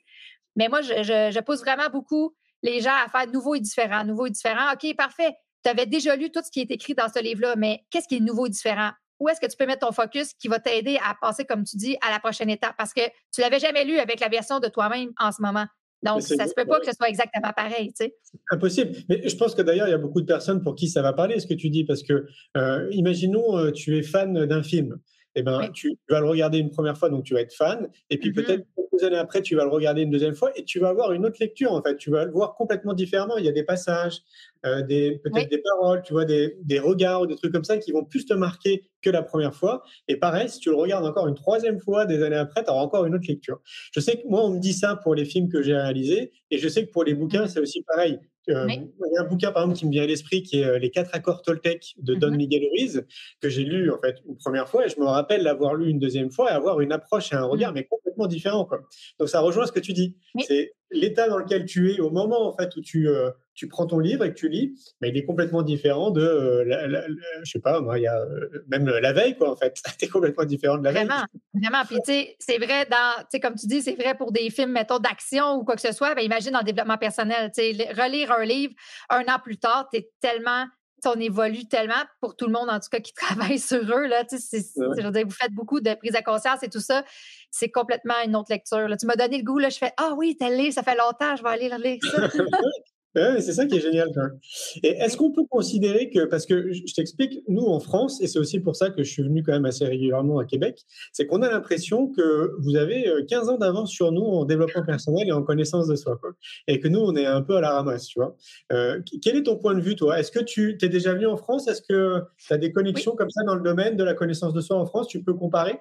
Mais 0.60 0.68
moi, 0.68 0.82
je, 0.82 1.40
pousse 1.40 1.62
vraiment 1.62 1.90
beaucoup 1.90 2.36
les 2.62 2.82
gens 2.82 2.94
à 3.06 3.08
faire 3.08 3.32
nouveau 3.32 3.56
et 3.56 3.62
différent, 3.62 4.04
nouveau 4.04 4.26
et 4.26 4.30
différent. 4.30 4.74
OK, 4.74 4.94
parfait. 4.98 5.32
Tu 5.64 5.72
avais 5.72 5.86
déjà 5.86 6.18
lu 6.18 6.32
tout 6.32 6.42
ce 6.44 6.52
qui 6.52 6.60
est 6.60 6.70
écrit 6.70 6.94
dans 6.94 7.08
ce 7.08 7.24
livre-là, 7.24 7.56
mais 7.56 7.86
qu'est-ce 7.90 8.10
qui 8.10 8.18
est 8.18 8.20
nouveau 8.20 8.46
et 8.46 8.50
différent? 8.50 8.92
Où 9.22 9.30
est-ce 9.30 9.40
que 9.40 9.48
tu 9.48 9.56
peux 9.58 9.66
mettre 9.66 9.88
ton 9.88 9.94
focus 9.94 10.34
qui 10.34 10.50
va 10.50 10.60
t'aider 10.60 10.98
à 10.98 11.16
passer, 11.22 11.46
comme 11.46 11.64
tu 11.64 11.78
dis, 11.78 11.98
à 12.06 12.12
la 12.12 12.20
prochaine 12.20 12.50
étape? 12.50 12.76
Parce 12.78 12.94
que 12.94 13.02
tu 13.34 13.40
l'avais 13.40 13.60
jamais 13.60 13.86
lu 13.86 14.00
avec 14.00 14.20
la 14.20 14.28
version 14.28 14.60
de 14.60 14.68
toi-même 14.68 15.12
en 15.18 15.32
ce 15.32 15.42
moment. 15.42 15.66
Donc, 16.04 16.22
ça 16.22 16.44
ne 16.44 16.50
se 16.50 16.54
peut 16.54 16.66
pas 16.66 16.80
que 16.80 16.86
ce 16.86 16.94
soit 16.94 17.10
exactement 17.10 17.52
pareil, 17.56 17.88
tu 17.88 18.06
sais. 18.06 18.16
Impossible. 18.52 18.98
Mais 19.08 19.28
je 19.28 19.36
pense 19.38 19.56
que 19.56 19.62
d'ailleurs, 19.62 19.88
il 19.88 19.92
y 19.92 19.94
a 19.94 19.98
beaucoup 19.98 20.22
de 20.22 20.26
personnes 20.26 20.62
pour 20.62 20.76
qui 20.76 20.90
ça 20.90 21.02
va 21.02 21.14
parler, 21.14 21.40
ce 21.40 21.48
que 21.48 21.54
tu 21.54 21.70
dis, 21.70 21.86
parce 21.86 22.04
que, 22.04 22.26
euh, 22.58 22.88
imaginons, 22.92 23.58
euh, 23.58 23.72
tu 23.72 23.98
es 23.98 24.04
fan 24.04 24.46
d'un 24.46 24.64
film 24.64 25.00
eh 25.40 25.44
ben, 25.44 25.70
tu 25.74 25.98
vas 26.10 26.20
le 26.22 26.28
regarder 26.28 26.60
une 26.60 26.70
première 26.70 26.98
fois, 26.98 27.10
donc 27.10 27.24
tu 27.26 27.34
vas 27.34 27.42
être 27.42 27.54
fan. 27.54 27.90
Et 28.10 28.18
puis, 28.20 28.32
Mhm. 28.34 28.34
peut-être 28.34 28.64
quelques 28.76 29.04
années 29.04 29.18
après, 29.18 29.42
tu 29.42 29.56
vas 29.56 29.64
le 29.64 29.70
regarder 29.70 30.02
une 30.04 30.12
deuxième 30.12 30.36
fois 30.36 30.52
et 30.58 30.64
tu 30.66 30.80
vas 30.80 30.90
avoir 30.90 31.12
une 31.14 31.26
autre 31.26 31.38
lecture, 31.40 31.72
en 31.74 31.82
fait. 31.82 31.98
Tu 31.98 32.10
vas 32.12 32.26
le 32.26 32.32
voir 32.32 32.56
complètement 32.56 32.94
différemment. 32.94 33.38
Il 33.38 33.46
y 33.46 33.50
a 33.50 33.52
des 33.52 33.64
passages, 33.64 34.22
euh, 34.66 34.82
des, 34.82 35.20
peut-être 35.24 35.36
Oui. 35.36 35.50
des 35.50 35.60
paroles, 35.60 36.02
tu 36.04 36.14
vois, 36.14 36.26
des, 36.26 36.58
des 36.64 36.80
regards 36.80 37.22
ou 37.22 37.26
des 37.28 37.36
trucs 37.36 37.52
comme 37.54 37.64
ça 37.64 37.78
qui 37.78 37.92
vont 37.92 38.04
plus 38.06 38.26
te 38.26 38.34
marquer 38.34 38.90
que 39.02 39.10
la 39.10 39.24
première 39.24 39.56
fois. 39.56 39.84
Et 40.08 40.18
pareil, 40.18 40.50
si 40.50 40.60
tu 40.60 40.70
le 40.70 40.76
regardes 40.76 41.06
encore 41.06 41.28
une 41.28 41.36
troisième 41.36 41.80
fois 41.80 42.06
des 42.06 42.22
années 42.24 42.36
après, 42.36 42.64
tu 42.64 42.70
auras 42.70 42.82
encore 42.82 43.06
une 43.06 43.16
autre 43.16 43.28
lecture. 43.28 43.60
Je 43.94 44.00
sais 44.00 44.18
que 44.22 44.28
moi, 44.28 44.44
on 44.46 44.50
me 44.52 44.60
dit 44.60 44.74
ça 44.74 44.96
pour 44.98 45.16
les 45.16 45.26
films 45.26 45.50
que 45.50 45.62
j'ai 45.62 45.76
réalisés. 45.76 46.32
Et 46.52 46.58
je 46.58 46.68
sais 46.68 46.86
que 46.86 46.92
pour 46.92 47.04
les 47.04 47.14
bouquins, 47.14 47.48
c'est 47.48 47.60
aussi 47.60 47.84
pareil. 47.84 48.20
Euh, 48.50 48.66
Oui. 48.66 48.82
Il 49.00 49.14
y 49.14 49.18
a 49.18 49.22
un 49.22 49.28
bouquin, 49.28 49.52
par 49.52 49.64
exemple, 49.64 49.80
qui 49.80 49.86
me 49.86 49.92
vient 49.92 50.04
à 50.04 50.08
l'esprit, 50.08 50.44
qui 50.44 50.60
est 50.62 50.66
euh, 50.66 50.80
Les 50.80 50.90
quatre 50.92 51.12
accords 51.14 51.42
Toltec 51.42 51.94
de 52.02 52.16
Don 52.16 52.32
Mhm. 52.32 52.38
Miguel 52.38 52.62
Ruiz, 52.72 53.06
que 53.42 53.50
j'ai 53.50 53.64
lu 53.64 53.92
en 53.92 54.00
fait 54.00 54.16
une 54.28 54.38
première 54.38 54.68
fois, 54.70 54.86
et 54.86 54.90
je 54.90 55.00
me 55.00 55.06
rappelle 55.06 55.44
l'avoir 55.44 55.76
lu 55.76 55.90
une 55.90 56.00
deuxième 56.00 56.32
fois 56.32 56.50
et 56.52 56.54
avoir 56.54 56.82
une 56.82 56.92
approche 56.92 57.32
et 57.32 57.36
un 57.36 57.46
regard, 57.46 57.74
mais 57.74 57.84
complètement 57.86 58.28
différent. 58.28 58.66
Quoi. 58.66 58.82
Donc 59.20 59.30
ça 59.30 59.40
rejoint 59.42 59.66
ce 59.66 59.72
que 59.72 59.80
tu 59.80 59.94
dis. 59.94 60.16
Oui. 60.36 60.44
C'est 60.48 60.74
l'état 60.92 61.28
dans 61.30 61.38
lequel 61.38 61.66
tu 61.66 61.92
es 61.94 62.00
au 62.00 62.10
moment 62.10 62.48
en 62.48 62.56
fait 62.58 62.76
où 62.76 62.82
tu, 62.82 63.08
euh, 63.08 63.30
tu 63.60 63.68
prends 63.68 63.86
ton 63.86 64.00
livre 64.00 64.24
et 64.24 64.30
que 64.34 64.40
tu 64.40 64.48
lis, 64.48 64.74
mais 65.02 65.10
il 65.10 65.18
est 65.18 65.26
complètement 65.26 65.64
différent 65.64 66.12
de, 66.12 66.22
euh, 66.22 66.64
la, 66.66 66.88
la- 66.88 67.02
la- 67.10 67.44
je 67.44 67.52
sais 67.52 67.60
pas, 67.60 67.82
moi, 67.82 68.00
il 68.00 68.04
y 68.04 68.08
a 68.08 68.16
euh, 68.18 68.64
même 68.70 68.88
la 68.88 69.12
veille, 69.12 69.36
quoi, 69.38 69.52
en 69.52 69.58
fait. 69.58 69.76
T'es 70.00 70.08
complètement 70.08 70.46
différent 70.46 70.78
de 70.78 70.84
la 70.86 70.94
veille. 70.94 71.06
Vraiment, 71.06 71.26
vraiment. 71.54 71.84
Puis, 71.86 71.98
tu 72.06 72.14
sais, 72.14 72.36
c'est 72.40 72.58
vrai 72.58 72.86
dans, 72.90 73.18
tu 73.20 73.26
sais, 73.32 73.40
comme 73.42 73.56
tu 73.56 73.68
dis, 73.68 73.82
c'est 73.82 73.96
vrai 73.96 74.16
pour 74.16 74.32
des 74.32 74.50
films, 74.50 74.72
mettons, 74.72 75.00
d'action 75.00 75.56
ou 75.56 75.66
quoi 75.66 75.76
que 75.76 75.82
ce 75.82 75.92
soit. 75.92 76.16
Ben, 76.16 76.22
imagine 76.22 76.52
dans 76.54 76.60
le 76.60 76.64
développement 76.66 76.98
personnel, 76.98 77.52
tu 77.54 77.62
sais, 77.62 77.74
le- 77.74 78.02
relire 78.02 78.32
un 78.32 78.46
livre 78.46 78.74
un 79.10 79.24
an 79.24 79.40
plus 79.44 79.58
tard, 79.58 79.90
t'es 79.92 80.10
tellement, 80.22 80.66
on 81.06 81.20
évolue 81.20 81.66
tellement 81.68 82.04
pour 82.22 82.36
tout 82.38 82.46
le 82.46 82.54
monde, 82.54 82.70
en 82.70 82.80
tout 82.80 82.90
cas, 82.90 83.00
qui 83.02 83.14
travaille 83.58 83.60
sur 83.60 83.80
eux, 83.80 84.08
là. 84.08 84.24
Tu 84.24 84.38
sais, 84.38 84.58
Ouais. 84.78 84.96
je 85.00 85.04
veux 85.06 85.12
dire, 85.12 85.26
vous 85.26 85.32
faites 85.36 85.52
beaucoup 85.52 85.82
de 85.82 85.94
prise 85.96 86.14
de 86.14 86.24
conscience 86.24 86.64
et 86.64 86.70
tout 86.70 86.80
ça. 86.80 87.04
C'est 87.52 87.70
complètement 87.72 88.16
une 88.26 88.36
autre 88.38 88.52
lecture. 88.52 88.88
là. 88.88 88.96
Tu 88.96 89.06
m'as 89.06 89.16
donné 89.16 89.38
le 89.40 89.44
goût, 89.44 89.60
là. 89.60 89.68
Je 89.70 89.78
fais, 89.78 89.92
ah 89.98 90.14
oui, 90.16 90.38
tel 90.40 90.56
livre, 90.56 90.74
ça 90.74 90.84
fait 90.84 90.96
longtemps, 90.96 91.36
je 91.36 91.44
vais 91.44 91.50
aller 91.50 91.70
lire 91.70 91.98
ça. 92.10 92.22
Ouais, 93.16 93.42
c'est 93.42 93.54
ça 93.54 93.66
qui 93.66 93.76
est 93.76 93.80
génial. 93.80 94.10
Quand 94.14 94.22
même. 94.22 94.40
Et 94.84 94.90
est-ce 94.90 95.18
qu'on 95.18 95.32
peut 95.32 95.46
considérer 95.50 96.10
que, 96.10 96.26
parce 96.26 96.46
que 96.46 96.72
je 96.72 96.94
t'explique, 96.94 97.42
nous 97.48 97.66
en 97.66 97.80
France, 97.80 98.22
et 98.22 98.28
c'est 98.28 98.38
aussi 98.38 98.60
pour 98.60 98.76
ça 98.76 98.92
que 98.92 99.04
je 99.04 99.12
suis 99.12 99.24
venu 99.24 99.42
quand 99.44 99.52
même 99.52 99.66
assez 99.66 99.86
régulièrement 99.86 100.38
à 100.38 100.46
Québec, 100.46 100.80
c'est 101.12 101.26
qu'on 101.26 101.42
a 101.42 101.50
l'impression 101.50 102.08
que 102.08 102.52
vous 102.60 102.76
avez 102.76 103.08
euh, 103.08 103.26
15 103.28 103.50
ans 103.50 103.58
d'avance 103.58 103.92
sur 103.92 104.12
nous 104.12 104.22
en 104.22 104.46
développement 104.46 104.86
personnel 104.86 105.28
et 105.28 105.32
en 105.32 105.42
connaissance 105.42 105.88
de 105.88 105.96
soi. 105.96 106.18
Quoi. 106.18 106.32
Et 106.68 106.80
que 106.80 106.88
nous, 106.88 107.00
on 107.00 107.16
est 107.16 107.26
un 107.26 107.42
peu 107.42 107.56
à 107.56 107.62
la 107.62 107.72
ramasse, 107.72 108.06
tu 108.06 108.20
vois. 108.20 108.36
Euh, 108.72 109.02
quel 109.24 109.38
est 109.38 109.44
ton 109.44 109.58
point 109.58 109.74
de 109.74 109.82
vue, 109.82 109.96
toi? 109.96 110.20
Est-ce 110.20 110.32
que 110.32 110.44
tu 110.44 110.78
t'es 110.78 110.90
déjà 110.90 111.14
venu 111.14 111.26
en 111.26 111.38
France? 111.38 111.68
Est-ce 111.68 111.82
que 111.82 112.22
tu 112.38 112.54
as 112.54 112.58
des 112.58 112.72
connexions 112.72 113.16
comme 113.16 113.30
ça 113.30 113.44
dans 113.44 113.56
le 113.56 113.64
domaine 113.64 113.96
de 113.96 114.04
la 114.04 114.14
connaissance 114.14 114.54
de 114.54 114.62
soi 114.62 114.78
en 114.78 114.86
France? 114.86 115.08
Tu 115.08 115.24
peux 115.24 115.34
comparer? 115.34 115.80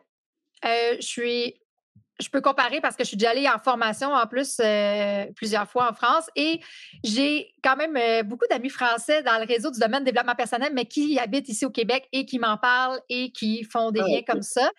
Euh, 0.64 0.96
je 0.98 1.06
suis. 1.06 1.54
Je 2.20 2.28
peux 2.28 2.40
comparer 2.40 2.80
parce 2.80 2.96
que 2.96 3.04
je 3.04 3.08
suis 3.08 3.16
déjà 3.16 3.30
allée 3.30 3.48
en 3.48 3.58
formation 3.58 4.12
en 4.12 4.26
plus 4.26 4.58
euh, 4.60 5.26
plusieurs 5.36 5.68
fois 5.68 5.90
en 5.90 5.94
France 5.94 6.28
et 6.34 6.60
j'ai 7.04 7.54
quand 7.62 7.76
même 7.76 7.96
euh, 7.96 8.22
beaucoup 8.22 8.46
d'amis 8.50 8.70
français 8.70 9.22
dans 9.22 9.38
le 9.38 9.46
réseau 9.46 9.70
du 9.70 9.78
domaine 9.78 10.04
développement 10.04 10.34
personnel, 10.34 10.72
mais 10.74 10.86
qui 10.86 11.18
habitent 11.18 11.48
ici 11.48 11.64
au 11.66 11.70
Québec 11.70 12.08
et 12.12 12.24
qui 12.24 12.38
m'en 12.38 12.56
parlent 12.56 13.00
et 13.08 13.30
qui 13.30 13.64
font 13.64 13.90
des 13.90 14.00
Ah, 14.00 14.08
liens 14.08 14.22
comme 14.26 14.42
ça. 14.42 14.70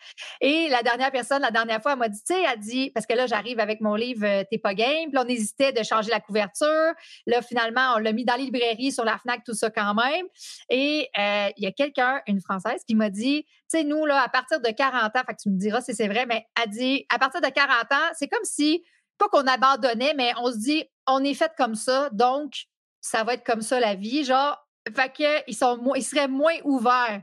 Et 0.42 0.68
la 0.70 0.82
dernière 0.84 1.12
personne, 1.12 1.42
la 1.42 1.52
dernière 1.52 1.82
fois, 1.82 1.94
elle 1.94 2.00
m'a 2.00 2.10
dit, 2.10 2.22
tu 2.26 2.34
sais, 2.34 2.42
elle 2.42 2.60
dit, 2.60 2.92
parce 2.92 3.06
que 3.06 3.14
là, 3.14 3.28
j'arrive 3.28 3.60
avec 3.60 3.82
mon 3.82 3.96
livre 3.96 4.26
euh, 4.26 4.44
T'es 4.50 4.58
pas 4.58 4.74
game, 4.74 5.10
puis 5.10 5.18
on 5.18 5.28
hésitait 5.28 5.72
de 5.72 5.84
changer 5.84 6.10
la 6.10 6.20
couverture. 6.20 6.94
Là, 7.28 7.42
finalement, 7.42 7.94
on 7.96 8.00
l'a 8.00 8.12
mis 8.12 8.26
dans 8.26 8.36
les 8.36 8.46
librairies, 8.46 8.92
sur 8.92 9.06
la 9.06 9.18
FNAC, 9.18 9.44
tout 9.44 9.54
ça 9.54 9.70
quand 9.70 9.94
même. 9.94 10.26
Et 10.70 11.10
euh, 11.18 11.50
il 11.58 11.64
y 11.64 11.68
a 11.68 11.72
quelqu'un, 11.72 12.22
une 12.28 12.42
Française, 12.42 12.84
qui 12.88 12.96
m'a 12.96 13.10
dit, 13.10 13.46
sais, 13.70 13.84
nous, 13.84 14.06
là, 14.06 14.22
à 14.22 14.30
partir 14.30 14.60
de 14.60 14.70
40 14.70 15.16
ans, 15.16 15.22
fait 15.26 15.34
que 15.34 15.42
tu 15.42 15.50
me 15.50 15.58
diras 15.58 15.82
si 15.82 15.94
c'est 15.94 16.08
vrai, 16.08 16.26
mais 16.26 16.46
elle 16.62 16.70
dit, 16.70 17.06
à 17.10 17.20
partir 17.20 17.42
de 17.42 17.48
40 17.48 17.92
ans, 17.92 18.14
c'est 18.14 18.28
comme 18.28 18.44
si, 18.44 18.84
pas 19.18 19.28
qu'on 19.30 19.46
abandonnait, 19.48 20.14
mais 20.16 20.32
on 20.42 20.52
se 20.52 20.58
dit, 20.58 20.86
on 21.08 21.24
est 21.24 21.34
fait 21.34 21.52
comme 21.58 21.76
ça, 21.76 22.10
donc 22.12 22.54
ça 23.02 23.24
va 23.24 23.34
être 23.36 23.44
comme 23.46 23.62
ça 23.62 23.80
la 23.80 23.96
vie. 23.96 24.24
Genre, 24.24 24.58
fait 24.96 25.10
que 25.10 25.44
ils, 25.50 25.56
sont, 25.56 25.94
ils 25.96 26.04
seraient 26.04 26.28
moins 26.28 26.56
ouverts 26.64 27.22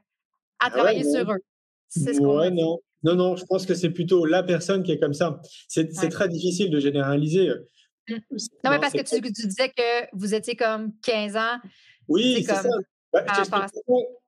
à 0.58 0.66
ouais, 0.66 0.70
travailler 0.70 1.04
ouais. 1.04 1.12
sur 1.12 1.30
eux. 1.30 1.38
C'est 1.88 2.14
ce 2.14 2.18
qu'on 2.18 2.38
Ouais, 2.38 2.50
non. 2.50 2.78
Non, 3.02 3.14
non, 3.14 3.36
je 3.36 3.44
pense 3.44 3.66
que 3.66 3.74
c'est 3.74 3.90
plutôt 3.90 4.24
la 4.24 4.42
personne 4.42 4.82
qui 4.82 4.90
est 4.90 4.98
comme 4.98 5.14
ça. 5.14 5.40
C'est 5.68 5.88
Ouais. 6.02 6.08
très 6.08 6.28
difficile 6.28 6.70
de 6.70 6.80
généraliser. 6.80 7.50
Mm. 8.08 8.16
C'est- 8.36 8.50
Non, 8.64 8.70
mais 8.70 8.80
parce 8.80 8.92
que 8.92 9.02
tu, 9.02 9.20
tu 9.20 9.46
disais 9.46 9.68
que 9.68 10.06
vous 10.12 10.34
étiez 10.34 10.56
comme 10.56 10.92
15 11.02 11.36
ans. 11.36 11.58
Oui, 12.08 12.34
C'est 12.36 12.40
c'est 12.42 12.46
comme 12.62 12.72
ça. 12.72 12.78
Bah. 13.24 13.32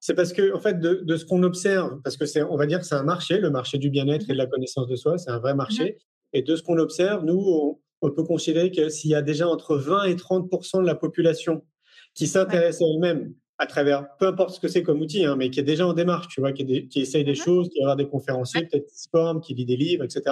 C'est 0.01 0.14
parce 0.14 0.33
que, 0.33 0.55
en 0.55 0.61
fait, 0.61 0.79
de, 0.81 0.94
de 1.05 1.16
ce 1.16 1.24
qu'on 1.24 1.42
observe, 1.42 2.01
parce 2.03 2.16
que 2.16 2.27
c'est, 2.27 2.42
on 2.42 2.57
va 2.57 2.66
dire 2.66 2.79
que 2.81 2.87
c'est 2.87 2.94
un 2.94 3.03
marché, 3.03 3.38
le 3.38 3.51
marché 3.51 3.79
du 3.79 3.90
bien-être 3.90 4.29
et 4.31 4.33
de 4.33 4.38
la 4.38 4.46
connaissance 4.46 4.87
de 4.87 4.96
soi, 4.96 5.18
c'est 5.18 5.31
un 5.31 5.38
vrai 5.38 5.55
marché. 5.55 5.98
Et 6.33 6.42
de 6.42 6.57
ce 6.57 6.62
qu'on 6.62 6.79
observe, 6.79 7.24
nous, 7.24 7.38
on, 7.38 7.79
on 8.03 8.11
peut 8.11 8.22
considérer 8.24 8.70
que 8.70 8.88
s'il 8.88 9.11
y 9.11 9.14
a 9.14 9.22
déjà 9.22 9.48
entre 9.48 9.77
20 9.77 10.05
et 10.05 10.14
30% 10.14 10.81
de 10.83 10.87
la 10.87 10.94
population 10.94 11.62
qui 12.14 12.27
s'intéresse 12.27 12.81
à 12.81 12.85
elle-même 12.87 13.35
à 13.61 13.66
travers, 13.66 14.07
peu 14.20 14.27
importe 14.29 14.51
ce 14.55 14.61
que 14.61 14.68
c'est 14.68 14.85
comme 14.85 15.01
outil, 15.01 15.24
hein, 15.24 15.35
mais 15.37 15.51
qui 15.51 15.59
est 15.59 15.64
déjà 15.64 15.85
en 15.85 15.92
démarche, 15.92 16.29
tu 16.29 16.40
vois, 16.40 16.53
qui, 16.53 16.62
est 16.62 16.64
des- 16.64 16.87
qui 16.87 17.01
essaye 17.01 17.24
des 17.24 17.33
Mhm. 17.33 17.37
choses, 17.37 17.68
qui 17.70 17.81
va 17.81 17.87
avoir 17.87 17.96
des 17.96 18.07
conférenciers, 18.07 18.64
peut-être 18.66 18.87
qui 18.87 18.96
se 19.01 19.09
forme, 19.11 19.40
qui 19.40 19.53
lit 19.55 19.64
des 19.66 19.77
livres, 19.77 20.05
etc. 20.05 20.22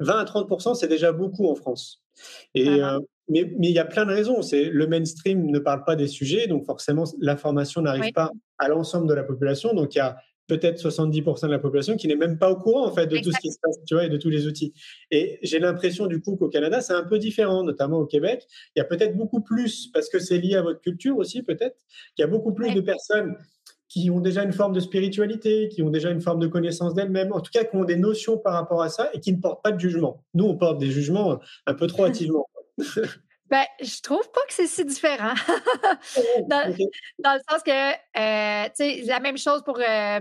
20 0.00 0.18
à 0.18 0.24
30% 0.24 0.74
c'est 0.74 0.88
déjà 0.88 1.12
beaucoup 1.12 1.46
en 1.48 1.54
France. 1.54 2.02
Et, 2.56 2.64
Vraiment. 2.64 2.86
euh, 2.96 2.98
mais 3.28 3.52
mais 3.58 3.68
il 3.68 3.74
y 3.74 3.78
a 3.78 3.84
plein 3.84 4.04
de 4.06 4.12
raisons. 4.12 4.42
C'est 4.42 4.64
le 4.64 4.86
mainstream 4.86 5.50
ne 5.50 5.58
parle 5.58 5.84
pas 5.84 5.96
des 5.96 6.08
sujets, 6.08 6.46
donc 6.46 6.64
forcément 6.64 7.04
l'information 7.20 7.82
n'arrive 7.82 8.04
Oui. 8.04 8.12
pas 8.12 8.30
à 8.58 8.68
l'ensemble 8.68 9.08
de 9.08 9.14
la 9.14 9.24
population. 9.24 9.74
Donc 9.74 9.94
il 9.94 9.98
y 9.98 10.00
a 10.00 10.16
peut-être 10.48 10.78
70% 10.80 11.46
de 11.48 11.50
la 11.52 11.58
population 11.58 11.96
qui 11.96 12.06
n'est 12.06 12.14
même 12.14 12.38
pas 12.38 12.48
au 12.52 12.56
courant 12.56 12.86
en 12.86 12.92
fait 12.92 13.08
de 13.08 13.18
tout 13.18 13.32
ce 13.32 13.38
qui 13.40 13.50
se 13.50 13.58
passe, 13.60 13.78
tu 13.84 13.94
vois, 13.94 14.04
et 14.04 14.08
de 14.08 14.16
tous 14.16 14.30
les 14.30 14.46
outils. 14.46 14.72
Et 15.10 15.40
j'ai 15.42 15.58
l'impression 15.58 16.06
du 16.06 16.20
coup 16.20 16.36
qu'au 16.36 16.48
Canada 16.48 16.80
c'est 16.80 16.92
un 16.92 17.02
peu 17.02 17.18
différent, 17.18 17.64
notamment 17.64 17.98
au 17.98 18.06
Québec. 18.06 18.46
Il 18.74 18.78
y 18.78 18.82
a 18.82 18.84
peut-être 18.84 19.16
beaucoup 19.16 19.40
plus 19.40 19.88
parce 19.92 20.08
que 20.08 20.18
c'est 20.20 20.38
lié 20.38 20.54
à 20.54 20.62
votre 20.62 20.80
culture 20.80 21.16
aussi 21.18 21.42
peut-être. 21.42 21.76
qu'il 22.14 22.22
y 22.22 22.24
a 22.24 22.28
beaucoup 22.28 22.52
plus 22.54 22.66
Oui. 22.68 22.74
de 22.74 22.80
personnes 22.80 23.34
qui 23.88 24.10
ont 24.10 24.20
déjà 24.20 24.42
une 24.42 24.52
forme 24.52 24.72
de 24.72 24.80
spiritualité, 24.80 25.68
qui 25.68 25.80
ont 25.82 25.90
déjà 25.90 26.10
une 26.10 26.20
forme 26.20 26.40
de 26.40 26.48
connaissance 26.48 26.94
d'elles-mêmes, 26.94 27.32
en 27.32 27.40
tout 27.40 27.50
cas 27.52 27.62
qui 27.64 27.76
ont 27.76 27.84
des 27.84 27.96
notions 27.96 28.36
par 28.36 28.52
rapport 28.54 28.82
à 28.82 28.88
ça 28.88 29.10
et 29.14 29.20
qui 29.20 29.32
ne 29.32 29.40
portent 29.40 29.62
pas 29.62 29.70
de 29.72 29.78
jugement. 29.80 30.24
Nous, 30.34 30.44
on 30.44 30.56
porte 30.56 30.78
des 30.78 30.90
jugements 30.90 31.38
un 31.66 31.74
peu 31.74 31.86
trop 31.86 32.04
hâtivement. 32.04 32.46
Ben, 33.48 33.64
je 33.80 34.00
trouve 34.02 34.28
pas 34.32 34.40
que 34.48 34.54
c'est 34.54 34.66
si 34.66 34.84
différent. 34.84 35.34
dans, 36.48 36.68
Ok. 36.68 36.78
dans 37.20 37.34
le 37.34 37.40
sens 37.48 37.62
que, 37.62 37.70
euh, 37.92 38.64
tu 38.70 38.72
sais, 38.74 39.02
la 39.06 39.20
même 39.20 39.38
chose 39.38 39.62
pour, 39.64 39.78
euh, 39.78 40.20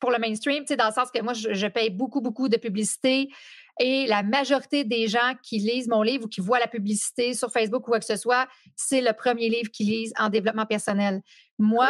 pour 0.00 0.10
le 0.10 0.18
mainstream, 0.18 0.64
tu 0.64 0.68
sais, 0.68 0.76
dans 0.76 0.88
le 0.88 0.92
sens 0.92 1.12
que 1.12 1.22
moi, 1.22 1.32
je, 1.32 1.54
je 1.54 1.66
paye 1.68 1.90
beaucoup, 1.90 2.20
beaucoup 2.20 2.48
de 2.48 2.56
publicité 2.56 3.28
et 3.78 4.06
la 4.06 4.22
majorité 4.22 4.82
des 4.84 5.06
gens 5.06 5.34
qui 5.42 5.58
lisent 5.58 5.88
mon 5.88 6.02
livre 6.02 6.24
ou 6.24 6.28
qui 6.28 6.40
voient 6.40 6.58
la 6.58 6.66
publicité 6.66 7.34
sur 7.34 7.52
Facebook 7.52 7.86
ou 7.86 7.90
quoi 7.90 8.00
que 8.00 8.06
ce 8.06 8.16
soit, 8.16 8.48
c'est 8.74 9.00
le 9.00 9.12
premier 9.12 9.48
livre 9.48 9.70
qu'ils 9.70 9.88
lisent 9.88 10.14
en 10.18 10.28
développement 10.28 10.66
personnel. 10.66 11.20
Moi, 11.58 11.88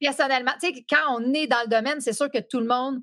personnellement, 0.00 0.52
tu 0.60 0.68
sais, 0.68 0.84
quand 0.88 1.16
on 1.16 1.32
est 1.34 1.46
dans 1.46 1.60
le 1.62 1.68
domaine, 1.68 2.00
c'est 2.00 2.12
sûr 2.12 2.30
que 2.30 2.38
tout 2.38 2.60
le 2.60 2.66
monde, 2.66 3.00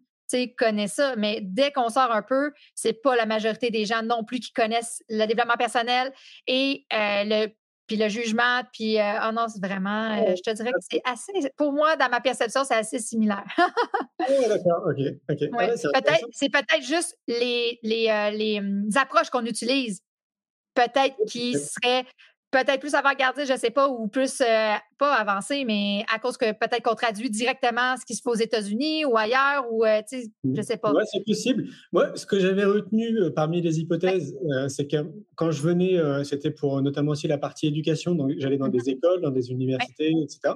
connaît 0.58 0.88
ça, 0.88 1.16
mais 1.16 1.40
dès 1.42 1.72
qu'on 1.72 1.90
sort 1.90 2.12
un 2.12 2.22
peu, 2.22 2.52
c'est 2.74 2.94
pas 2.94 3.16
la 3.16 3.26
majorité 3.26 3.70
des 3.70 3.86
gens 3.86 4.04
non 4.04 4.24
plus 4.24 4.40
qui 4.40 4.52
connaissent 4.52 5.04
le 5.10 5.26
développement 5.26 5.58
personnel 5.58 6.12
et 6.48 6.86
euh, 6.94 7.24
le 7.26 7.48
puis 7.88 7.98
le 7.98 8.10
jugement, 8.10 8.64
puis 8.74 9.00
euh, 9.00 9.28
oh 9.28 9.32
non, 9.32 9.46
c'est 9.48 9.64
vraiment, 9.64 10.18
euh, 10.18 10.34
je 10.36 10.42
te 10.42 10.56
dirais 10.56 10.72
que 10.72 10.80
c'est 10.90 11.02
assez, 11.06 11.32
pour 11.56 11.72
moi, 11.72 11.96
dans 11.96 12.10
ma 12.10 12.20
perception, 12.20 12.64
c'est 12.64 12.74
assez 12.74 12.98
similaire. 12.98 13.46
Ouais, 14.28 14.48
d'accord, 14.48 14.88
ok. 14.88 15.06
ok. 15.30 15.50
Ah 15.54 15.56
Ouais. 15.56 15.78
c'est 16.32 16.50
Peut-être, 16.50 16.84
juste 16.84 17.16
les, 17.28 17.78
les, 17.84 18.32
les, 18.34 18.60
hum, 18.60 18.90
approches 18.96 19.30
qu'on 19.30 19.46
utilise, 19.46 20.02
peut-être 20.74 21.16
qui 21.28 21.54
seraient 21.54 22.06
peut-être 22.52 22.80
plus 22.80 22.96
avant-gardistes, 22.96 23.48
je 23.48 23.54
ne 23.54 23.58
sais 23.58 23.70
pas, 23.70 23.90
ou 23.90 24.08
plus 24.08 24.42
euh, 24.42 24.74
pas 24.98 25.14
avancées, 25.14 25.66
mais 25.66 26.04
à 26.14 26.20
cause 26.20 26.38
que 26.38 26.52
peut-être 26.52 26.84
qu'on 26.84 26.96
traduit 26.96 27.30
directement 27.30 27.98
ce 28.00 28.06
qui 28.06 28.16
se 28.16 28.22
fait 28.22 28.30
aux 28.30 28.36
États-Unis 28.36 29.06
ou 29.06 29.18
ailleurs, 29.18 29.66
ou 29.72 29.86
euh, 29.86 30.02
tu 30.10 30.22
sais, 30.22 30.32
je 30.44 30.62
sais 30.62 30.78
pas. 30.78 30.94
Ouais, 30.94 31.04
c'est 31.12 31.24
possible. 31.26 31.66
Moi, 31.92 32.16
ce 32.16 32.26
que 32.26 32.40
j'avais 32.40 32.66
retenu 32.66 33.18
euh, 33.20 33.30
parmi 33.30 33.62
les 33.62 33.80
hypothèses, 33.80 34.36
euh, 34.52 34.70
c'est 34.70 34.88
que 34.88 34.98
quand 35.36 35.52
je 35.52 35.62
venais, 35.62 36.00
c'était 36.24 36.52
pour 36.52 36.82
notamment 36.82 37.12
aussi 37.12 37.28
la 37.28 37.38
partie 37.38 37.68
éducation, 37.68 38.16
donc 38.16 38.32
j'allais 38.38 38.58
dans 38.58 38.70
des 38.70 38.90
écoles, 38.90 39.22
dans 39.22 39.32
des 39.32 39.52
universités, 39.52 40.14
etc. 40.24 40.56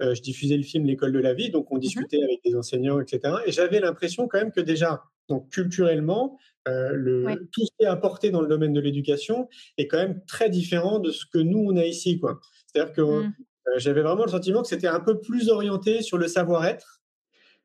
Je 0.00 0.20
diffusais 0.20 0.56
le 0.56 0.62
film 0.62 0.84
L'école 0.84 1.12
de 1.12 1.18
la 1.18 1.34
vie, 1.34 1.50
donc 1.50 1.70
on 1.70 1.78
discutait 1.78 2.22
avec 2.22 2.40
des 2.44 2.54
enseignants, 2.54 3.00
etc. 3.00 3.34
Et 3.46 3.52
j'avais 3.52 3.80
l'impression 3.80 4.28
quand 4.28 4.38
même 4.38 4.52
que 4.52 4.60
déjà, 4.60 5.02
donc 5.32 5.48
culturellement, 5.50 6.38
euh, 6.68 6.90
le, 6.92 7.24
Ouais. 7.24 7.36
tout 7.50 7.64
ce 7.64 7.70
qui 7.78 7.84
est 7.84 7.86
apporté 7.86 8.30
dans 8.30 8.40
le 8.40 8.46
domaine 8.46 8.72
de 8.72 8.80
l'éducation 8.80 9.48
est 9.78 9.88
quand 9.88 9.98
même 9.98 10.20
très 10.26 10.48
différent 10.50 10.98
de 11.00 11.10
ce 11.10 11.24
que 11.26 11.38
nous, 11.38 11.58
on 11.58 11.76
a 11.76 11.84
ici. 11.84 12.20
C'est-à-dire 12.66 12.92
que 12.92 13.02
Mm. 13.02 13.34
euh, 13.68 13.78
j'avais 13.78 14.02
vraiment 14.02 14.24
le 14.24 14.30
sentiment 14.30 14.62
que 14.62 14.68
c'était 14.68 14.86
un 14.88 15.00
peu 15.00 15.20
plus 15.20 15.48
orienté 15.48 16.02
sur 16.02 16.18
le 16.18 16.28
savoir-être, 16.28 17.00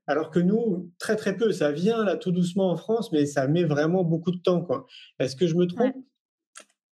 alors 0.07 0.31
que 0.31 0.39
nous, 0.39 0.89
très 0.99 1.15
très 1.17 1.35
peu, 1.35 1.51
ça 1.51 1.71
vient 1.71 2.03
là 2.05 2.15
tout 2.15 2.31
doucement 2.31 2.71
en 2.71 2.77
France, 2.77 3.11
mais 3.11 3.25
ça 3.25 3.47
met 3.47 3.65
vraiment 3.65 4.03
beaucoup 4.03 4.31
de 4.31 4.39
temps. 4.39 4.65
Est-ce 5.19 5.35
que 5.35 5.45
je 5.47 5.55
me 5.55 5.65
trompe? 5.67 5.95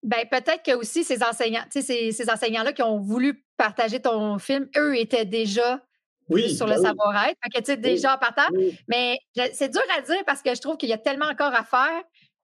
Ben, 0.03 0.23
peut-être 0.29 0.61
que 0.63 0.75
aussi 0.75 1.03
ces 1.03 1.23
enseignants, 1.23 1.63
ces, 1.71 2.11
ces 2.11 2.29
enseignants-là 2.29 2.73
qui 2.73 2.83
ont 2.83 2.99
voulu 2.99 3.43
partager 3.57 3.99
ton 4.01 4.38
film, 4.38 4.67
eux 4.77 4.95
étaient 4.97 5.25
déjà 5.25 5.81
oui, 6.29 6.55
sur 6.55 6.67
le 6.67 6.75
oui. 6.77 6.81
savoir-être. 6.81 7.38
Fait 7.43 7.49
que, 7.49 7.59
tu 7.59 7.65
sais, 7.65 7.77
déjà 7.77 8.15
en 8.15 8.17
partant, 8.17 8.47
Oui. 8.53 8.77
mais 8.88 9.17
c'est 9.53 9.69
dur 9.71 9.81
à 9.97 10.01
dire 10.01 10.23
parce 10.25 10.41
que 10.41 10.53
je 10.55 10.61
trouve 10.61 10.77
qu'il 10.77 10.89
y 10.89 10.93
a 10.93 10.97
tellement 10.97 11.27
encore 11.27 11.53
à 11.53 11.63
faire. 11.63 12.01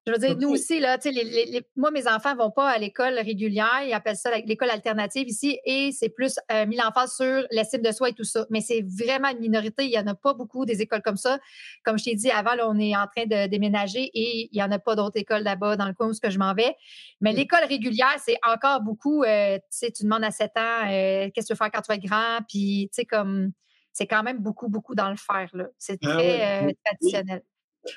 Je 0.08 0.12
veux 0.12 0.18
dire, 0.18 0.36
nous 0.36 0.50
aussi, 0.50 0.80
là, 0.80 0.98
tu 0.98 1.04
sais, 1.10 1.12
les- 1.12 1.24
les- 1.30 1.46
les- 1.46 1.62
moi, 1.76 1.92
mes 1.92 2.08
enfants 2.08 2.32
ne 2.34 2.38
vont 2.40 2.50
pas 2.50 2.68
à 2.68 2.80
l'école 2.80 3.20
régulière. 3.20 3.84
Ils 3.86 3.94
appellent 3.94 4.16
ça 4.16 4.32
l'école 4.36 4.72
alternative 4.72 5.28
ici 5.30 5.60
et 5.64 5.92
c'est 5.92 6.10
plus 6.10 6.40
euh, 6.52 6.66
mis 6.66 6.76
l'emphase 6.76 7.14
sur 7.16 7.46
l'estime 7.52 7.84
de 7.84 7.92
soi 7.92 8.10
et 8.10 8.14
tout 8.14 8.24
ça. 8.24 8.48
Mais 8.50 8.62
c'est 8.62 8.82
vraiment 8.82 9.28
une 9.30 9.38
minorité. 9.38 9.84
Il 9.86 9.92
n'y 9.92 10.00
en 10.00 10.08
a 10.08 10.16
pas 10.16 10.34
beaucoup 10.34 10.66
des 10.66 10.82
écoles 10.82 11.04
comme 11.04 11.18
ça. 11.18 11.38
Comme 11.86 12.00
je 12.00 12.06
t'ai 12.06 12.16
dit 12.16 12.32
avant, 12.32 12.56
là, 12.56 12.68
on 12.68 12.80
est 12.80 12.96
en 12.96 13.06
train 13.16 13.28
de 13.28 13.46
déménager 13.48 14.10
et 14.16 14.50
il 14.52 14.56
n'y 14.56 14.64
en 14.64 14.72
a 14.72 14.80
pas 14.80 14.96
d'autres 14.96 15.20
écoles 15.20 15.44
là-bas 15.44 15.76
dans 15.78 15.86
le 15.86 15.94
coin 15.94 16.08
où 16.10 16.14
que 16.20 16.32
je 16.32 16.40
m'en 16.40 16.56
vais. 16.56 16.76
Mais 17.22 17.32
l'école 17.32 17.66
régulière, 17.70 18.16
c'est 18.26 18.38
encore 18.44 18.82
beaucoup, 18.82 19.22
euh, 19.24 19.58
tu 19.58 19.64
sais, 19.70 19.92
tu 19.92 20.02
demandes 20.02 20.24
à 20.24 20.32
7 20.32 20.54
ans, 20.58 20.88
euh, 20.90 21.30
qu'est-ce 21.32 21.46
que 21.46 21.48
tu 21.50 21.54
veux 21.54 21.58
faire 21.58 21.70
quand 21.72 21.82
tu 21.82 21.90
vas 21.90 21.96
être 21.96 22.04
grand? 22.04 22.40
Puis, 22.50 22.90
tu 22.92 22.96
sais, 23.02 23.06
comme, 23.06 23.52
c'est 23.94 24.08
quand 24.08 24.24
même 24.24 24.40
beaucoup, 24.40 24.70
beaucoup 24.70 24.96
dans 24.96 25.10
le 25.10 25.18
faire, 25.18 25.50
là. 25.54 25.68
C'est 25.78 25.98
Ah 26.04 26.16
très 26.18 26.64
euh, 26.64 26.68
oui, 26.68 26.78
traditionnel. 26.84 27.42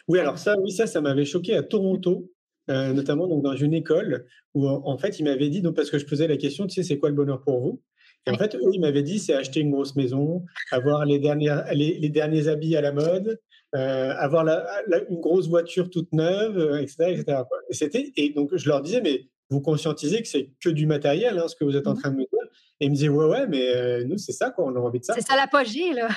Oui, 0.08 0.18
alors 0.18 0.38
ça, 0.38 0.56
oui, 0.58 0.72
ça, 0.72 0.86
ça 0.86 1.00
m'avait 1.00 1.24
choqué 1.24 1.54
à 1.54 1.62
Toronto, 1.62 2.30
euh, 2.70 2.92
notamment 2.92 3.28
donc 3.28 3.42
dans 3.42 3.54
une 3.56 3.74
école 3.74 4.26
où 4.54 4.66
en, 4.68 4.96
fait, 4.98 5.18
ils 5.18 5.24
m'avaient 5.24 5.50
dit, 5.50 5.60
donc 5.60 5.76
parce 5.76 5.90
que 5.90 5.98
je 5.98 6.06
posais 6.06 6.26
la 6.26 6.36
question, 6.36 6.66
tu 6.66 6.74
sais, 6.74 6.82
c'est 6.82 6.98
quoi 6.98 7.10
le 7.10 7.14
bonheur 7.14 7.42
pour 7.42 7.60
vous? 7.60 7.82
Et 8.26 8.30
en 8.30 8.38
fait, 8.38 8.54
eux, 8.54 8.70
ils 8.72 8.80
m'avaient 8.80 9.02
dit, 9.02 9.18
c'est 9.18 9.34
acheter 9.34 9.60
une 9.60 9.70
grosse 9.70 9.96
maison, 9.96 10.46
avoir 10.72 11.04
les, 11.04 11.18
dernières, 11.18 11.66
les, 11.74 11.98
les 11.98 12.08
derniers 12.08 12.48
habits 12.48 12.74
à 12.74 12.80
la 12.80 12.90
mode, 12.90 13.38
euh, 13.76 14.14
avoir 14.16 14.44
la- 14.44 14.66
la- 14.86 15.04
une 15.10 15.20
grosse 15.20 15.46
voiture 15.46 15.90
toute 15.90 16.10
neuve, 16.12 16.80
etc., 16.80 17.10
etc. 17.10 17.42
Et 17.68 17.74
c'était, 17.74 18.12
et 18.16 18.30
donc 18.30 18.56
je 18.56 18.66
leur 18.66 18.80
disais, 18.80 19.02
mais 19.02 19.26
vous 19.54 19.60
conscientisez 19.60 20.20
que 20.22 20.28
c'est 20.28 20.50
que 20.60 20.68
du 20.68 20.86
matériel, 20.86 21.38
hein, 21.38 21.48
ce 21.48 21.54
que 21.56 21.64
vous 21.64 21.76
êtes 21.76 21.86
en 21.86 21.94
Mhm. 21.94 22.00
train 22.00 22.10
de 22.10 22.16
me 22.16 22.20
dire. 22.22 22.50
Et 22.80 22.86
ils 22.86 22.90
me 22.90 22.94
disaient, 22.94 23.08
ouais, 23.08 23.26
ouais, 23.26 23.46
mais 23.46 23.68
euh, 23.74 24.04
nous, 24.04 24.18
c'est 24.18 24.32
ça, 24.32 24.50
quoi, 24.50 24.64
on 24.66 24.74
a 24.74 24.78
envie 24.80 24.98
de 24.98 25.04
ça. 25.04 25.14
C'est 25.14 25.20
ça 25.26 25.36
l'apogée, 25.36 25.92
là. 25.92 26.08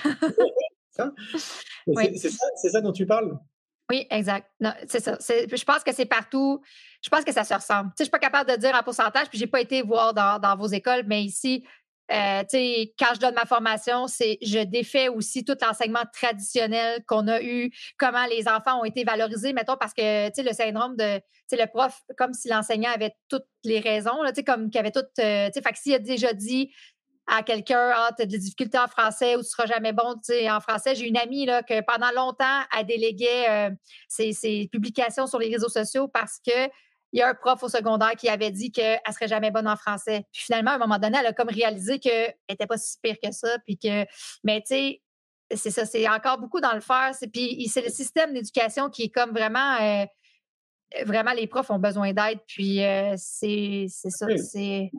Oui. 1.87 2.09
c'est- 2.17 2.29
ça, 2.31 2.69
ça 2.71 2.81
dont 2.81 2.91
tu 2.91 3.05
parles? 3.05 3.37
Oui, 3.89 4.05
exact. 4.09 4.47
C'est 4.87 4.99
ça. 4.99 5.17
Je 5.19 5.63
pense 5.63 5.83
que 5.83 5.93
c'est 5.93 6.05
partout. 6.05 6.61
Je 7.01 7.09
pense 7.09 7.23
que 7.23 7.31
ça 7.31 7.43
se 7.45 7.53
ressemble. 7.53 7.89
Tu 7.91 7.97
sais, 7.97 7.99
je 7.99 8.03
suis 8.05 8.11
pas 8.11 8.19
capable 8.19 8.49
de 8.51 8.55
dire 8.57 8.75
en 8.77 8.83
pourcentage, 8.83 9.29
puis 9.29 9.37
j'ai 9.39 9.47
pas 9.47 9.61
été 9.61 9.81
voir 9.81 10.13
dans, 10.13 10.39
dans 10.39 10.57
vos 10.57 10.67
écoles, 10.67 11.03
mais 11.07 11.23
ici, 11.23 11.63
euh, 12.11 12.43
quand 12.97 13.13
je 13.15 13.19
donne 13.19 13.35
ma 13.35 13.45
formation, 13.45 14.07
c'est 14.07 14.37
je 14.41 14.59
défais 14.59 15.09
aussi 15.09 15.43
tout 15.43 15.57
l'enseignement 15.61 16.03
traditionnel 16.13 17.03
qu'on 17.05 17.27
a 17.27 17.41
eu, 17.41 17.71
comment 17.97 18.25
les 18.27 18.47
enfants 18.47 18.79
ont 18.79 18.85
été 18.85 19.03
valorisés, 19.03 19.53
mettons, 19.53 19.75
parce 19.77 19.93
que, 19.93 20.41
le 20.41 20.53
syndrome 20.53 20.95
de, 20.95 21.17
tu 21.17 21.23
sais, 21.47 21.57
le 21.57 21.67
prof, 21.67 22.01
comme 22.17 22.33
si 22.33 22.47
l'enseignant 22.47 22.91
avait 22.91 23.13
toutes 23.27 23.47
les 23.63 23.79
raisons, 23.79 24.21
là, 24.21 24.31
tu 24.31 24.35
sais, 24.35 24.43
comme 24.43 24.69
qu'il 24.69 24.79
avait 24.79 24.91
toutes, 24.91 25.19
euh, 25.19 25.47
tu 25.47 25.53
sais, 25.53 25.61
fait 25.61 25.73
que 25.73 25.79
s'il 25.79 25.93
a 25.93 25.99
déjà 25.99 26.33
dit 26.33 26.71
à 27.27 27.43
quelqu'un, 27.43 27.91
ah, 27.93 28.11
tu 28.15 28.23
as 28.23 28.25
des 28.25 28.37
difficultés 28.37 28.79
en 28.79 28.87
français 28.87 29.35
ou 29.35 29.41
tu 29.41 29.49
seras 29.49 29.65
jamais 29.65 29.91
bon 29.91 30.15
en 30.49 30.59
français. 30.61 30.95
J'ai 30.95 31.07
une 31.07 31.17
amie 31.17 31.45
là, 31.45 31.61
que 31.61 31.81
pendant 31.81 32.11
longtemps, 32.11 32.61
elle 32.77 32.85
déléguait 32.85 33.49
euh, 33.49 33.69
ses, 34.07 34.31
ses 34.31 34.69
publications 34.71 35.27
sur 35.27 35.37
les 35.37 35.49
réseaux 35.49 35.67
sociaux 35.67 36.07
parce 36.07 36.39
que 36.39 36.69
il 37.13 37.19
y 37.19 37.21
a 37.21 37.29
un 37.29 37.33
prof 37.35 37.63
au 37.63 37.69
secondaire 37.69 38.11
qui 38.17 38.27
avait 38.29 38.51
dit 38.51 38.71
qu'elle 38.71 38.99
ne 39.07 39.13
serait 39.13 39.27
jamais 39.27 39.51
bonne 39.51 39.67
en 39.67 39.75
français. 39.75 40.25
Puis 40.33 40.43
finalement, 40.43 40.71
à 40.71 40.75
un 40.75 40.79
moment 40.79 40.99
donné, 40.99 41.17
elle 41.19 41.25
a 41.27 41.33
comme 41.33 41.49
réalisé 41.49 41.99
qu'elle 41.99 42.33
n'était 42.49 42.67
pas 42.67 42.77
si 42.77 42.97
pire 43.01 43.15
que 43.23 43.31
ça. 43.31 43.57
Puis 43.65 43.77
que, 43.77 44.05
mais 44.43 44.59
tu 44.61 44.67
sais, 44.75 45.01
c'est 45.55 45.71
ça, 45.71 45.85
c'est 45.85 46.07
encore 46.09 46.37
beaucoup 46.39 46.59
dans 46.59 46.73
le 46.73 46.81
faire. 46.81 47.11
C'est- 47.17 47.27
Puis 47.27 47.67
c'est 47.69 47.81
le 47.83 47.89
système 47.89 48.33
d'éducation 48.33 48.89
qui 48.89 49.03
est 49.03 49.09
comme 49.09 49.31
vraiment. 49.31 49.75
euh, 49.81 50.05
vraiment, 51.05 51.31
les 51.33 51.47
profs 51.47 51.69
ont 51.69 51.79
besoin 51.79 52.13
d'aide. 52.13 52.39
Puis 52.47 52.83
euh, 52.83 53.13
c'est 53.17 53.87
c'est 53.89 54.09
ça. 54.09 54.25
C'est. 54.37 54.89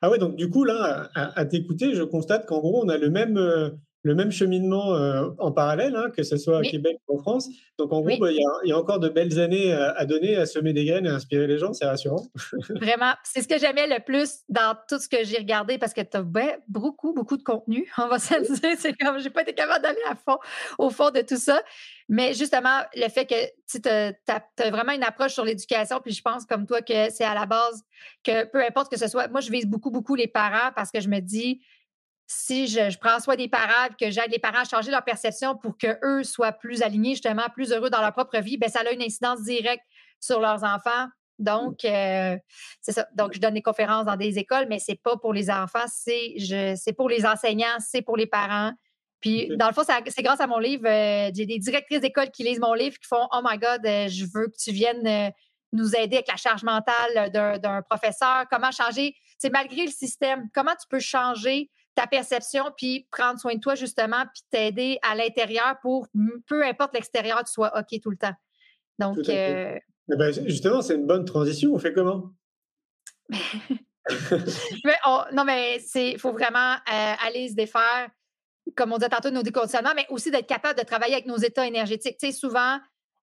Ah 0.00 0.10
ouais, 0.10 0.18
donc 0.18 0.36
du 0.36 0.48
coup, 0.50 0.64
là, 0.64 1.10
à, 1.14 1.38
à 1.40 1.44
t'écouter, 1.44 1.94
je 1.94 2.02
constate 2.02 2.46
qu'en 2.46 2.58
gros, 2.60 2.84
on 2.84 2.88
a 2.88 2.96
le 2.98 3.10
même, 3.10 3.36
euh, 3.36 3.70
le 4.04 4.14
même 4.16 4.32
cheminement 4.32 4.94
euh, 4.94 5.28
en 5.38 5.52
parallèle, 5.52 5.94
hein, 5.94 6.10
que 6.16 6.22
ce 6.24 6.36
soit 6.36 6.56
à 6.56 6.60
Oui. 6.60 6.70
Québec 6.70 6.98
ou 7.08 7.18
en 7.18 7.22
France. 7.22 7.48
Donc 7.78 7.92
en 7.92 8.00
gros, 8.00 8.08
Oui. 8.08 8.18
bah, 8.18 8.30
il 8.32 8.36
y, 8.36 8.44
a, 8.44 8.50
il 8.64 8.68
y 8.70 8.72
a 8.72 8.78
encore 8.78 8.98
de 8.98 9.08
belles 9.08 9.38
années 9.38 9.72
à, 9.72 9.92
à 9.92 10.04
donner, 10.06 10.36
à 10.36 10.44
semer 10.46 10.72
des 10.72 10.84
graines 10.84 11.06
et 11.06 11.08
à 11.08 11.14
inspirer 11.14 11.46
les 11.46 11.58
gens, 11.58 11.72
c'est 11.72 11.84
rassurant. 11.86 12.26
Vraiment, 12.70 13.12
c'est 13.22 13.42
ce 13.42 13.48
que 13.48 13.58
j'aimais 13.58 13.86
le 13.86 14.02
plus 14.04 14.40
dans 14.48 14.76
tout 14.88 14.98
ce 14.98 15.08
que 15.08 15.22
j'ai 15.24 15.36
regardé 15.38 15.78
parce 15.78 15.94
que 15.94 16.00
tu 16.00 16.16
as 16.16 16.24
beaucoup, 16.68 17.12
beaucoup 17.12 17.36
de 17.36 17.42
contenu. 17.44 17.88
On 17.98 18.08
va 18.08 18.18
se 18.18 18.34
le 18.34 18.42
dire. 18.42 18.76
C'est 18.78 18.92
comme, 18.94 19.18
j'ai 19.20 19.30
pas 19.30 19.42
été 19.42 19.54
capable 19.54 19.82
d'aller 19.82 20.02
à 20.10 20.16
fond, 20.16 20.38
au 20.78 20.90
fond 20.90 21.10
de 21.10 21.20
tout 21.20 21.36
ça. 21.38 21.62
Mais 22.08 22.34
justement, 22.34 22.80
le 22.96 23.08
fait 23.08 23.24
que 23.26 23.34
tu 23.70 23.88
as, 23.88 24.70
vraiment 24.70 24.92
une 24.92 25.04
approche 25.04 25.32
sur 25.32 25.44
l'éducation, 25.44 26.00
puis 26.04 26.12
je 26.12 26.22
pense 26.22 26.44
comme 26.44 26.66
toi 26.66 26.82
que 26.82 27.08
c'est 27.10 27.24
à 27.24 27.34
la 27.34 27.46
base 27.46 27.82
que 28.24 28.44
peu 28.50 28.62
importe 28.62 28.90
que 28.90 28.98
ce 28.98 29.06
soit, 29.06 29.28
moi, 29.28 29.40
je 29.40 29.50
vise 29.50 29.66
beaucoup, 29.66 29.90
beaucoup 29.90 30.14
les 30.16 30.26
parents 30.26 30.72
parce 30.74 30.90
que 30.90 31.00
je 31.00 31.08
me 31.08 31.20
dis, 31.20 31.62
si 32.26 32.66
je, 32.66 32.88
je 32.90 32.98
prends 32.98 33.20
soin 33.20 33.36
des 33.36 33.48
parents, 33.48 33.88
que 34.00 34.10
j'aide 34.10 34.30
les 34.30 34.38
parents 34.38 34.60
à 34.60 34.64
changer 34.64 34.90
leur 34.90 35.04
perception 35.04 35.56
pour 35.56 35.76
qu'eux 35.76 36.24
soient 36.24 36.52
plus 36.52 36.82
alignés, 36.82 37.10
justement, 37.10 37.48
plus 37.52 37.72
heureux 37.72 37.90
dans 37.90 38.00
leur 38.00 38.12
propre 38.12 38.38
vie, 38.38 38.56
ben 38.56 38.70
ça 38.70 38.80
a 38.80 38.90
une 38.90 39.02
incidence 39.02 39.42
directe 39.42 39.84
sur 40.20 40.40
leurs 40.40 40.64
enfants. 40.64 41.06
Donc, 41.38 41.84
euh, 41.84 42.36
c'est 42.80 42.92
ça. 42.92 43.06
Donc, 43.14 43.34
je 43.34 43.40
donne 43.40 43.54
des 43.54 43.62
conférences 43.62 44.06
dans 44.06 44.16
des 44.16 44.38
écoles, 44.38 44.66
mais 44.68 44.78
c'est 44.78 45.00
pas 45.02 45.16
pour 45.16 45.32
les 45.32 45.50
enfants, 45.50 45.84
c'est 45.88 46.34
je- 46.38 46.74
c'est 46.76 46.92
pour 46.92 47.08
les 47.08 47.26
enseignants, 47.26 47.78
c'est 47.80 48.02
pour 48.02 48.16
les 48.16 48.26
parents. 48.26 48.72
Puis, 49.20 49.48
dans 49.56 49.66
le 49.68 49.72
fond, 49.72 49.82
c'est 49.84 50.22
grâce 50.22 50.40
à 50.40 50.46
mon 50.46 50.58
livre. 50.58 50.84
euh, 50.86 51.30
J'ai 51.34 51.46
des 51.46 51.58
directrices 51.58 52.00
d'école 52.00 52.30
qui 52.30 52.44
lisent 52.44 52.60
mon 52.60 52.74
livre 52.74 52.96
qui 52.98 53.06
font 53.08 53.28
Oh 53.32 53.40
my 53.42 53.58
God, 53.58 53.84
euh, 53.86 54.08
je 54.08 54.24
veux 54.32 54.46
que 54.48 54.56
tu 54.56 54.72
viennes 54.72 55.32
nous 55.72 55.96
aider 55.96 56.16
avec 56.16 56.28
la 56.28 56.36
charge 56.36 56.62
mentale 56.64 57.30
d'un 57.32 57.58
d'un 57.58 57.82
professeur. 57.82 58.44
Comment 58.50 58.70
changer, 58.70 59.14
c'est 59.38 59.50
malgré 59.50 59.84
le 59.86 59.90
système, 59.90 60.48
comment 60.54 60.72
tu 60.72 60.86
peux 60.88 61.00
changer 61.00 61.70
ta 61.94 62.06
perception 62.06 62.64
puis 62.76 63.06
prendre 63.10 63.38
soin 63.38 63.54
de 63.54 63.60
toi, 63.60 63.74
justement, 63.74 64.24
puis 64.32 64.42
t'aider 64.50 64.98
à 65.02 65.14
l'intérieur 65.14 65.76
pour, 65.82 66.06
peu 66.46 66.64
importe 66.64 66.94
l'extérieur, 66.94 67.44
tu 67.44 67.52
sois 67.52 67.72
OK 67.78 68.00
tout 68.02 68.10
le 68.10 68.16
temps. 68.16 68.34
Donc, 68.98 69.18
euh, 69.28 69.78
Eh 70.12 70.16
ben, 70.16 70.32
justement, 70.46 70.82
c'est 70.82 70.94
une 70.94 71.06
bonne 71.06 71.24
transition. 71.24 71.72
On 71.74 71.78
fait 71.78 71.92
comment? 71.92 72.30
Mais 74.84 74.96
on- 75.06 75.24
non, 75.32 75.44
mais 75.44 75.78
c'est 75.78 76.18
faut 76.18 76.32
vraiment 76.32 76.74
euh, 76.74 77.14
aller 77.24 77.48
se 77.48 77.54
défaire, 77.54 78.10
comme 78.76 78.92
on 78.92 78.96
disait 78.98 79.08
tantôt, 79.08 79.30
de 79.30 79.34
nos 79.34 79.42
déconditionnements, 79.42 79.92
mais 79.94 80.06
aussi 80.10 80.30
d'être 80.30 80.48
capable 80.48 80.78
de 80.78 80.84
travailler 80.84 81.14
avec 81.14 81.26
nos 81.26 81.36
états 81.36 81.66
énergétiques. 81.66 82.16
Tu 82.18 82.26
sais, 82.26 82.32
souvent, 82.32 82.78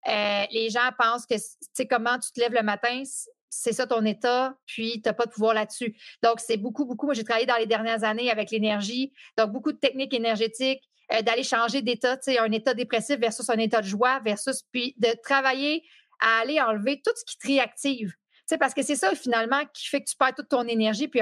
euh, 0.07 0.43
les 0.51 0.69
gens 0.69 0.89
pensent 0.97 1.25
que, 1.25 1.35
tu 1.35 1.41
sais, 1.73 1.85
comment 1.87 2.17
tu 2.17 2.31
te 2.31 2.39
lèves 2.39 2.53
le 2.53 2.63
matin, 2.63 3.03
c'est 3.49 3.73
ça 3.73 3.87
ton 3.87 4.05
état, 4.05 4.55
puis 4.65 5.01
tu 5.01 5.09
n'as 5.09 5.13
pas 5.13 5.25
de 5.25 5.31
pouvoir 5.31 5.53
là-dessus. 5.53 5.95
Donc, 6.23 6.39
c'est 6.39 6.57
beaucoup, 6.57 6.85
beaucoup. 6.85 7.05
Moi, 7.05 7.15
j'ai 7.15 7.23
travaillé 7.23 7.45
dans 7.45 7.57
les 7.57 7.65
dernières 7.65 8.03
années 8.03 8.29
avec 8.29 8.51
l'énergie, 8.51 9.11
donc 9.37 9.51
beaucoup 9.51 9.71
de 9.71 9.77
techniques 9.77 10.13
énergétiques, 10.13 10.83
euh, 11.11 11.21
d'aller 11.21 11.43
changer 11.43 11.81
d'état, 11.81 12.17
tu 12.17 12.31
sais, 12.31 12.39
un 12.39 12.51
état 12.51 12.73
dépressif 12.73 13.17
versus 13.17 13.49
un 13.49 13.57
état 13.57 13.81
de 13.81 13.87
joie, 13.87 14.19
versus, 14.19 14.63
puis 14.71 14.93
de 14.97 15.09
travailler 15.23 15.83
à 16.21 16.41
aller 16.41 16.61
enlever 16.61 17.01
tout 17.03 17.13
ce 17.15 17.25
qui 17.25 17.37
te 17.37 17.47
réactive. 17.47 18.09
Tu 18.09 18.41
sais, 18.45 18.57
parce 18.57 18.73
que 18.73 18.83
c'est 18.83 18.95
ça, 18.95 19.15
finalement, 19.15 19.63
qui 19.73 19.87
fait 19.87 20.01
que 20.01 20.09
tu 20.09 20.15
perds 20.15 20.35
toute 20.35 20.49
ton 20.49 20.67
énergie, 20.67 21.07
puis 21.07 21.21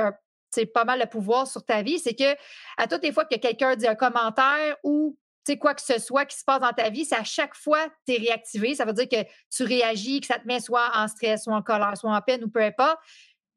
c'est 0.49 0.65
pas 0.65 0.85
mal 0.85 0.99
le 0.99 1.05
pouvoir 1.05 1.47
sur 1.47 1.63
ta 1.63 1.81
vie, 1.81 1.99
c'est 1.99 2.15
que 2.15 2.35
à 2.77 2.87
toutes 2.87 3.03
les 3.03 3.11
fois 3.11 3.25
que 3.25 3.35
quelqu'un 3.35 3.75
dit 3.75 3.87
un 3.87 3.95
commentaire 3.95 4.75
ou 4.83 5.17
sais, 5.47 5.57
quoi 5.57 5.73
que 5.73 5.81
ce 5.81 5.99
soit 5.99 6.25
qui 6.25 6.37
se 6.37 6.43
passe 6.43 6.61
dans 6.61 6.71
ta 6.71 6.89
vie, 6.89 7.05
c'est 7.05 7.15
à 7.15 7.23
chaque 7.23 7.55
fois 7.55 7.87
que 7.89 7.95
tu 8.07 8.13
es 8.13 8.17
réactivé. 8.17 8.75
Ça 8.75 8.85
veut 8.85 8.93
dire 8.93 9.09
que 9.09 9.27
tu 9.49 9.63
réagis, 9.63 10.21
que 10.21 10.27
ça 10.27 10.39
te 10.39 10.47
met 10.47 10.59
soit 10.59 10.91
en 10.95 11.07
stress, 11.07 11.43
soit 11.43 11.55
en 11.55 11.61
colère, 11.61 11.97
soit 11.97 12.15
en 12.15 12.21
peine 12.21 12.43
ou 12.43 12.49
peu 12.49 12.61
importe. 12.61 12.97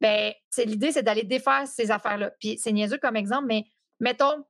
Ben, 0.00 0.32
l'idée, 0.58 0.92
c'est 0.92 1.02
d'aller 1.02 1.24
défaire 1.24 1.66
ces 1.66 1.90
affaires-là. 1.90 2.30
Puis 2.40 2.58
c'est 2.58 2.72
niaiseux 2.72 2.98
comme 2.98 3.16
exemple, 3.16 3.46
mais 3.46 3.64
mettons 3.98 4.44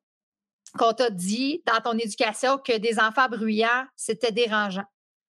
qu'on 0.79 0.93
t'a 0.93 1.11
dit 1.11 1.63
dans 1.67 1.81
ton 1.81 1.99
éducation 1.99 2.59
que 2.59 2.79
des 2.79 3.01
enfants 3.01 3.29
bruyants, 3.29 3.87
c'était 3.97 4.33
dérangeant. 4.33 4.85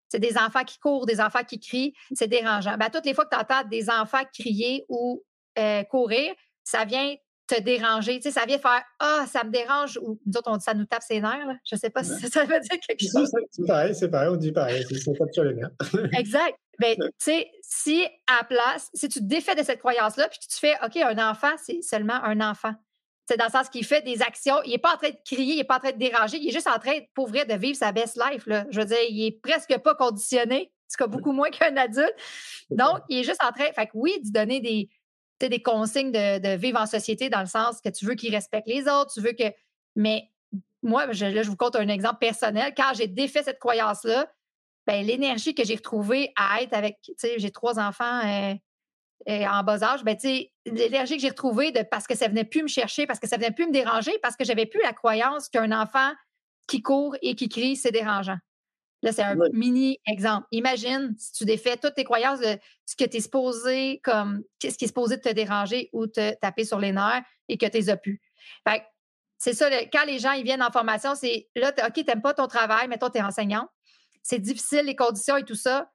C'est 0.09 0.19
des 0.19 0.37
enfants 0.37 0.63
qui 0.63 0.77
courent, 0.77 1.05
des 1.05 1.21
enfants 1.21 1.43
qui 1.43 1.59
crient, 1.59 1.93
c'est 2.13 2.27
dérangeant. 2.27 2.77
Ben, 2.77 2.89
toutes 2.89 3.05
les 3.05 3.13
fois 3.13 3.25
que 3.25 3.35
tu 3.35 3.41
entends 3.41 3.63
des 3.63 3.89
enfants 3.89 4.23
crier 4.33 4.85
ou 4.89 5.23
euh, 5.57 5.83
courir, 5.85 6.33
ça 6.63 6.85
vient 6.85 7.15
te 7.55 7.61
déranger. 7.61 8.17
Tu 8.17 8.23
sais, 8.23 8.31
ça 8.31 8.45
vient 8.45 8.59
faire 8.59 8.81
Ah, 8.99 9.25
ça 9.27 9.43
me 9.43 9.51
dérange 9.51 9.97
ou 10.01 10.19
nous 10.25 10.37
autres, 10.37 10.49
on 10.51 10.57
dit 10.57 10.63
ça 10.63 10.73
nous 10.73 10.85
tape 10.85 11.03
ses 11.03 11.19
nerfs. 11.19 11.47
Là. 11.47 11.55
Je 11.65 11.75
ne 11.75 11.79
sais 11.79 11.89
pas 11.89 12.03
si 12.03 12.29
ça 12.29 12.45
veut 12.45 12.59
dire 12.59 12.79
quelque 12.87 13.01
chose. 13.01 13.31
c'est 13.51 13.67
pareil, 13.67 13.95
c'est 13.95 14.09
pareil, 14.09 14.29
on 14.31 14.35
dit 14.35 14.51
pareil, 14.51 14.85
c'est 14.89 15.17
tape 15.17 15.33
sur 15.33 15.43
les 15.43 15.55
nerfs. 15.55 15.71
Exact. 16.17 16.55
Ben, 16.79 16.95
tu 16.97 17.11
sais, 17.19 17.51
si 17.61 18.05
à 18.27 18.37
la 18.37 18.43
place, 18.43 18.89
si 18.93 19.07
tu 19.07 19.19
te 19.19 19.25
défais 19.25 19.55
de 19.55 19.63
cette 19.63 19.79
croyance-là, 19.79 20.27
puis 20.29 20.39
tu 20.39 20.57
fais 20.57 20.75
OK, 20.83 20.97
un 20.97 21.29
enfant, 21.29 21.51
c'est 21.63 21.81
seulement 21.81 22.23
un 22.23 22.41
enfant. 22.41 22.73
C'est 23.27 23.37
dans 23.37 23.45
le 23.45 23.51
sens 23.51 23.69
qu'il 23.69 23.85
fait 23.85 24.01
des 24.01 24.21
actions. 24.21 24.55
Il 24.65 24.71
n'est 24.71 24.77
pas 24.79 24.95
en 24.95 24.97
train 24.97 25.09
de 25.09 25.17
crier, 25.23 25.53
il 25.53 25.57
n'est 25.57 25.63
pas 25.63 25.77
en 25.77 25.79
train 25.79 25.91
de 25.91 25.97
déranger, 25.97 26.37
il 26.37 26.49
est 26.49 26.51
juste 26.51 26.67
en 26.67 26.79
train, 26.79 26.97
pour 27.13 27.27
vrai, 27.27 27.45
de 27.45 27.53
vivre 27.53 27.77
sa 27.77 27.91
best 27.91 28.17
life. 28.17 28.47
Là. 28.47 28.65
Je 28.71 28.79
veux 28.79 28.85
dire, 28.85 28.97
il 29.09 29.25
est 29.27 29.41
presque 29.41 29.77
pas 29.77 29.95
conditionné, 29.95 30.71
en 30.73 30.87
tout 30.91 31.03
cas 31.03 31.07
beaucoup 31.07 31.31
moins 31.33 31.49
qu'un 31.51 31.77
adulte. 31.77 32.15
Donc, 32.71 32.99
il 33.09 33.19
est 33.19 33.23
juste 33.23 33.43
en 33.43 33.51
train, 33.51 33.71
fait 33.73 33.85
que 33.85 33.91
oui, 33.93 34.19
de 34.23 34.31
donner 34.31 34.59
des, 34.59 34.89
des 35.49 35.61
consignes 35.61 36.11
de, 36.11 36.55
vivre 36.55 36.79
en 36.79 36.85
société 36.85 37.29
dans 37.29 37.39
le 37.39 37.45
sens 37.45 37.81
que 37.81 37.89
tu 37.89 38.05
veux 38.05 38.15
qu'il 38.15 38.33
respecte 38.33 38.67
les 38.67 38.87
autres, 38.87 39.11
tu 39.13 39.21
veux 39.21 39.33
que. 39.33 39.51
Mais 39.95 40.29
moi, 40.81 41.11
je, 41.11 41.25
là, 41.25 41.43
je 41.43 41.49
vous 41.49 41.55
compte 41.55 41.75
un 41.75 41.87
exemple 41.87 42.19
personnel. 42.19 42.73
Quand 42.75 42.93
j'ai 42.95 43.07
défait 43.07 43.43
cette 43.43 43.59
croyance-là, 43.59 44.27
ben, 44.87 45.05
l'énergie 45.05 45.53
que 45.53 45.63
j'ai 45.63 45.75
retrouvée 45.75 46.33
à 46.35 46.61
être 46.61 46.73
avec, 46.73 46.99
tu 47.01 47.13
sais, 47.17 47.35
j'ai 47.37 47.51
trois 47.51 47.79
enfants, 47.79 48.21
euh, 48.25 48.55
et 49.27 49.47
en 49.47 49.63
bas 49.63 49.83
âge, 49.83 50.03
ben, 50.03 50.17
l'énergie 50.65 51.15
que 51.15 51.21
j'ai 51.21 51.29
retrouvée 51.29 51.71
de, 51.71 51.83
parce 51.83 52.07
que 52.07 52.15
ça 52.15 52.27
venait 52.27 52.43
plus 52.43 52.63
me 52.63 52.67
chercher, 52.67 53.05
parce 53.05 53.19
que 53.19 53.27
ça 53.27 53.37
venait 53.37 53.51
plus 53.51 53.67
me 53.67 53.71
déranger, 53.71 54.17
parce 54.23 54.35
que 54.35 54.43
j'avais 54.43 54.65
plus 54.65 54.81
la 54.81 54.93
croyance 54.93 55.49
qu'un 55.49 55.71
enfant 55.71 56.11
qui 56.67 56.81
court 56.81 57.15
et 57.21 57.35
qui 57.35 57.49
crie, 57.49 57.75
c'est 57.75 57.91
dérangeant. 57.91 58.37
Là, 59.03 59.11
c'est 59.11 59.23
un 59.23 59.35
mini 59.51 59.99
exemple. 60.05 60.47
Imagine 60.51 61.15
si 61.17 61.31
tu 61.33 61.45
défais 61.45 61.75
toutes 61.77 61.95
tes 61.95 62.03
croyances 62.03 62.39
de 62.39 62.57
ce 62.85 62.95
que 62.95 63.03
tu 63.05 63.17
es 63.17 63.19
supposé 63.19 63.99
comme 64.03 64.43
ce 64.61 64.67
qui 64.67 64.85
est 64.85 64.87
supposé 64.87 65.19
te 65.19 65.29
déranger 65.29 65.89
ou 65.91 66.05
te 66.05 66.35
taper 66.35 66.65
sur 66.65 66.79
les 66.79 66.91
nerfs 66.91 67.23
et 67.47 67.57
que 67.57 67.65
tu 67.65 67.77
les 67.77 67.89
as 67.89 67.97
pu. 67.97 68.21
c'est 69.37 69.53
ça, 69.53 69.69
quand 69.91 70.05
les 70.05 70.19
gens 70.19 70.33
ils 70.33 70.43
viennent 70.43 70.61
en 70.61 70.71
formation, 70.71 71.15
c'est 71.15 71.49
là, 71.55 71.73
OK, 71.87 71.93
tu 71.93 72.03
n'aimes 72.03 72.21
pas 72.21 72.35
ton 72.35 72.47
travail, 72.47 72.87
mais 72.87 72.99
toi, 72.99 73.09
tu 73.09 73.17
es 73.17 73.23
enseignant. 73.23 73.67
C'est 74.21 74.39
difficile, 74.39 74.85
les 74.85 74.95
conditions 74.95 75.37
et 75.37 75.45
tout 75.45 75.55
ça. 75.55 75.91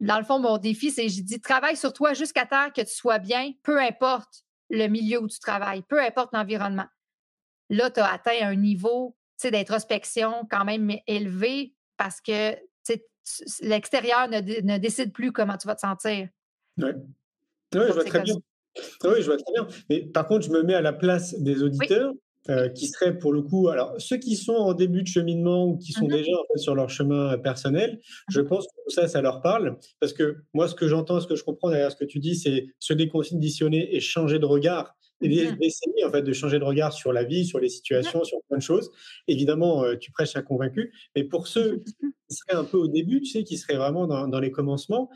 Dans 0.00 0.18
le 0.18 0.24
fond, 0.24 0.40
mon 0.40 0.58
défi, 0.58 0.90
c'est, 0.90 1.08
je 1.08 1.22
dis, 1.22 1.40
travaille 1.40 1.76
sur 1.76 1.92
toi 1.92 2.12
jusqu'à 2.12 2.44
temps 2.44 2.70
que 2.70 2.80
tu 2.80 2.92
sois 2.92 3.20
bien, 3.20 3.52
peu 3.62 3.80
importe 3.80 4.42
le 4.68 4.88
milieu 4.88 5.22
où 5.22 5.28
tu 5.28 5.38
travailles, 5.38 5.82
peu 5.82 6.02
importe 6.02 6.32
l'environnement. 6.32 6.86
Là, 7.68 7.88
tu 7.90 8.00
as 8.00 8.12
atteint 8.12 8.48
un 8.48 8.56
niveau 8.56 9.16
d'introspection 9.44 10.46
quand 10.50 10.64
même 10.64 10.90
élevé 11.06 11.74
parce 12.02 12.20
que 12.20 12.56
l'extérieur 13.62 14.28
ne, 14.28 14.78
décide 14.78 15.12
plus 15.12 15.30
comment 15.30 15.56
tu 15.56 15.68
vas 15.68 15.76
te 15.76 15.80
sentir. 15.80 16.28
Oui, 16.78 16.90
je 17.72 17.78
vois 17.78 18.04
très 18.04 18.22
bien. 18.22 18.34
Oui, 19.04 19.14
je 19.20 19.26
vois 19.26 19.36
très 19.36 19.52
bien. 19.52 19.68
Mais 19.88 20.00
par 20.02 20.26
contre, 20.26 20.46
je 20.46 20.50
me 20.50 20.62
mets 20.62 20.74
à 20.74 20.80
la 20.80 20.92
place 20.92 21.38
des 21.38 21.62
auditeurs. 21.62 22.12
Euh, 22.50 22.68
qui 22.68 22.88
seraient 22.88 23.16
pour 23.16 23.32
le 23.32 23.40
coup, 23.40 23.68
alors 23.68 23.94
ceux 23.98 24.16
qui 24.16 24.34
sont 24.34 24.54
en 24.54 24.74
début 24.74 25.02
de 25.02 25.06
cheminement 25.06 25.64
ou 25.64 25.76
qui 25.76 25.92
sont 25.92 26.06
mmh 26.06 26.10
déjà 26.10 26.32
en 26.32 26.42
fait, 26.52 26.58
sur 26.58 26.74
leur 26.74 26.90
chemin 26.90 27.38
personnel, 27.38 28.00
je 28.28 28.40
mmh 28.40 28.46
pense 28.48 28.66
que 28.66 28.92
ça, 28.92 29.06
ça 29.06 29.22
leur 29.22 29.42
parle. 29.42 29.78
Parce 30.00 30.12
que 30.12 30.38
moi, 30.52 30.66
ce 30.66 30.74
que 30.74 30.88
j'entends, 30.88 31.20
ce 31.20 31.28
que 31.28 31.36
je 31.36 31.44
comprends 31.44 31.70
derrière 31.70 31.92
ce 31.92 31.96
que 31.96 32.04
tu 32.04 32.18
dis, 32.18 32.34
c'est 32.34 32.66
se 32.80 32.94
déconditionner 32.94 33.94
et 33.94 34.00
changer 34.00 34.40
de 34.40 34.44
regard 34.44 34.96
d'essayer 35.28 36.04
en 36.04 36.10
fait 36.10 36.22
de 36.22 36.32
changer 36.32 36.58
de 36.58 36.64
regard 36.64 36.92
sur 36.92 37.12
la 37.12 37.24
vie, 37.24 37.44
sur 37.44 37.58
les 37.58 37.68
situations, 37.68 38.24
sur 38.24 38.38
plein 38.48 38.58
de 38.58 38.62
choses. 38.62 38.90
Évidemment, 39.28 39.84
tu 40.00 40.10
prêches 40.12 40.36
à 40.36 40.42
convaincu, 40.42 40.92
mais 41.16 41.24
pour 41.24 41.46
ceux 41.46 41.82
qui 42.28 42.34
seraient 42.36 42.58
un 42.58 42.64
peu 42.64 42.76
au 42.76 42.88
début, 42.88 43.20
tu 43.20 43.30
sais, 43.30 43.44
qui 43.44 43.58
seraient 43.58 43.76
vraiment 43.76 44.06
dans, 44.06 44.28
dans 44.28 44.40
les 44.40 44.50
commencements, 44.50 45.10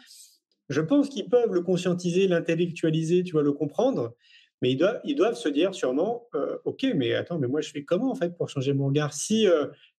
je 0.68 0.80
pense 0.80 1.08
qu'ils 1.08 1.28
peuvent 1.28 1.52
le 1.52 1.60
conscientiser, 1.60 2.26
l'intellectualiser, 2.28 3.22
tu 3.22 3.32
vois, 3.32 3.42
le 3.42 3.52
comprendre. 3.52 4.14
Mais 4.62 4.72
ils 4.72 4.76
doivent, 4.76 5.00
ils 5.04 5.14
doivent 5.14 5.36
se 5.36 5.50
dire 5.50 5.74
sûrement, 5.74 6.28
ok, 6.64 6.86
mais 6.94 7.12
attends, 7.12 7.38
mais 7.38 7.46
moi 7.46 7.60
je 7.60 7.70
fais 7.70 7.84
comment 7.84 8.10
en 8.10 8.14
fait 8.14 8.34
pour 8.38 8.48
changer 8.48 8.72
mon 8.72 8.86
regard? 8.86 9.12
Si 9.12 9.46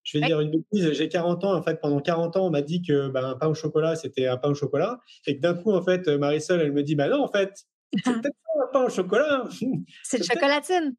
je 0.03 0.17
vais 0.17 0.25
dire 0.25 0.39
une 0.39 0.49
bêtise, 0.49 0.93
j'ai 0.93 1.09
40 1.09 1.43
ans, 1.43 1.53
en 1.53 1.61
fait 1.61 1.79
pendant 1.79 1.99
40 1.99 2.37
ans 2.37 2.47
on 2.47 2.49
m'a 2.49 2.63
dit 2.63 2.81
que 2.81 3.07
ben, 3.09 3.23
un 3.23 3.35
pain 3.35 3.47
au 3.49 3.53
chocolat 3.53 3.95
c'était 3.95 4.25
un 4.25 4.37
pain 4.37 4.49
au 4.49 4.55
chocolat, 4.55 4.99
et 5.27 5.37
que 5.37 5.41
d'un 5.41 5.53
coup 5.53 5.71
en 5.73 5.83
fait 5.83 6.07
Marisol 6.07 6.59
elle 6.59 6.71
me 6.71 6.81
dit, 6.81 6.95
bah 6.95 7.07
non 7.07 7.21
en 7.21 7.31
fait 7.31 7.65
c'est 7.93 8.13
peut-être 8.13 8.35
pas 8.73 8.85
au 8.85 8.89
chocolat. 8.89 9.47
C'est 10.03 10.17
une 10.17 10.23
chocolatine. 10.23 10.95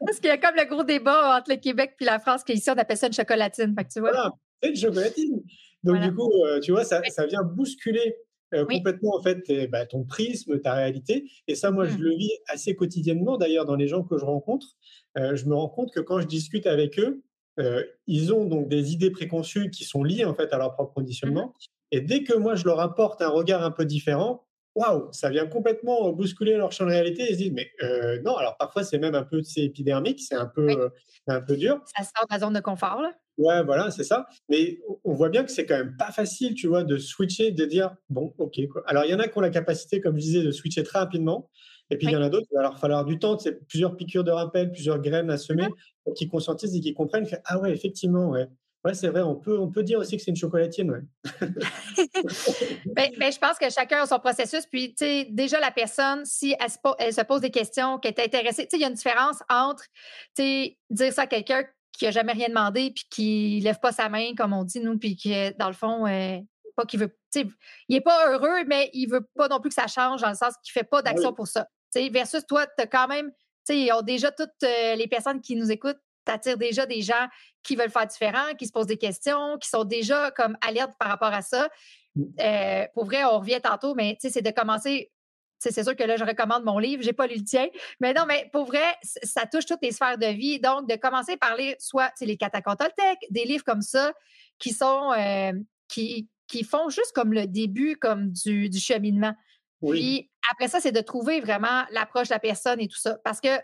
Parce 0.00 0.18
qu'il 0.20 0.26
y 0.26 0.30
a 0.30 0.38
comme 0.38 0.56
le 0.56 0.64
gros 0.64 0.84
débat 0.84 1.38
entre 1.38 1.50
le 1.50 1.56
Québec 1.56 1.94
et 2.00 2.04
la 2.04 2.18
France 2.18 2.42
qu'ici 2.44 2.70
on 2.70 2.74
appelle 2.74 2.96
ça 2.96 3.06
une 3.06 3.12
chocolatine. 3.12 3.74
Fait 3.76 3.84
que 3.84 3.92
tu 3.92 4.00
vois. 4.00 4.10
Voilà, 4.10 4.32
c'est 4.62 4.70
une 4.70 4.76
chocolatine. 4.76 5.42
Donc 5.84 6.00
du 6.00 6.14
coup, 6.14 6.32
tu 6.62 6.72
vois, 6.72 6.84
ça, 6.84 7.02
ça 7.08 7.26
vient 7.26 7.42
bousculer 7.42 8.16
complètement 8.52 9.16
en 9.16 9.22
fait 9.22 9.68
bah, 9.68 9.86
ton 9.86 10.04
prisme, 10.04 10.60
ta 10.60 10.74
réalité. 10.74 11.30
Et 11.46 11.54
ça, 11.54 11.70
moi, 11.70 11.84
je 11.84 11.96
mmh. 11.96 12.02
le 12.02 12.10
vis 12.16 12.32
assez 12.48 12.74
quotidiennement. 12.74 13.36
D'ailleurs, 13.36 13.66
dans 13.66 13.76
les 13.76 13.88
gens 13.88 14.02
que 14.02 14.18
je 14.18 14.24
rencontre, 14.24 14.66
je 15.16 15.44
me 15.44 15.54
rends 15.54 15.68
compte 15.68 15.92
que 15.92 16.00
quand 16.00 16.20
je 16.20 16.26
discute 16.26 16.66
avec 16.66 16.98
eux, 16.98 17.22
ils 18.06 18.32
ont 18.32 18.44
donc 18.46 18.68
des 18.68 18.92
idées 18.92 19.10
préconçues 19.10 19.70
qui 19.70 19.84
sont 19.84 20.02
liées 20.02 20.24
en 20.24 20.34
fait 20.34 20.52
à 20.52 20.58
leur 20.58 20.74
propre 20.74 20.92
mmh 20.92 20.94
conditionnement. 20.94 21.54
Et 21.92 22.00
dès 22.00 22.24
que 22.24 22.34
moi, 22.34 22.56
je 22.56 22.64
leur 22.64 22.80
apporte 22.80 23.22
un 23.22 23.28
regard 23.28 23.62
un 23.62 23.70
peu 23.70 23.84
différent, 23.84 24.45
waouh, 24.76 25.08
ça 25.10 25.30
vient 25.30 25.46
complètement 25.46 26.12
bousculer 26.12 26.56
leur 26.56 26.70
champ 26.70 26.84
de 26.84 26.90
réalité. 26.90 27.24
Ils 27.28 27.32
se 27.32 27.38
disent, 27.38 27.52
mais 27.52 27.68
non, 28.22 28.36
alors 28.36 28.56
parfois 28.56 28.84
c'est 28.84 28.98
même 28.98 29.16
un 29.16 29.24
peu 29.24 29.42
épidermique, 29.56 30.20
c'est 30.20 30.36
un 30.36 30.46
peu, 30.46 30.90
un 31.26 31.40
peu 31.40 31.56
dur. 31.56 31.80
Ça 31.96 32.04
sort 32.04 32.26
de 32.28 32.32
la 32.34 32.38
zone 32.38 32.52
de 32.54 32.60
confort, 32.60 33.02
là. 33.02 33.12
Ouais, 33.38 33.62
voilà, 33.62 33.90
c'est 33.90 34.04
ça. 34.04 34.26
Mais 34.48 34.78
on 35.04 35.12
voit 35.12 35.28
bien 35.28 35.44
que 35.44 35.50
c'est 35.50 35.66
quand 35.66 35.76
même 35.76 35.94
pas 35.98 36.10
facile, 36.10 36.54
tu 36.54 36.68
vois, 36.68 36.84
de 36.84 36.96
switcher, 36.96 37.50
de 37.50 37.66
dire, 37.66 37.94
bon, 38.08 38.32
ok. 38.38 38.66
Quoi. 38.72 38.82
Alors, 38.86 39.04
il 39.04 39.10
y 39.10 39.14
en 39.14 39.18
a 39.18 39.28
qui 39.28 39.36
ont 39.36 39.42
la 39.42 39.50
capacité, 39.50 40.00
comme 40.00 40.16
je 40.16 40.22
disais, 40.22 40.42
de 40.42 40.50
switcher 40.50 40.82
très 40.84 41.00
rapidement. 41.00 41.50
Et 41.90 41.98
puis, 41.98 42.06
il 42.06 42.12
y 42.14 42.16
en 42.16 42.22
a 42.22 42.30
d'autres, 42.30 42.46
il 42.50 42.56
va 42.56 42.62
leur 42.62 42.78
falloir 42.78 43.04
du 43.04 43.18
temps, 43.18 43.38
c'est 43.38 43.66
plusieurs 43.66 43.94
piqûres 43.94 44.24
de 44.24 44.30
rappel, 44.30 44.72
plusieurs 44.72 45.00
graines 45.00 45.30
à 45.30 45.36
semer, 45.36 45.68
pour 46.02 46.14
qu'ils 46.14 46.30
conscientisent 46.30 46.74
et 46.74 46.80
qu'ils 46.80 46.94
comprennent 46.94 47.26
que, 47.26 47.36
ah 47.44 47.60
ouais, 47.60 47.72
effectivement, 47.72 48.30
ouais. 48.30 48.46
Ouais, 48.86 48.94
c'est 48.94 49.08
vrai, 49.08 49.20
on 49.20 49.34
peut, 49.34 49.58
on 49.58 49.68
peut 49.68 49.82
dire 49.82 49.98
aussi 49.98 50.16
que 50.16 50.22
c'est 50.22 50.30
une 50.30 50.36
chocolatine, 50.36 50.92
ouais. 50.92 51.00
Ben, 52.86 53.10
ben, 53.18 53.32
je 53.32 53.38
pense 53.38 53.58
que 53.58 53.68
chacun 53.68 54.02
a 54.02 54.06
son 54.06 54.20
processus. 54.20 54.64
Puis, 54.66 54.90
tu 54.90 55.04
sais, 55.04 55.26
déjà, 55.28 55.58
la 55.58 55.72
personne, 55.72 56.24
si 56.24 56.54
elle 56.60 56.70
se, 56.70 56.76
elle 57.00 57.12
se 57.12 57.22
pose 57.22 57.40
des 57.40 57.50
questions, 57.50 57.98
qu'elle 57.98 58.14
est 58.16 58.24
intéressée, 58.24 58.62
tu 58.62 58.70
sais, 58.70 58.76
il 58.76 58.82
y 58.82 58.84
a 58.84 58.88
une 58.88 58.94
différence 58.94 59.42
entre, 59.48 59.82
tu 60.36 60.44
sais, 60.44 60.78
dire 60.88 61.12
ça 61.12 61.22
à 61.22 61.26
quelqu'un 61.26 61.64
qui 61.90 62.04
n'a 62.04 62.12
jamais 62.12 62.30
rien 62.30 62.46
demandé, 62.48 62.92
puis 62.94 63.06
qui 63.10 63.60
lève 63.60 63.80
pas 63.80 63.90
sa 63.90 64.08
main, 64.08 64.36
comme 64.36 64.52
on 64.52 64.62
dit, 64.62 64.78
nous, 64.78 64.96
puis 64.96 65.16
qui, 65.16 65.34
dans 65.58 65.66
le 65.66 65.74
fond, 65.74 66.06
euh, 66.06 66.38
pas 66.76 66.84
qu'il 66.84 67.00
veut, 67.00 67.18
il 67.34 67.50
n'est 67.88 68.00
pas 68.00 68.30
heureux, 68.30 68.62
mais 68.68 68.88
il 68.92 69.08
veut 69.08 69.26
pas 69.34 69.48
non 69.48 69.58
plus 69.58 69.70
que 69.70 69.74
ça 69.74 69.88
change, 69.88 70.20
dans 70.20 70.30
le 70.30 70.36
sens 70.36 70.54
qu'il 70.62 70.70
fait 70.72 70.88
pas 70.88 71.02
d'action 71.02 71.32
pour 71.32 71.48
ça. 71.48 71.66
versus 72.12 72.46
toi, 72.46 72.68
tu 72.68 72.84
as 72.84 72.86
quand 72.86 73.08
même, 73.08 73.32
tu 73.68 73.88
sais, 73.88 73.88
déjà 74.04 74.30
toutes 74.30 74.50
euh, 74.62 74.94
les 74.94 75.08
personnes 75.08 75.40
qui 75.40 75.56
nous 75.56 75.72
écoutent, 75.72 75.98
t'attires 76.26 76.58
déjà 76.58 76.84
des 76.84 77.00
gens 77.00 77.28
qui 77.62 77.76
veulent 77.76 77.90
faire 77.90 78.06
différent, 78.06 78.54
qui 78.58 78.66
se 78.66 78.72
posent 78.72 78.86
des 78.86 78.98
questions, 78.98 79.56
qui 79.58 79.68
sont 79.68 79.84
déjà 79.84 80.30
comme 80.32 80.56
alertes 80.60 80.94
par 80.98 81.08
rapport 81.08 81.32
à 81.32 81.42
ça. 81.42 81.68
Mmh. 82.14 82.22
Euh, 82.40 82.86
pour 82.94 83.06
vrai, 83.06 83.24
on 83.24 83.38
revient 83.38 83.60
tantôt, 83.62 83.94
mais 83.94 84.16
c'est 84.20 84.42
de 84.42 84.50
commencer 84.50 85.10
c'est 85.58 85.82
sûr 85.82 85.96
que 85.96 86.04
là, 86.04 86.16
je 86.16 86.24
recommande 86.24 86.64
mon 86.64 86.78
livre. 86.78 87.02
Je 87.02 87.08
n'ai 87.08 87.12
pas 87.12 87.26
lu 87.26 87.36
le 87.36 87.44
tien. 87.44 87.68
Mais 88.00 88.12
non, 88.12 88.24
mais 88.26 88.48
pour 88.52 88.66
vrai, 88.66 88.84
ça 89.02 89.46
touche 89.46 89.66
toutes 89.66 89.82
les 89.82 89.92
sphères 89.92 90.18
de 90.18 90.26
vie. 90.26 90.60
Donc, 90.60 90.88
de 90.88 90.96
commencer 90.96 91.36
par 91.36 91.56
lire 91.56 91.74
soit 91.78 92.12
les 92.20 92.36
Catacontoltech, 92.36 93.18
des 93.30 93.44
livres 93.44 93.64
comme 93.64 93.82
ça 93.82 94.12
qui 94.58 94.72
sont 94.72 95.12
euh, 95.12 95.52
qui, 95.88 96.28
qui 96.46 96.64
font 96.64 96.88
juste 96.88 97.12
comme 97.14 97.32
le 97.32 97.46
début 97.46 97.96
comme 97.96 98.30
du, 98.32 98.68
du 98.68 98.78
cheminement. 98.78 99.34
Puis 99.82 100.30
après 100.50 100.68
ça, 100.68 100.80
c'est 100.80 100.92
de 100.92 101.00
trouver 101.00 101.40
vraiment 101.40 101.84
l'approche 101.90 102.28
de 102.28 102.34
la 102.34 102.40
personne 102.40 102.80
et 102.80 102.88
tout 102.88 102.98
ça. 102.98 103.18
Parce 103.24 103.40
que, 103.40 103.60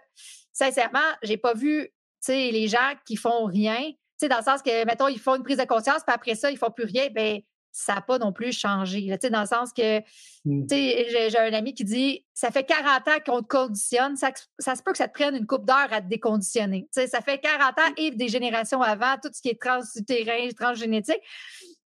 sincèrement, 0.52 1.00
j'ai 1.22 1.36
pas 1.36 1.54
vu 1.54 1.90
les 2.28 2.68
gens 2.68 2.92
qui 3.04 3.16
font 3.16 3.44
rien. 3.44 3.92
Dans 4.22 4.36
le 4.36 4.44
sens 4.44 4.62
que, 4.62 4.84
mettons, 4.84 5.08
ils 5.08 5.18
font 5.18 5.34
une 5.34 5.42
prise 5.42 5.58
de 5.58 5.64
conscience, 5.64 6.02
puis 6.06 6.14
après 6.14 6.34
ça, 6.36 6.50
ils 6.50 6.56
font 6.56 6.70
plus 6.70 6.84
rien. 6.84 7.08
Ben, 7.12 7.40
ça 7.72 7.94
n'a 7.94 8.00
pas 8.02 8.18
non 8.18 8.32
plus 8.32 8.52
changé. 8.52 9.00
Là, 9.00 9.16
dans 9.16 9.40
le 9.40 9.46
sens 9.46 9.72
que 9.72 10.00
mmh. 10.44 10.66
j'ai 10.68 11.38
un 11.38 11.52
ami 11.54 11.74
qui 11.74 11.84
dit 11.84 12.24
Ça 12.34 12.50
fait 12.50 12.64
40 12.64 13.08
ans 13.08 13.18
qu'on 13.24 13.42
te 13.42 13.48
conditionne, 13.48 14.16
ça, 14.16 14.30
ça, 14.58 14.76
se 14.76 14.82
peut 14.82 14.92
que 14.92 14.98
ça 14.98 15.08
te 15.08 15.14
prenne 15.14 15.34
une 15.34 15.46
coupe 15.46 15.64
d'heure 15.64 15.88
à 15.90 16.00
te 16.00 16.06
déconditionner. 16.06 16.86
ça 16.92 17.20
fait 17.20 17.38
40 17.38 17.78
ans 17.78 17.90
mmh. 17.90 17.94
et 17.96 18.10
des 18.12 18.28
générations 18.28 18.82
avant, 18.82 19.16
tout 19.22 19.30
ce 19.32 19.40
qui 19.40 19.48
est 19.48 19.60
transutérin, 19.60 20.48
transgénétique. 20.56 21.20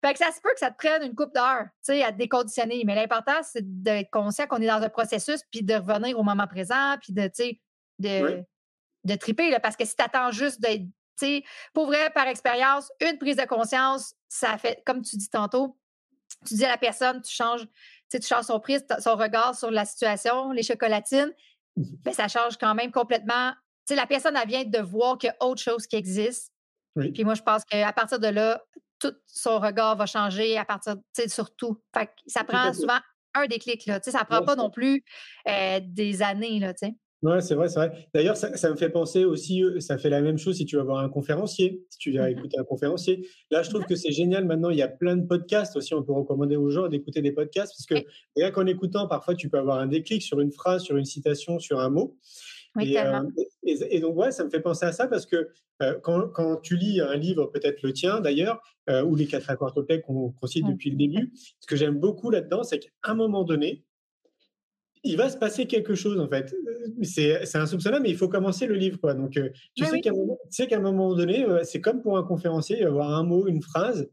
Fait 0.04 0.14
que 0.14 0.20
ça 0.20 0.32
se 0.32 0.42
peut 0.42 0.52
que 0.54 0.60
ça 0.60 0.72
te 0.72 0.78
prenne 0.78 1.04
une 1.04 1.16
coupe 1.16 1.34
d'heure 1.34 1.68
à 1.88 2.12
te 2.12 2.18
déconditionner. 2.18 2.84
Mais 2.86 2.96
l'important, 2.96 3.42
c'est 3.42 3.64
d'être 3.64 4.10
conscient 4.10 4.48
qu'on 4.48 4.62
est 4.62 4.68
dans 4.68 4.82
un 4.82 4.90
processus, 4.90 5.42
puis 5.50 5.64
de 5.64 5.76
revenir 5.76 6.20
au 6.20 6.24
moment 6.24 6.48
présent, 6.48 6.98
puis 7.02 7.14
de, 7.14 7.32
de, 8.00 8.44
de 9.04 9.16
triper. 9.16 9.50
Là, 9.50 9.60
parce 9.60 9.76
que 9.76 9.86
si 9.86 9.96
tu 9.96 10.04
attends 10.04 10.32
juste 10.32 10.62
d'être 10.62 10.84
pour 11.74 11.88
vrai, 11.88 12.10
par 12.12 12.28
expérience, 12.28 12.92
une 13.02 13.18
prise 13.18 13.38
de 13.38 13.46
conscience, 13.46 14.16
ça 14.30 14.58
fait, 14.58 14.82
comme 14.86 15.02
tu 15.02 15.18
dis 15.18 15.30
tantôt, 15.30 15.78
tu 16.46 16.56
dis 16.56 16.66
à 16.66 16.70
la 16.70 16.78
personne, 16.78 17.22
tu 17.22 17.34
changes, 17.34 17.66
tu 18.12 18.22
changes 18.22 18.46
son 18.46 18.60
prise, 18.60 18.86
son 19.00 19.16
regard 19.16 19.56
sur 19.56 19.72
la 19.72 19.86
situation, 19.86 20.52
les 20.52 20.64
chocolatines, 20.64 21.32
mmh 21.76 21.84
ben, 22.04 22.14
ça 22.14 22.28
change 22.28 22.58
quand 22.58 22.76
même 22.76 22.92
complètement. 22.92 23.52
sais, 23.86 23.96
la 23.96 24.06
personne, 24.06 24.36
elle 24.36 24.48
vient 24.48 24.64
de 24.64 24.80
voir 24.80 25.18
qu'il 25.18 25.28
y 25.28 25.32
a 25.32 25.46
autre 25.46 25.62
chose 25.62 25.88
qui 25.88 25.96
existe. 25.96 26.52
Puis 26.96 27.24
moi, 27.24 27.34
je 27.34 27.42
pense 27.42 27.66
qu'à 27.66 27.92
partir 27.92 28.20
de 28.20 28.28
là, 28.28 28.62
tout 29.00 29.16
son 29.26 29.60
regard 29.60 29.96
va 29.96 30.06
changer 30.06 30.58
à 30.58 30.66
partir, 30.66 30.96
sur 31.28 31.56
tout. 31.56 31.82
Fait 31.94 32.10
ça 32.28 32.44
prend 32.44 32.72
souvent 32.74 33.00
un 33.34 33.48
déclic, 33.48 33.88
là. 33.88 34.00
Ça 34.04 34.26
prend 34.26 34.44
pas 34.44 34.56
non 34.56 34.70
plus 34.70 35.04
euh, 35.48 35.80
des 35.82 36.22
années, 36.22 36.60
là, 36.60 36.74
tu 36.74 36.88
sais. 36.88 36.94
Ouais, 37.24 37.40
c'est 37.40 37.56
vrai, 37.56 37.70
c'est 37.70 37.80
vrai. 37.80 38.08
D'ailleurs, 38.14 38.36
ça, 38.36 38.70
me 38.70 38.76
fait 38.76 38.90
penser 38.90 39.24
aussi, 39.24 39.64
ça 39.80 39.98
fait 39.98 40.10
la 40.10 40.22
même 40.22 40.38
chose 40.38 40.58
si 40.58 40.66
tu 40.66 40.76
vas 40.76 40.84
voir 40.84 41.00
un 41.00 41.08
conférencier, 41.08 41.86
si 41.90 41.98
tu 41.98 42.12
viens 42.12 42.28
mmh 42.28 42.32
écouter 42.32 42.60
un 42.60 42.66
conférencier. 42.66 43.26
Là, 43.50 43.64
je 43.64 43.70
trouve 43.70 43.86
que 43.86 43.96
c'est 43.96 44.12
génial. 44.12 44.44
Maintenant, 44.44 44.70
il 44.70 44.78
y 44.78 44.82
a 44.82 44.90
plein 44.90 45.16
de 45.16 45.26
podcasts 45.26 45.78
aussi. 45.78 45.94
On 45.94 46.04
peut 46.04 46.12
recommander 46.12 46.58
aux 46.58 46.70
gens 46.70 46.90
d'écouter 46.90 47.22
des 47.22 47.32
podcasts 47.32 47.74
parce 47.78 47.86
que 47.86 48.06
rien 48.36 48.52
qu'en 48.52 48.66
écoutant, 48.66 49.08
parfois, 49.08 49.36
tu 49.36 49.50
peux 49.50 49.58
avoir 49.58 49.80
un 49.80 49.88
déclic 49.88 50.22
sur 50.22 50.42
une 50.42 50.52
phrase, 50.52 50.84
sur 50.84 50.98
une 50.98 51.06
citation, 51.06 51.60
sur 51.60 51.80
un 51.80 51.90
mot. 51.90 52.18
Oui, 52.76 52.98
et, 53.66 54.00
donc, 54.02 54.18
ouais, 54.18 54.32
ça 54.32 54.44
me 54.44 54.50
fait 54.50 54.60
penser 54.60 54.86
à 54.86 54.92
ça 54.92 55.08
parce 55.08 55.26
que 55.26 55.48
quand, 56.02 56.28
quand, 56.30 56.58
tu 56.58 56.76
lis 56.76 57.00
un 57.00 57.16
livre, 57.16 57.46
peut-être 57.46 57.84
le 57.84 57.94
tien 57.94 58.20
d'ailleurs, 58.20 58.62
ou 59.06 59.16
les 59.16 59.28
quatre 59.28 59.50
accords 59.50 59.74
qu'on 59.74 60.48
cite 60.48 60.66
depuis 60.68 60.90
le 60.90 60.98
début, 60.98 61.32
ce 61.62 61.68
que 61.68 61.78
j'aime 61.78 62.00
beaucoup 62.00 62.32
là-dedans, 62.32 62.64
c'est 62.64 62.80
qu'à 62.80 62.90
un 63.04 63.16
moment 63.16 63.44
donné, 63.44 63.86
il 65.04 65.18
va 65.18 65.30
se 65.30 65.38
passer 65.38 65.68
quelque 65.68 65.96
chose 65.96 66.20
en 66.20 66.28
fait. 66.28 66.56
C'est 67.04 67.56
insoupçonnable, 67.56 68.04
mais 68.04 68.10
il 68.10 68.18
faut 68.18 68.30
commencer 68.30 68.68
le 68.68 68.76
livre. 68.76 69.00
Quoi. 69.00 69.14
Donc, 69.14 69.38
euh, 69.38 69.50
tu, 69.76 69.86
sais 69.86 70.68
qu'à 70.68 70.78
un 70.78 70.80
moment 70.80 71.14
donné, 71.14 71.46
euh, 71.46 71.64
c'est 71.64 71.82
comme 71.82 72.02
pour 72.02 72.18
un 72.18 72.24
conférencier, 72.24 72.78
il 72.80 72.84
va 72.84 72.90
avoir 72.90 73.12
un 73.12 73.24
mot, 73.24 73.48
une 73.48 73.62
phrase. 73.62 74.10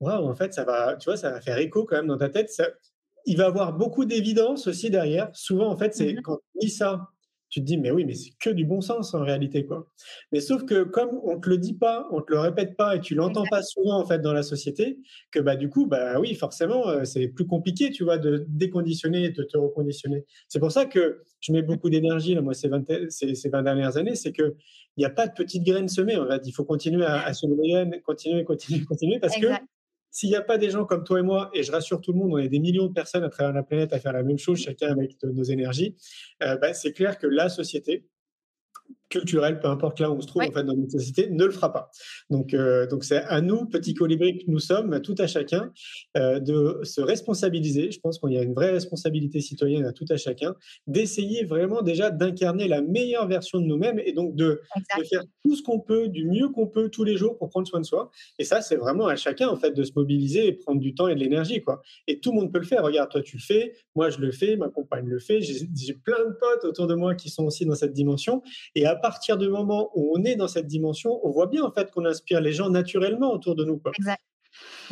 Waouh, 0.00 0.26
en 0.26 0.34
fait, 0.34 0.54
ça 0.54 0.64
va, 0.64 0.96
tu 0.96 1.06
vois, 1.06 1.16
ça 1.16 1.30
va 1.30 1.40
faire 1.40 1.58
écho 1.58 1.84
quand 1.84 1.96
même 1.96 2.06
dans 2.06 2.16
ta 2.18 2.28
tête. 2.28 2.50
il 3.26 3.36
va 3.36 3.46
avoir 3.46 3.74
beaucoup 3.74 4.06
d'évidence 4.06 4.66
aussi 4.66 4.90
derrière. 4.90 5.28
Souvent, 5.34 5.68
en 5.68 5.76
fait, 5.76 5.94
c'est 5.94 6.14
Mhm. 6.14 6.22
quand 6.22 6.36
tu 6.36 6.66
dis 6.66 6.70
ça, 6.70 7.08
tu 7.50 7.60
te 7.60 7.64
dis, 7.64 7.78
mais 7.78 7.90
oui, 7.90 8.04
mais 8.04 8.14
c'est 8.14 8.30
que 8.38 8.50
du 8.50 8.64
bon 8.64 8.80
sens 8.80 9.14
en 9.14 9.24
réalité, 9.24 9.64
quoi. 9.64 9.88
Mais 10.32 10.40
sauf 10.40 10.64
que 10.64 10.84
comme 10.84 11.20
on 11.24 11.38
te 11.40 11.48
le 11.48 11.58
dit 11.58 11.74
pas, 11.74 12.06
on 12.10 12.20
te 12.20 12.32
le 12.32 12.38
répète 12.38 12.76
pas 12.76 12.96
et 12.96 13.00
tu 13.00 13.14
l'entends 13.14 13.44
pas 13.50 13.62
souvent, 13.62 13.98
en 13.98 14.04
fait, 14.04 14.20
dans 14.20 14.32
la 14.32 14.42
société, 14.42 14.98
que 15.30 15.40
bah, 15.40 15.56
du 15.56 15.70
coup, 15.70 15.86
bah 15.86 16.20
oui, 16.20 16.34
forcément, 16.34 16.88
euh, 16.88 17.04
c'est 17.04 17.28
plus 17.28 17.46
compliqué, 17.46 17.90
tu 17.90 18.04
vois, 18.04 18.18
de 18.18 18.44
déconditionner 18.48 19.24
et 19.24 19.30
de 19.30 19.42
te 19.42 19.56
reconditionner. 19.56 20.24
C'est 20.48 20.60
pour 20.60 20.72
ça 20.72 20.86
que 20.86 21.22
je 21.40 21.52
mets 21.52 21.62
beaucoup 21.62 21.88
d'énergie, 21.90 22.34
là, 22.34 22.42
moi, 22.42 22.54
ces 22.54 22.68
20, 22.68 23.10
ces, 23.10 23.34
ces 23.34 23.48
20 23.48 23.62
dernières 23.62 23.96
années, 23.96 24.14
c'est 24.14 24.32
que 24.32 24.54
il 24.96 25.02
n'y 25.02 25.06
a 25.06 25.10
pas 25.10 25.28
de 25.28 25.32
petites 25.32 25.62
graines 25.62 25.88
semées, 25.88 26.16
en 26.16 26.26
fait. 26.26 26.42
Il 26.44 26.52
faut 26.52 26.64
continuer 26.64 27.04
à, 27.04 27.24
à 27.24 27.32
semer 27.32 27.54
les 27.62 27.70
graines, 27.70 28.00
continuer, 28.02 28.44
continuer, 28.44 28.84
continuer, 28.84 29.18
parce 29.20 29.36
que. 29.36 29.46
S'il 30.10 30.30
n'y 30.30 30.36
a 30.36 30.42
pas 30.42 30.58
des 30.58 30.70
gens 30.70 30.84
comme 30.84 31.04
toi 31.04 31.20
et 31.20 31.22
moi, 31.22 31.50
et 31.54 31.62
je 31.62 31.72
rassure 31.72 32.00
tout 32.00 32.12
le 32.12 32.18
monde, 32.18 32.32
on 32.32 32.38
est 32.38 32.48
des 32.48 32.60
millions 32.60 32.86
de 32.86 32.92
personnes 32.92 33.24
à 33.24 33.28
travers 33.28 33.52
la 33.52 33.62
planète 33.62 33.92
à 33.92 33.98
faire 33.98 34.12
la 34.12 34.22
même 34.22 34.38
chose, 34.38 34.58
chacun 34.58 34.90
avec 34.90 35.16
nos 35.22 35.44
énergies, 35.44 35.96
euh, 36.42 36.56
bah, 36.56 36.74
c'est 36.74 36.92
clair 36.92 37.18
que 37.18 37.26
la 37.26 37.48
société 37.48 38.06
culturelle, 39.08 39.58
peu 39.60 39.68
importe 39.68 40.00
là 40.00 40.10
où 40.10 40.14
on 40.14 40.20
se 40.20 40.26
trouve 40.26 40.42
en 40.42 40.52
fait 40.52 40.64
dans 40.64 40.74
notre 40.74 40.92
société, 40.92 41.28
ne 41.30 41.44
le 41.44 41.50
fera 41.50 41.72
pas. 41.72 41.90
Donc, 42.30 42.54
euh, 42.54 42.86
donc 42.86 43.04
c'est 43.04 43.22
à 43.22 43.40
nous, 43.40 43.66
petits 43.66 43.94
colibris 43.94 44.38
que 44.38 44.50
nous 44.50 44.58
sommes, 44.58 44.92
à 44.92 45.00
tout 45.00 45.14
à 45.18 45.26
chacun, 45.26 45.72
euh, 46.16 46.40
de 46.40 46.80
se 46.82 47.00
responsabiliser. 47.00 47.90
Je 47.90 48.00
pense 48.00 48.18
qu'il 48.18 48.32
y 48.32 48.38
a 48.38 48.42
une 48.42 48.54
vraie 48.54 48.70
responsabilité 48.70 49.40
citoyenne 49.40 49.84
à 49.84 49.92
tout 49.92 50.04
à 50.10 50.16
chacun, 50.16 50.54
d'essayer 50.86 51.44
vraiment 51.44 51.82
déjà 51.82 52.10
d'incarner 52.10 52.68
la 52.68 52.82
meilleure 52.82 53.26
version 53.26 53.60
de 53.60 53.64
nous-mêmes 53.64 53.98
et 54.04 54.12
donc 54.12 54.34
de, 54.34 54.60
de 54.98 55.04
faire 55.04 55.22
tout 55.44 55.56
ce 55.56 55.62
qu'on 55.62 55.80
peut, 55.80 56.08
du 56.08 56.26
mieux 56.26 56.48
qu'on 56.48 56.66
peut 56.66 56.88
tous 56.90 57.04
les 57.04 57.16
jours 57.16 57.38
pour 57.38 57.48
prendre 57.48 57.66
soin 57.66 57.80
de 57.80 57.86
soi. 57.86 58.10
Et 58.38 58.44
ça, 58.44 58.60
c'est 58.60 58.76
vraiment 58.76 59.06
à 59.06 59.16
chacun 59.16 59.48
en 59.48 59.56
fait 59.56 59.72
de 59.72 59.84
se 59.84 59.92
mobiliser 59.96 60.46
et 60.46 60.52
prendre 60.52 60.80
du 60.80 60.94
temps 60.94 61.08
et 61.08 61.14
de 61.14 61.20
l'énergie, 61.20 61.62
quoi. 61.62 61.82
Et 62.06 62.20
tout 62.20 62.32
le 62.32 62.40
monde 62.40 62.52
peut 62.52 62.58
le 62.58 62.66
faire. 62.66 62.82
Regarde, 62.82 63.10
toi, 63.10 63.22
tu 63.22 63.36
le 63.36 63.42
fais, 63.42 63.72
moi, 63.94 64.10
je 64.10 64.18
le 64.18 64.32
fais, 64.32 64.56
ma 64.56 64.68
compagne 64.68 65.06
le 65.06 65.18
fait. 65.18 65.40
J'ai 65.40 65.94
plein 65.94 66.18
de 66.18 66.34
potes 66.38 66.64
autour 66.64 66.86
de 66.86 66.94
moi 66.94 67.14
qui 67.14 67.30
sont 67.30 67.44
aussi 67.44 67.64
dans 67.64 67.74
cette 67.74 67.92
dimension. 67.92 68.42
Et 68.78 68.86
à 68.86 68.94
partir 68.94 69.36
du 69.36 69.48
moment 69.48 69.90
où 69.94 70.16
on 70.16 70.22
est 70.24 70.36
dans 70.36 70.46
cette 70.46 70.68
dimension, 70.68 71.18
on 71.24 71.30
voit 71.30 71.46
bien 71.48 71.64
en 71.64 71.72
fait 71.72 71.90
qu'on 71.90 72.04
inspire 72.04 72.40
les 72.40 72.52
gens 72.52 72.70
naturellement 72.70 73.32
autour 73.32 73.56
de 73.56 73.64
nous, 73.64 73.78
quoi. 73.78 73.90
Exact. 73.98 74.22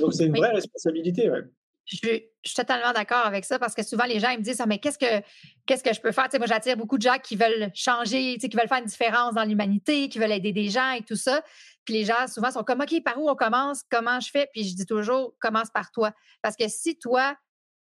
Donc 0.00 0.12
c'est 0.12 0.26
une 0.26 0.32
Oui. 0.32 0.40
vraie 0.40 0.52
responsabilité, 0.52 1.30
ouais. 1.30 1.42
Je, 1.84 1.98
je 2.02 2.48
suis 2.48 2.56
totalement 2.56 2.92
d'accord 2.92 3.24
avec 3.26 3.44
ça 3.44 3.60
parce 3.60 3.72
que 3.72 3.84
souvent 3.84 4.06
les 4.06 4.18
gens 4.18 4.30
ils 4.30 4.38
me 4.38 4.42
disent 4.42 4.60
Ah, 4.60 4.66
mais 4.66 4.78
qu'est-ce 4.78 4.98
que 4.98 5.22
qu'est-ce 5.66 5.84
que 5.84 5.94
je 5.94 6.00
peux 6.00 6.10
faire? 6.10 6.24
Tu 6.24 6.30
sais, 6.32 6.38
moi, 6.38 6.48
j'attire 6.48 6.76
beaucoup 6.76 6.98
de 6.98 7.02
gens 7.02 7.16
qui 7.22 7.36
veulent 7.36 7.70
changer, 7.74 8.34
tu 8.34 8.40
sais, 8.40 8.48
qui 8.48 8.56
veulent 8.56 8.66
faire 8.66 8.80
une 8.80 8.86
différence 8.86 9.34
dans 9.34 9.44
l'humanité, 9.44 10.08
qui 10.08 10.18
veulent 10.18 10.32
aider 10.32 10.52
des 10.52 10.68
gens 10.68 10.90
et 10.98 11.02
tout 11.02 11.14
ça. 11.14 11.42
Puis 11.84 11.94
les 11.94 12.04
gens 12.04 12.26
souvent 12.26 12.50
sont 12.50 12.64
comme 12.64 12.80
OK, 12.80 12.92
par 13.04 13.16
où 13.20 13.30
on 13.30 13.36
commence? 13.36 13.82
Comment 13.88 14.18
je 14.18 14.30
fais? 14.30 14.48
Puis 14.52 14.64
je 14.64 14.74
dis 14.74 14.84
toujours 14.86 15.34
commence 15.38 15.70
par 15.72 15.92
toi. 15.92 16.10
Parce 16.42 16.56
que 16.56 16.66
si 16.66 16.98
toi, 16.98 17.36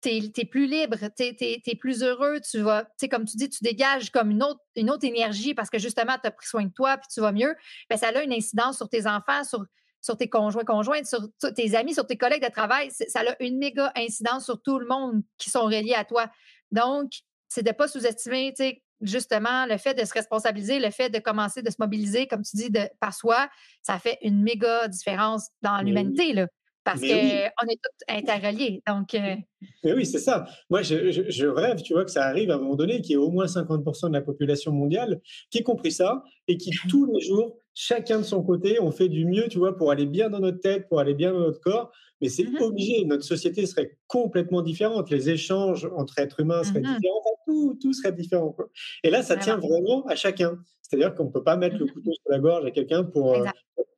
tu 0.01 0.09
es, 0.09 0.45
plus 0.45 0.65
libre, 0.65 0.97
tu 1.15 1.23
es, 1.23 1.75
plus 1.75 2.03
heureux, 2.03 2.39
tu 2.41 2.59
vas, 2.61 2.83
tu 2.83 2.91
sais, 2.97 3.09
comme 3.09 3.25
tu 3.25 3.37
dis, 3.37 3.49
tu 3.49 3.63
dégages 3.63 4.09
comme 4.09 4.31
une 4.31 4.43
autre, 4.43 4.59
une 4.75 4.89
autre 4.89 5.05
énergie 5.05 5.53
parce 5.53 5.69
que 5.69 5.79
justement, 5.79 6.17
tu 6.21 6.27
as 6.27 6.31
pris 6.31 6.47
soin 6.47 6.65
de 6.65 6.71
toi 6.71 6.97
puis 6.97 7.07
tu 7.13 7.21
vas 7.21 7.31
mieux, 7.31 7.55
bien, 7.89 7.97
ça 7.97 8.07
a 8.07 8.21
une 8.23 8.33
incidence 8.33 8.77
sur 8.77 8.89
tes 8.89 9.07
enfants, 9.07 9.43
sur, 9.43 9.65
sur 10.01 10.17
tes 10.17 10.29
conjoints, 10.29 10.63
conjointes, 10.63 11.05
sur 11.05 11.27
tes 11.55 11.75
amis, 11.75 11.93
sur 11.93 12.07
tes 12.07 12.17
collègues 12.17 12.43
de 12.43 12.51
travail. 12.51 12.89
Ça 12.91 13.21
a 13.21 13.43
une 13.43 13.57
méga 13.57 13.91
incidence 13.95 14.45
sur 14.45 14.61
tout 14.61 14.79
le 14.79 14.87
monde 14.87 15.21
qui 15.37 15.49
sont 15.49 15.65
reliés 15.65 15.95
à 15.95 16.05
toi. 16.05 16.31
Donc, 16.71 17.11
c'est 17.47 17.63
de 17.63 17.69
ne 17.69 17.73
pas 17.73 17.87
sous-estimer, 17.87 18.53
tu 18.55 18.63
sais, 18.63 18.83
justement, 19.01 19.65
le 19.65 19.77
fait 19.77 19.93
de 19.93 20.05
se 20.05 20.13
responsabiliser, 20.13 20.79
le 20.79 20.89
fait 20.89 21.09
de 21.09 21.19
commencer 21.19 21.61
de 21.61 21.69
se 21.69 21.77
mobiliser, 21.79 22.27
comme 22.27 22.43
tu 22.43 22.55
dis, 22.55 22.69
de, 22.69 22.87
par 22.99 23.13
soi, 23.13 23.49
ça 23.81 23.99
fait 23.99 24.17
une 24.21 24.41
méga 24.41 24.87
différence 24.87 25.49
dans 25.61 25.81
l'humanité, 25.81 26.33
là. 26.33 26.47
Parce 26.83 27.01
oui. 27.01 27.09
qu'on 27.11 27.67
est 27.67 27.75
tous 27.81 28.05
interreliés. 28.07 28.81
Donc, 28.87 29.13
euh, 29.13 29.35
Mais 29.83 29.93
oui, 29.93 30.05
c'est 30.05 30.17
ça. 30.19 30.45
Moi, 30.69 30.81
je, 30.81 31.11
je- 31.11 31.29
je 31.29 31.45
rêve, 31.45 31.81
tu 31.83 31.93
vois, 31.93 32.05
que 32.05 32.11
ça 32.11 32.23
arrive 32.25 32.49
à 32.49 32.55
un 32.55 32.57
moment 32.57 32.75
donné, 32.75 33.01
qu'il 33.01 33.11
y 33.11 33.13
ait 33.13 33.17
au 33.17 33.29
moins 33.29 33.45
50% 33.47 34.07
de 34.09 34.13
la 34.13 34.21
population 34.21 34.71
mondiale 34.71 35.21
qui 35.51 35.59
ait 35.59 35.63
compris 35.63 35.91
ça 35.91 36.23
et 36.47 36.57
qui, 36.57 36.71
tous 36.89 37.05
les 37.13 37.21
jours, 37.21 37.57
chacun 37.75 38.17
de 38.19 38.23
son 38.23 38.41
côté, 38.43 38.79
on 38.81 38.91
fait 38.91 39.09
du 39.09 39.25
mieux, 39.25 39.47
tu 39.47 39.59
vois, 39.59 39.77
pour 39.77 39.91
aller 39.91 40.05
bien 40.07 40.29
dans 40.29 40.39
notre 40.39 40.59
tête, 40.59 40.87
pour 40.89 40.99
aller 40.99 41.13
bien 41.13 41.31
dans 41.33 41.39
notre 41.41 41.61
corps. 41.61 41.91
Mais 42.19 42.29
c'est 42.29 42.43
Mhm. 42.45 42.61
obligé. 42.61 43.05
Notre 43.05 43.23
société 43.23 43.65
serait 43.65 43.97
complètement 44.07 44.61
différente. 44.61 45.09
Les 45.09 45.29
échanges 45.29 45.87
entre 45.95 46.17
êtres 46.19 46.39
humains 46.39 46.63
seraient 46.63 46.79
Mhm. 46.81 46.95
différents. 46.97 47.19
Enfin, 47.19 47.35
tout, 47.47 47.77
tout 47.81 47.93
serait 47.93 48.11
différent. 48.13 48.51
quoi. 48.51 48.69
Et 49.03 49.09
là, 49.09 49.21
ça 49.23 49.37
tient 49.37 49.57
vraiment 49.57 50.05
à 50.07 50.15
chacun. 50.15 50.57
C'est-à-dire 50.81 51.13
qu'on 51.15 51.25
ne 51.25 51.31
peut 51.31 51.43
pas 51.43 51.57
mettre 51.57 51.77
le 51.77 51.85
Mhm. 51.85 51.91
couteau 51.91 52.11
sur 52.11 52.31
la 52.31 52.39
gorge 52.39 52.65
à 52.65 52.71
quelqu'un 52.71 53.03
pour. 53.03 53.35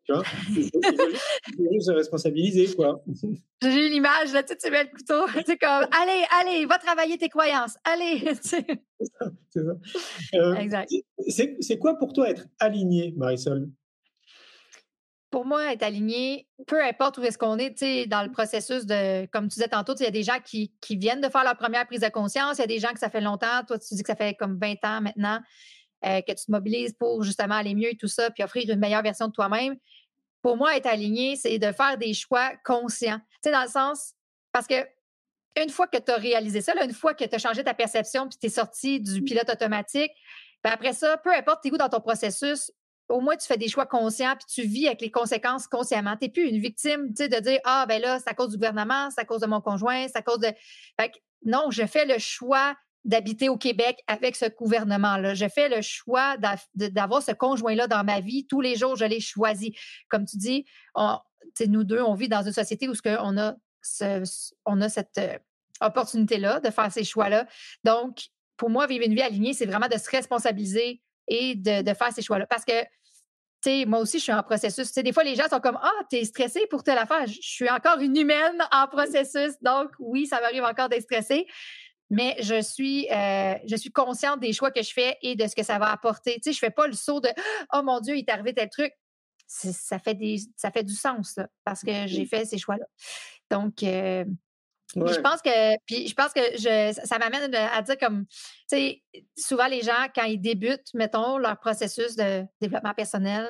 Tu 0.06 0.14
vois, 0.14 0.24
il 0.50 0.70
faut, 0.70 1.74
juste, 1.74 1.88
se 1.88 1.92
responsabiliser, 1.92 2.76
quoi. 2.76 3.02
J'ai 3.62 3.88
une 3.88 3.94
image, 3.94 4.34
là, 4.34 4.44
tu 4.44 4.54
sais, 4.58 4.70
le 4.70 4.90
couteau, 4.90 5.28
sais, 5.46 5.58
comme, 5.62 5.88
allez, 5.92 6.24
allez, 6.40 6.66
va 6.66 6.78
travailler 6.78 7.18
tes 7.18 7.30
croyances, 7.30 7.78
allez. 7.86 8.34
C'est 8.42 8.66
ça. 9.54 9.62
Euh, 10.36 10.56
Exact. 10.56 10.90
c'est 11.28 11.58
c'est 11.60 11.78
quoi 11.78 11.98
pour 11.98 12.14
toi 12.14 12.30
être 12.30 12.46
aligné, 12.60 13.14
Marisol? 13.18 13.70
Pour 15.30 15.46
moi, 15.46 15.74
être 15.74 15.84
aligné, 15.84 16.48
peu 16.68 16.82
importe 16.84 17.18
où 17.18 17.24
est-ce 17.24 17.38
qu'on 17.38 17.58
est, 17.58 17.72
tu 17.72 17.86
sais, 17.86 18.06
dans 18.06 18.24
le 18.24 18.32
processus 18.32 18.86
de, 18.86 19.26
comme 19.28 19.48
tu 19.48 19.56
disais 19.56 19.68
tantôt, 19.68 19.94
il 19.96 20.04
y 20.04 20.08
a 20.08 20.12
des 20.12 20.24
gens 20.24 20.40
qui, 20.44 20.74
qui 20.80 20.96
viennent 20.96 21.22
de 21.22 21.30
faire 21.30 21.44
leur 21.44 21.58
première 21.58 21.86
prise 21.86 22.02
de 22.02 22.10
conscience, 22.10 22.58
il 22.58 22.62
y 22.62 22.64
a 22.64 22.68
des 22.68 22.80
gens 22.80 22.94
que 22.94 23.00
ça 23.00 23.10
fait 23.10 23.22
longtemps, 23.22 23.64
toi, 23.68 23.78
tu 23.78 23.94
dis 23.96 24.04
que 24.04 24.08
ça 24.08 24.16
fait 24.16 24.36
comme 24.36 24.58
20 24.60 24.74
ans 24.86 25.02
maintenant, 25.02 25.40
euh, 26.06 26.22
que 26.22 26.32
tu 26.32 26.46
te 26.46 26.52
mobilises 26.52 26.94
pour 26.94 27.24
justement 27.24 27.56
aller 27.56 27.76
mieux 27.76 27.92
et 27.92 27.98
tout 27.98 28.08
ça, 28.08 28.30
puis 28.30 28.44
offrir 28.44 28.70
une 28.70 28.80
meilleure 28.80 29.04
version 29.04 29.28
de 29.28 29.32
toi-même. 29.32 29.78
Pour 30.42 30.58
moi, 30.58 30.76
être 30.76 30.88
aligné, 30.88 31.36
c'est 31.36 31.58
de 31.60 31.72
faire 31.72 31.98
des 31.98 32.14
choix 32.14 32.52
conscients. 32.66 33.20
Tu 33.42 33.50
sais, 33.50 33.52
dans 33.52 33.64
le 33.64 33.70
sens, 33.70 34.14
parce 34.52 34.68
que 34.68 34.86
une 35.62 35.70
fois 35.70 35.88
que 35.88 35.98
tu 35.98 36.12
as 36.12 36.16
réalisé 36.16 36.62
ça, 36.62 36.74
là, 36.74 36.84
une 36.84 36.94
fois 36.94 37.14
que 37.14 37.24
tu 37.24 37.36
as 37.36 37.38
changé 37.38 37.64
ta 37.64 37.74
perception 37.74 38.28
puis 38.28 38.38
tu 38.40 38.48
es 38.48 38.50
sorti 38.50 39.00
du 39.00 39.22
pilote 39.22 39.50
automatique, 39.50 40.12
ben 40.64 40.72
après 40.72 40.94
ça, 40.94 41.18
peu 41.18 41.34
importe 41.34 41.64
t'es 41.64 41.72
où 41.72 41.78
dans 41.78 41.90
ton 41.90 42.00
processus, 42.00 42.72
au 43.10 43.22
moins 43.22 43.36
tu 43.36 43.46
fais 43.46 43.58
des 43.58 43.68
choix 43.68 43.86
conscients 43.86 44.36
puis 44.36 44.46
tu 44.48 44.68
vis 44.68 44.88
avec 44.88 45.02
les 45.02 45.12
conséquences 45.12 45.68
consciemment. 45.68 46.16
Tu 46.18 46.26
n'es 46.26 46.32
plus 46.32 46.48
une 46.48 46.60
victime 46.60 47.10
tu 47.10 47.24
sais, 47.24 47.30
de 47.30 47.40
dire 47.40 47.60
Ah, 47.66 47.86
ben 47.88 48.02
là, 48.02 48.20
c'est 48.20 48.30
à 48.30 48.34
cause 48.34 48.50
du 48.50 48.58
gouvernement, 48.58 49.10
c'est 49.12 49.22
à 49.22 49.26
cause 49.26 49.42
de 49.42 49.48
mon 49.48 49.62
conjoint, 49.62 50.08
c'est 50.08 50.18
à 50.18 50.22
cause 50.22 50.40
de. 50.40 50.52
Fait 51.00 51.10
que, 51.10 51.18
non, 51.46 51.70
je 51.70 51.86
fais 51.86 52.06
le 52.06 52.18
choix 52.18 52.76
d'habiter 53.06 53.50
au 53.50 53.58
Québec 53.58 54.00
avec 54.08 54.36
ce 54.36 54.46
gouvernement-là. 54.46 55.34
Je 55.34 55.48
fais 55.48 55.70
le 55.70 55.82
choix 55.82 56.38
d'avoir 56.76 57.22
ce 57.22 57.32
conjoint-là 57.32 57.88
dans 57.88 58.04
ma 58.04 58.22
vie. 58.22 58.48
Tous 58.48 58.62
les 58.62 58.76
jours, 58.76 58.96
je 58.96 59.06
l'ai 59.06 59.20
choisi. 59.20 59.76
Comme 60.10 60.26
tu 60.26 60.38
dis, 60.38 60.66
nous 61.68 61.84
deux, 61.84 62.02
on 62.02 62.16
vit 62.16 62.30
dans 62.30 62.44
une 62.44 62.54
société 62.54 62.88
où 62.88 62.96
ce 62.96 63.02
on 63.20 63.38
a, 63.38 63.56
on 64.66 64.82
a 64.82 64.90
cette 64.90 65.18
euh, 65.18 65.38
opportunité-là 65.82 66.60
de 66.60 66.70
faire 66.70 66.92
ces 66.92 67.04
choix-là. 67.04 67.46
Donc, 67.84 68.28
pour 68.58 68.70
moi, 68.70 68.88
vivre 68.88 69.06
une 69.06 69.14
vie 69.14 69.22
alignée, 69.22 69.54
c'est 69.54 69.66
vraiment 69.66 69.88
de 69.88 69.98
se 69.98 70.10
responsabiliser 70.10 71.02
et 71.28 71.56
de, 71.56 71.94
faire 71.94 72.12
ces 72.14 72.22
choix-là. 72.22 72.46
Parce 72.48 72.66
que, 72.66 72.82
tu 72.82 73.70
sais, 73.70 73.86
moi 73.86 74.00
aussi, 74.00 74.20
je 74.20 74.24
suis 74.24 74.34
en 74.34 74.44
processus. 74.44 74.94
Des 74.94 75.14
fois, 75.14 75.24
les 75.24 75.36
gens 75.36 75.48
sont 75.50 75.60
comme 75.60 75.80
Ah, 75.82 75.92
t'es 76.10 76.24
stressé 76.24 76.66
pour 76.70 76.84
telle 76.84 76.98
affaire. 76.98 77.26
Je 77.28 77.40
suis 77.42 77.70
encore 77.70 78.00
une 78.00 78.16
humaine 78.16 78.62
en 78.72 78.88
processus. 78.88 79.54
Donc, 79.62 79.90
oui, 80.00 80.28
ça 80.28 80.40
m'arrive 80.42 80.64
encore 80.64 80.90
d'être 80.90 81.04
stressée. 81.04 81.46
Mais 82.14 82.36
je 82.40 82.62
suis, 82.62 83.10
euh, 83.12 83.56
je 83.66 83.76
suis 83.76 83.92
consciente 83.92 84.40
des 84.40 84.54
choix 84.54 84.72
que 84.72 84.82
je 84.82 84.94
fais 84.94 85.18
et 85.22 85.36
de 85.36 85.48
ce 85.48 85.56
que 85.56 85.64
ça 85.64 85.80
va 85.80 85.92
apporter. 85.92 86.36
Tu 86.36 86.42
sais, 86.44 86.54
je 86.54 86.60
fais 86.60 86.70
pas 86.72 86.88
le 86.88 86.94
saut 86.94 87.20
de 87.20 87.30
Oh 87.74 87.82
mon 87.84 88.00
Dieu, 88.00 88.16
il 88.16 88.20
est 88.20 88.30
arrivé 88.30 88.54
tel 88.54 88.70
truc. 88.70 88.94
Ça 89.48 90.00
fait, 90.00 90.16
des, 90.16 90.38
ça 90.56 90.72
fait 90.72 90.84
du 90.84 90.94
sens, 90.96 91.36
là, 91.38 91.48
parce 91.64 91.82
que 91.82 92.08
j'ai 92.08 92.26
fait 92.26 92.46
ces 92.46 92.58
choix-là. 92.58 92.86
Donc, 93.52 93.84
euh, 93.84 94.26
Ouais. 94.96 95.12
je 95.12 95.20
pense 95.22 95.42
que, 95.42 95.76
puis 95.88 96.08
je 96.08 96.14
pense 96.14 96.34
que 96.34 96.42
je, 96.56 97.00
ça 97.04 97.18
m'amène 97.18 97.54
à 97.56 97.82
dire 97.82 97.98
comme, 97.98 98.26
tu 98.28 98.36
sais, 98.68 99.04
souvent 99.36 99.66
les 99.66 99.82
gens, 99.82 100.08
quand 100.14 100.26
ils 100.26 100.40
débutent, 100.40 100.94
mettons, 100.94 101.38
leur 101.40 101.60
processus 101.60 102.16
de 102.16 102.44
développement 102.62 102.94
personnel, 102.94 103.50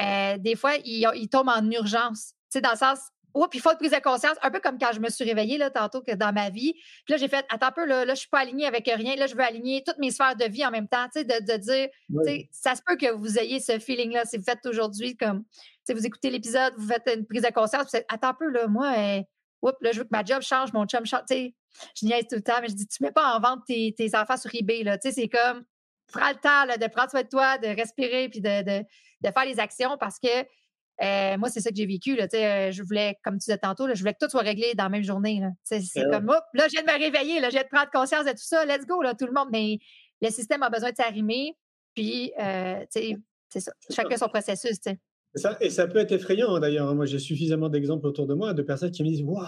euh, 0.00 0.38
des 0.38 0.54
fois, 0.54 0.76
ils, 0.84 1.08
ils 1.16 1.28
tombent 1.28 1.48
en 1.48 1.68
urgence. 1.70 2.34
Tu 2.50 2.58
sais, 2.58 2.60
dans 2.60 2.70
le 2.72 2.76
sens, 2.76 2.98
oh, 3.34 3.46
puis 3.48 3.58
il 3.58 3.62
faut 3.62 3.70
une 3.70 3.78
prise 3.78 3.92
de 3.92 4.00
conscience, 4.00 4.36
un 4.42 4.50
peu 4.50 4.60
comme 4.60 4.78
quand 4.78 4.92
je 4.92 5.00
me 5.00 5.08
suis 5.08 5.24
réveillée, 5.24 5.58
là, 5.58 5.70
tantôt, 5.70 6.02
que 6.02 6.12
dans 6.12 6.32
ma 6.32 6.50
vie. 6.50 6.74
Puis 7.04 7.12
là, 7.12 7.16
j'ai 7.16 7.28
fait, 7.28 7.44
attends 7.48 7.68
un 7.68 7.72
peu, 7.72 7.86
là, 7.86 8.04
là 8.04 8.14
je 8.14 8.20
suis 8.20 8.28
pas 8.28 8.40
alignée 8.40 8.66
avec 8.66 8.86
rien. 8.86 9.16
Là, 9.16 9.26
je 9.26 9.34
veux 9.34 9.42
aligner 9.42 9.82
toutes 9.84 9.98
mes 9.98 10.10
sphères 10.10 10.36
de 10.36 10.44
vie 10.44 10.64
en 10.64 10.70
même 10.70 10.88
temps, 10.88 11.06
tu 11.06 11.20
sais, 11.20 11.24
de, 11.24 11.52
de 11.52 11.56
dire, 11.58 11.88
sais, 12.24 12.48
ça 12.52 12.74
se 12.74 12.82
peut 12.84 12.96
que 12.96 13.10
vous 13.12 13.38
ayez 13.38 13.60
ce 13.60 13.78
feeling-là. 13.78 14.24
Si 14.24 14.36
vous 14.36 14.44
faites 14.44 14.64
aujourd'hui 14.66 15.16
comme, 15.16 15.44
tu 15.44 15.50
sais, 15.84 15.94
vous 15.94 16.06
écoutez 16.06 16.30
l'épisode, 16.30 16.74
vous 16.76 16.88
faites 16.88 17.10
une 17.14 17.26
prise 17.26 17.42
de 17.42 17.50
conscience, 17.50 17.82
puis 17.82 17.90
vous 17.92 17.98
faites, 17.98 18.06
attends 18.08 18.28
un 18.28 18.34
peu, 18.34 18.48
là, 18.48 18.66
moi, 18.66 18.92
euh, 18.96 19.22
oups, 19.62 19.76
là, 19.80 19.92
je 19.92 19.98
veux 19.98 20.04
que 20.04 20.12
ma 20.12 20.24
job 20.24 20.42
change, 20.42 20.72
mon 20.72 20.86
chum 20.86 21.06
change. 21.06 21.24
Tu 21.28 21.34
sais, 21.34 21.54
je 22.00 22.06
niaise 22.06 22.26
tout 22.28 22.36
le 22.36 22.42
temps, 22.42 22.60
mais 22.60 22.68
je 22.68 22.74
dis, 22.74 22.86
tu 22.86 23.02
mets 23.02 23.12
pas 23.12 23.34
en 23.34 23.40
vente 23.40 23.60
tes, 23.66 23.94
tes 23.96 24.14
enfants 24.16 24.36
sur 24.36 24.50
eBay, 24.54 24.82
là. 24.82 24.98
Tu 24.98 25.08
sais, 25.08 25.22
c'est 25.22 25.28
comme, 25.28 25.64
prends 26.12 26.28
le 26.28 26.36
temps, 26.36 26.64
là, 26.66 26.76
de 26.76 26.86
prendre 26.86 27.10
soin 27.10 27.22
de 27.22 27.28
toi, 27.28 27.58
de 27.58 27.68
respirer, 27.68 28.28
puis 28.28 28.40
de, 28.40 28.62
de, 28.62 28.84
de 29.22 29.30
faire 29.30 29.44
les 29.44 29.58
actions 29.58 29.96
parce 29.98 30.18
que 30.18 30.44
euh, 31.02 31.38
moi, 31.38 31.48
c'est 31.48 31.60
ça 31.60 31.70
que 31.70 31.76
j'ai 31.76 31.86
vécu. 31.86 32.14
Là, 32.16 32.26
euh, 32.34 32.70
je 32.72 32.82
voulais, 32.82 33.16
comme 33.24 33.34
tu 33.34 33.46
disais 33.46 33.58
tantôt, 33.58 33.86
là, 33.86 33.94
je 33.94 34.00
voulais 34.00 34.12
que 34.14 34.24
tout 34.24 34.30
soit 34.30 34.42
réglé 34.42 34.74
dans 34.76 34.84
la 34.84 34.90
même 34.90 35.02
journée. 35.02 35.40
là. 35.40 35.50
C'est 35.64 35.78
ouais. 35.96 36.10
comme, 36.10 36.28
hop, 36.28 36.44
là, 36.54 36.66
je 36.68 36.72
viens 36.72 36.82
de 36.82 36.86
me 36.86 36.98
réveiller, 36.98 37.40
là, 37.40 37.48
je 37.48 37.54
viens 37.54 37.62
de 37.64 37.68
prendre 37.68 37.90
conscience 37.90 38.24
de 38.24 38.30
tout 38.30 38.36
ça, 38.38 38.64
let's 38.66 38.86
go, 38.86 39.00
là, 39.02 39.14
tout 39.14 39.26
le 39.26 39.32
monde. 39.32 39.48
Mais 39.50 39.78
le 40.20 40.30
système 40.30 40.62
a 40.62 40.70
besoin 40.70 40.90
de 40.90 40.96
s'arrimer, 40.96 41.56
puis, 41.94 42.32
euh, 42.40 42.84
c'est 42.90 43.10
ça. 43.60 43.72
C'est 43.86 43.92
ça. 43.92 44.02
Chacun 44.02 44.16
son 44.16 44.28
processus, 44.28 44.80
tu 44.80 44.90
sais. 44.90 44.98
C'est 45.34 45.42
Ça, 45.42 45.56
et 45.60 45.70
ça 45.70 45.86
peut 45.86 45.98
être 45.98 46.12
effrayant 46.12 46.58
d'ailleurs. 46.58 46.88
hein. 46.88 46.94
Moi, 46.94 47.06
j'ai 47.06 47.18
suffisamment 47.18 47.68
d'exemples 47.68 48.06
autour 48.06 48.26
de 48.26 48.34
moi 48.34 48.52
de 48.54 48.62
personnes 48.62 48.90
qui 48.90 49.02
me 49.02 49.08
disent 49.08 49.22
Waouh, 49.22 49.44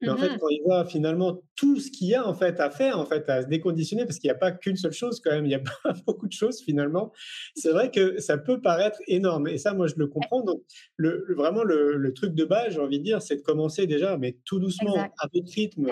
Mais 0.00 0.10
en 0.10 0.16
fait, 0.16 0.28
Mhm. 0.28 0.38
quand 0.38 0.48
il 0.48 0.62
voit 0.64 0.84
finalement 0.84 1.42
tout 1.56 1.78
ce 1.80 1.90
qu'il 1.90 2.08
y 2.08 2.14
a 2.14 2.26
en 2.26 2.34
fait 2.34 2.60
à 2.60 2.70
faire, 2.70 2.98
en 2.98 3.04
fait, 3.06 3.28
à 3.28 3.42
se 3.42 3.48
déconditionner, 3.48 4.04
parce 4.06 4.18
qu'il 4.18 4.28
n'y 4.28 4.32
a 4.32 4.38
pas 4.38 4.52
qu'une 4.52 4.76
seule 4.76 4.92
chose 4.92 5.20
quand 5.20 5.30
même, 5.32 5.44
il 5.46 5.50
y 5.50 5.54
a 5.54 5.60
pas 5.84 5.92
beaucoup 6.06 6.26
de 6.28 6.32
choses 6.32 6.60
finalement. 6.62 7.12
C'est 7.54 7.70
vrai 7.70 7.90
que 7.90 8.20
ça 8.20 8.38
peut 8.38 8.60
paraître 8.60 8.98
énorme. 9.08 9.48
Et 9.48 9.58
ça, 9.58 9.74
moi, 9.74 9.86
je 9.88 9.94
le 9.96 10.06
comprends. 10.06 10.42
Donc, 10.42 10.62
le, 10.96 11.24
le- 11.26 11.34
vraiment, 11.34 11.64
le, 11.64 11.96
le 11.96 12.12
truc 12.14 12.34
de 12.34 12.44
base, 12.44 12.74
j'ai 12.74 12.80
envie 12.80 12.98
de 12.98 13.04
dire, 13.04 13.22
c'est 13.22 13.36
de 13.36 13.42
commencer 13.42 13.86
déjà, 13.86 14.16
mais 14.16 14.36
tout 14.44 14.58
doucement, 14.60 14.94
Exact. 14.94 15.14
à 15.20 15.26
votre 15.34 15.52
rythme, 15.52 15.86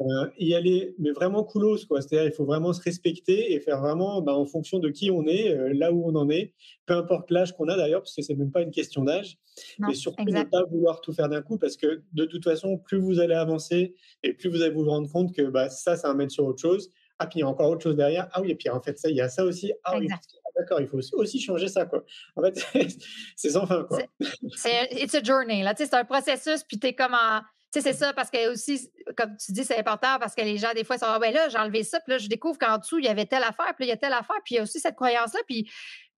euh, 0.00 0.04
y 0.38 0.54
aller, 0.54 0.94
mais 1.00 1.10
vraiment 1.10 1.42
coolos, 1.42 1.84
quoi. 1.88 2.00
C'est-à-dire, 2.00 2.30
il 2.30 2.32
faut 2.34 2.44
vraiment 2.44 2.72
se 2.72 2.80
respecter 2.80 3.52
et 3.52 3.58
faire 3.60 3.80
vraiment 3.80 4.22
bah, 4.22 4.34
en 4.34 4.46
fonction 4.46 4.78
de 4.78 4.90
qui 4.90 5.10
on 5.10 5.26
est, 5.26 5.52
euh, 5.52 5.72
là 5.74 5.92
où 5.92 6.08
on 6.08 6.14
en 6.14 6.30
est, 6.30 6.54
peu 6.86 6.94
importe 6.94 7.32
l'âge 7.32 7.52
qu'on 7.56 7.66
a 7.68 7.76
d'ailleurs, 7.76 8.02
parce 8.02 8.14
que 8.14 8.22
c'est 8.22 8.36
même 8.36 8.52
pas 8.52 8.62
une 8.62 8.70
question 8.70 9.02
d'âge, 9.02 9.38
mais 9.80 9.94
surtout 9.94 10.22
exact. 10.22 10.44
ne 10.44 10.50
pas 10.50 10.64
vouloir 10.70 11.00
tout 11.00 11.12
faire 11.12 11.28
d'un 11.28 11.42
coup, 11.42 11.58
parce 11.58 11.76
que 11.76 12.02
de 12.12 12.24
toute 12.26 12.44
façon, 12.44 12.78
plus 12.78 12.98
vous 12.98 13.18
allez 13.18 13.34
avancer 13.34 13.47
et 14.22 14.32
plus 14.34 14.48
vous 14.50 14.62
allez 14.62 14.72
vous 14.74 14.84
rendre 14.88 15.10
compte 15.10 15.34
que 15.34 15.42
bah, 15.42 15.70
ça, 15.70 15.96
ça 15.96 16.08
va 16.08 16.14
mettre 16.14 16.32
sur 16.32 16.44
autre 16.44 16.60
chose. 16.60 16.90
Ah, 17.18 17.26
puis 17.26 17.38
il 17.38 17.42
y 17.42 17.44
a 17.44 17.48
encore 17.48 17.70
autre 17.70 17.82
chose 17.82 17.96
derrière. 17.96 18.28
Ah 18.32 18.40
oui, 18.40 18.50
et 18.52 18.54
puis 18.54 18.68
en 18.70 18.80
fait, 18.80 18.98
ça, 18.98 19.08
il 19.08 19.16
y 19.16 19.20
a 19.20 19.28
ça 19.28 19.44
aussi. 19.44 19.72
Ah 19.84 19.96
oui, 19.98 20.04
Exact. 20.04 20.22
ah, 20.44 20.48
d'accord, 20.56 20.80
il 20.80 20.86
faut 20.86 20.98
aussi- 21.14 21.40
changer 21.40 21.66
ça, 21.68 21.84
quoi. 21.86 22.04
En 22.36 22.42
fait, 22.42 22.54
c'est 23.36 23.50
sans 23.50 23.66
fin, 23.66 23.84
quoi. 23.84 23.98
C'est 24.56 24.88
it's 24.92 25.14
a 25.14 25.22
journey, 25.22 25.62
là. 25.62 25.74
Tu 25.74 25.82
sais, 25.84 25.90
c'est 25.90 25.96
un 25.96 26.04
processus, 26.04 26.62
puis 26.64 26.78
t'es 26.78 26.94
comme 26.94 27.14
en. 27.14 27.40
Tu 27.72 27.80
sais, 27.82 27.92
c'est 27.92 27.98
ça, 27.98 28.12
parce 28.14 28.30
que 28.30 28.52
aussi, 28.52 28.88
comme 29.16 29.36
tu 29.36 29.52
dis, 29.52 29.64
c'est 29.64 29.78
important 29.78 30.18
parce 30.18 30.34
que 30.34 30.40
les 30.42 30.56
gens, 30.56 30.72
des 30.74 30.84
fois, 30.84 30.96
sont 30.96 31.06
Ah, 31.06 31.18
ben 31.18 31.34
là, 31.34 31.48
j'ai 31.50 31.58
enlevé 31.58 31.82
ça, 31.82 32.00
puis 32.00 32.12
là, 32.12 32.18
je 32.18 32.28
découvre 32.28 32.56
qu'en 32.58 32.78
dessous, 32.78 32.98
il 32.98 33.04
y 33.04 33.08
avait 33.08 33.26
telle 33.26 33.42
affaire, 33.42 33.74
puis 33.76 33.84
là, 33.84 33.86
il 33.86 33.88
y 33.88 33.92
a 33.92 33.96
telle 33.96 34.12
affaire, 34.14 34.36
puis 34.44 34.54
il 34.54 34.56
y 34.56 34.60
a 34.60 34.62
aussi 34.62 34.80
cette 34.80 34.94
croyance-là. 34.96 35.40
Puis, 35.46 35.68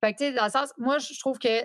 fait 0.05 0.13
que, 0.13 0.19
tu 0.19 0.25
sais, 0.27 0.33
dans 0.33 0.45
le 0.45 0.51
sens, 0.51 0.71
moi, 0.79 0.99
je 0.99 1.19
trouve 1.19 1.39
que 1.39 1.65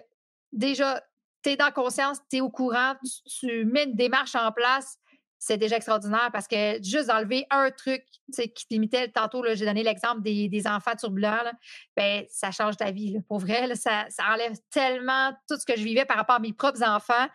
déjà, 0.53 1.03
tu 1.43 1.51
es 1.51 1.55
dans 1.57 1.71
conscience, 1.71 2.17
tu 2.31 2.37
es 2.37 2.41
au 2.41 2.49
courant, 2.49 2.95
tu, 3.03 3.47
tu 3.47 3.65
mets 3.65 3.83
une 3.83 3.95
démarche 3.95 4.33
en 4.35 4.51
place, 4.51 4.97
c'est 5.37 5.57
déjà 5.57 5.77
extraordinaire 5.77 6.29
parce 6.31 6.47
que 6.47 6.81
juste 6.81 7.07
d'enlever 7.07 7.45
un 7.49 7.69
truc 7.71 8.03
qui 8.35 8.67
te 8.67 8.73
limitait, 8.73 9.09
tantôt, 9.09 9.43
j'ai 9.53 9.65
donné 9.65 9.83
l'exemple 9.83 10.21
des, 10.21 10.49
des 10.49 10.67
enfants 10.67 10.95
turbulents, 10.95 11.43
là, 11.43 11.53
ben, 11.95 12.25
ça 12.29 12.51
change 12.51 12.77
ta 12.77 12.91
vie. 12.91 13.11
Là. 13.13 13.19
Pour 13.27 13.39
vrai, 13.39 13.67
là, 13.67 13.75
ça, 13.75 14.05
ça 14.09 14.23
enlève 14.33 14.53
tellement 14.71 15.33
tout 15.47 15.57
ce 15.57 15.65
que 15.65 15.77
je 15.77 15.83
vivais 15.83 16.05
par 16.05 16.17
rapport 16.17 16.35
à 16.35 16.39
mes 16.39 16.53
propres 16.53 16.83
enfants 16.83 17.27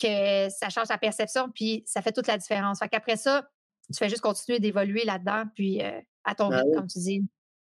que 0.00 0.48
ça 0.50 0.68
change 0.68 0.88
ta 0.88 0.98
perception, 0.98 1.50
puis 1.50 1.82
ça 1.86 2.02
fait 2.02 2.12
toute 2.12 2.26
la 2.26 2.38
différence. 2.38 2.78
Fait 2.78 2.88
qu'après 2.88 3.16
ça, 3.16 3.48
tu 3.92 3.98
fais 3.98 4.08
juste 4.08 4.20
continuer 4.20 4.60
d'évoluer 4.60 5.04
là-dedans, 5.04 5.44
puis 5.54 5.82
euh, 5.82 6.00
à 6.24 6.34
ton 6.34 6.50
Ah 6.52 6.58
rythme, 6.58 6.68
oui. 6.68 6.76
comme 6.76 6.86
tu 6.86 6.98
dis. 6.98 7.22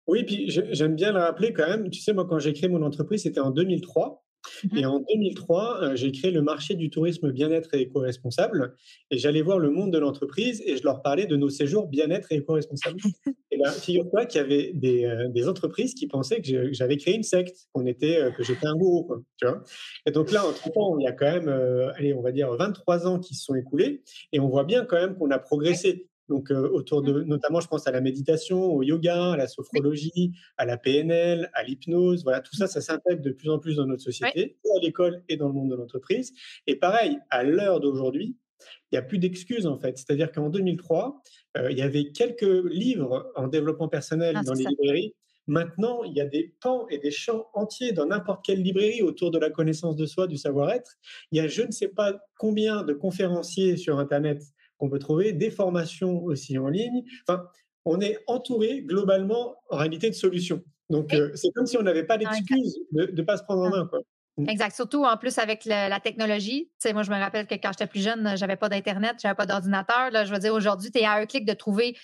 Oui, 0.06 0.24
puis 0.24 0.50
j'aime 0.50 0.94
bien 0.94 1.12
le 1.12 1.20
rappeler 1.20 1.52
quand 1.52 1.68
même. 1.68 1.88
Tu 1.90 2.00
sais, 2.00 2.12
moi, 2.12 2.26
quand 2.28 2.38
j'ai 2.38 2.52
créé 2.52 2.68
mon 2.68 2.82
entreprise, 2.82 3.22
c'était 3.22 3.40
en 3.40 3.50
2003. 3.50 4.24
Mhm. 4.64 4.78
Et 4.78 4.86
en 4.86 5.00
2003, 5.00 5.82
euh, 5.82 5.96
j'ai 5.96 6.12
créé 6.12 6.30
le 6.30 6.42
marché 6.42 6.74
du 6.74 6.90
tourisme 6.90 7.30
bien-être 7.32 7.74
et 7.74 7.82
éco-responsable. 7.82 8.74
Et 9.10 9.18
j'allais 9.18 9.42
voir 9.42 9.58
le 9.58 9.70
monde 9.70 9.92
de 9.92 9.98
l'entreprise 9.98 10.62
et 10.64 10.76
je 10.76 10.84
leur 10.84 11.02
parlais 11.02 11.26
de 11.26 11.36
nos 11.36 11.48
séjours 11.48 11.88
bien-être 11.88 12.32
et 12.32 12.36
éco-responsables. 12.36 13.00
et 13.50 13.56
là, 13.56 13.70
figure-toi 13.70 14.26
qu'il 14.26 14.40
y 14.40 14.44
avait 14.44 14.72
des, 14.74 15.04
euh, 15.04 15.28
des 15.28 15.48
entreprises 15.48 15.94
qui 15.94 16.06
pensaient 16.06 16.40
que 16.40 16.72
j'avais 16.72 16.96
créé 16.96 17.14
une 17.14 17.22
secte, 17.22 17.68
qu'on 17.72 17.86
était, 17.86 18.20
euh, 18.20 18.30
que 18.30 18.42
j'étais 18.42 18.66
un 18.66 18.74
gourou, 18.74 19.04
quoi, 19.04 19.20
tu 19.36 19.46
vois. 19.46 19.62
Et 20.06 20.10
donc 20.10 20.30
là, 20.32 20.46
entre 20.46 20.70
temps, 20.72 20.98
il 20.98 21.04
y 21.04 21.06
a 21.06 21.12
quand 21.12 21.30
même, 21.30 21.48
euh, 21.48 21.92
allez, 21.94 22.14
on 22.14 22.22
va 22.22 22.32
dire 22.32 22.52
23 22.52 23.06
ans 23.06 23.18
qui 23.18 23.34
se 23.34 23.44
sont 23.44 23.54
écoulés 23.54 24.02
et 24.32 24.40
on 24.40 24.48
voit 24.48 24.64
bien 24.64 24.84
quand 24.84 24.96
même 24.96 25.16
qu'on 25.16 25.30
a 25.30 25.38
progressé. 25.38 26.09
Donc, 26.30 26.52
euh, 26.52 26.68
autour 26.70 27.02
de, 27.02 27.24
notamment, 27.24 27.60
je 27.60 27.66
pense 27.66 27.88
à 27.88 27.90
la 27.90 28.00
méditation, 28.00 28.72
au 28.72 28.84
yoga, 28.84 29.32
à 29.32 29.36
la 29.36 29.48
sophrologie, 29.48 30.32
à 30.56 30.64
la 30.64 30.76
PNL, 30.76 31.50
à 31.54 31.64
l'hypnose. 31.64 32.22
Voilà, 32.22 32.40
tout 32.40 32.54
ça, 32.54 32.68
ça 32.68 32.80
s'intègre 32.80 33.20
de 33.20 33.32
plus 33.32 33.50
en 33.50 33.58
plus 33.58 33.76
dans 33.76 33.86
notre 33.86 34.02
société, 34.02 34.56
et 34.64 34.76
à 34.76 34.80
l'école 34.80 35.24
et 35.28 35.36
dans 35.36 35.48
le 35.48 35.54
monde 35.54 35.70
de 35.70 35.74
l'entreprise. 35.74 36.32
Et 36.68 36.76
pareil, 36.76 37.18
à 37.30 37.42
l'heure 37.42 37.80
d'aujourd'hui, 37.80 38.36
il 38.60 38.94
n'y 38.94 38.98
a 38.98 39.02
plus 39.02 39.18
d'excuses 39.18 39.66
en 39.66 39.76
fait. 39.76 39.98
C'est-à-dire 39.98 40.30
qu'en 40.30 40.50
2003, 40.50 41.20
euh, 41.56 41.72
il 41.72 41.78
y 41.78 41.82
avait 41.82 42.12
quelques 42.12 42.64
livres 42.64 43.32
en 43.34 43.48
développement 43.48 43.88
personnel 43.88 44.36
Ah, 44.38 44.42
dans 44.44 44.54
les 44.54 44.62
ça. 44.62 44.70
librairies. 44.70 45.14
Maintenant, 45.48 46.04
il 46.04 46.12
y 46.12 46.20
a 46.20 46.26
des 46.26 46.54
pans 46.60 46.86
et 46.90 46.98
des 46.98 47.10
champs 47.10 47.48
entiers 47.54 47.90
dans 47.90 48.06
n'importe 48.06 48.44
quelle 48.44 48.62
librairie 48.62 49.02
autour 49.02 49.32
de 49.32 49.38
la 49.38 49.50
connaissance 49.50 49.96
de 49.96 50.06
soi, 50.06 50.28
du 50.28 50.36
savoir-être. 50.36 50.92
Il 51.32 51.38
y 51.38 51.40
a 51.40 51.48
je 51.48 51.62
ne 51.62 51.72
sais 51.72 51.88
pas 51.88 52.20
combien 52.38 52.84
de 52.84 52.92
conférenciers 52.92 53.76
sur 53.76 53.98
Internet 53.98 54.40
qu'on 54.80 54.88
peut 54.90 54.98
trouver, 54.98 55.32
des 55.32 55.50
formations 55.50 56.22
aussi 56.24 56.58
en 56.58 56.68
ligne. 56.68 57.02
Enfin, 57.28 57.46
on 57.84 58.00
est 58.00 58.18
entouré 58.26 58.82
globalement 58.82 59.54
en 59.70 59.76
réalité 59.76 60.08
de 60.10 60.14
solutions. 60.14 60.62
Donc, 60.88 61.14
euh, 61.14 61.30
c'est 61.34 61.50
comme 61.54 61.66
si 61.66 61.76
on 61.76 61.82
n'avait 61.82 62.04
pas 62.04 62.16
exact. 62.16 62.32
d'excuse 62.48 62.78
de 62.92 63.12
ne 63.14 63.22
pas 63.22 63.36
se 63.36 63.44
prendre 63.44 63.62
en 63.62 63.66
Ah. 63.66 63.70
main. 63.70 63.86
Quoi. 63.86 64.00
Exact. 64.48 64.74
Surtout 64.74 65.04
en 65.04 65.16
plus 65.18 65.38
avec 65.38 65.64
le- 65.66 65.88
la 65.88 66.00
technologie. 66.00 66.66
Tu 66.72 66.88
sais, 66.88 66.92
moi, 66.94 67.02
je 67.02 67.10
me 67.10 67.16
rappelle 67.18 67.46
que 67.46 67.54
quand 67.54 67.70
j'étais 67.72 67.86
plus 67.86 68.02
jeune, 68.02 68.36
j'avais 68.36 68.56
pas 68.56 68.68
d'Internet, 68.70 69.16
j'avais 69.22 69.34
pas 69.34 69.46
d'ordinateur. 69.46 70.10
Là, 70.10 70.24
je 70.24 70.32
veux 70.32 70.38
dire, 70.40 70.54
aujourd'hui, 70.54 70.90
tu 70.90 70.98
es 70.98 71.04
à 71.04 71.12
un 71.12 71.26
clic 71.26 71.44
de 71.44 71.52
trouver 71.52 71.94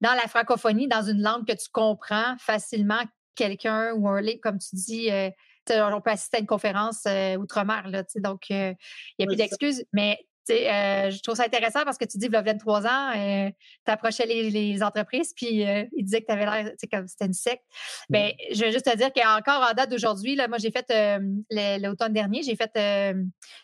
dans 0.00 0.14
la 0.14 0.26
francophonie, 0.28 0.88
dans 0.88 1.02
une 1.02 1.22
langue 1.22 1.46
que 1.46 1.52
tu 1.52 1.68
comprends 1.70 2.34
facilement, 2.38 3.02
quelqu'un 3.34 3.92
ou 3.94 4.08
un 4.08 4.20
livre, 4.20 4.40
comme 4.42 4.58
tu 4.58 4.74
dis. 4.74 5.10
euh, 5.10 5.30
on 5.70 6.00
peut 6.00 6.10
assister 6.10 6.38
à 6.38 6.40
une 6.40 6.46
conférence 6.46 7.04
euh, 7.06 7.36
outre-mer. 7.36 7.84
Donc, 8.16 8.42
euh, 8.50 8.54
il 8.54 8.56
n'y 8.56 8.64
a 8.64 8.74
Oui, 9.20 9.26
plus 9.28 9.36
d'excuses. 9.36 9.84
Mais 9.92 10.18
euh, 10.50 11.10
je 11.10 11.22
trouve 11.22 11.36
ça 11.36 11.44
intéressant 11.44 11.84
parce 11.84 11.98
que 11.98 12.04
tu 12.04 12.18
dis, 12.18 12.26
il 12.26 12.32
y 12.32 12.36
a 12.36 12.42
23 12.42 12.86
ans, 12.86 13.12
tu 13.14 13.92
approchais 13.92 14.26
les, 14.26 14.50
les 14.50 14.82
entreprises, 14.82 15.32
puis 15.34 15.66
euh, 15.66 15.84
ils 15.96 16.04
disaient 16.04 16.20
que 16.20 16.26
tu 16.26 16.32
avais 16.32 16.44
l'air, 16.44 16.70
tu 16.70 16.76
sais, 16.78 16.86
comme 16.86 17.06
c'était 17.06 17.26
une 17.26 17.32
secte. 17.32 17.62
Ben, 18.10 18.32
je 18.52 18.64
veux 18.64 18.70
juste 18.70 18.90
te 18.90 18.96
dire 18.96 19.12
qu'encore 19.12 19.66
en 19.70 19.74
date 19.74 19.90
d'aujourd'hui, 19.90 20.34
là, 20.34 20.48
moi, 20.48 20.58
j'ai 20.58 20.70
fait 20.70 20.90
euh, 20.90 21.78
l'automne 21.78 22.12
dernier, 22.12 22.42
j'ai 22.42 22.56
fait 22.56 22.72
euh, 22.76 23.22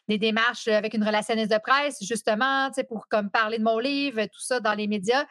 des 0.08 0.18
démarches 0.18 0.68
avec 0.68 0.94
une 0.94 1.04
relationniste 1.04 1.50
de 1.50 1.58
presse, 1.58 1.98
justement, 2.02 2.68
tu 2.68 2.74
sais, 2.74 2.84
pour 2.84 3.08
comme 3.08 3.30
parler 3.30 3.58
de 3.58 3.64
mon 3.64 3.78
livre, 3.78 4.22
tout 4.24 4.40
ça 4.40 4.60
dans 4.60 4.74
les 4.74 4.86
médias 4.86 5.24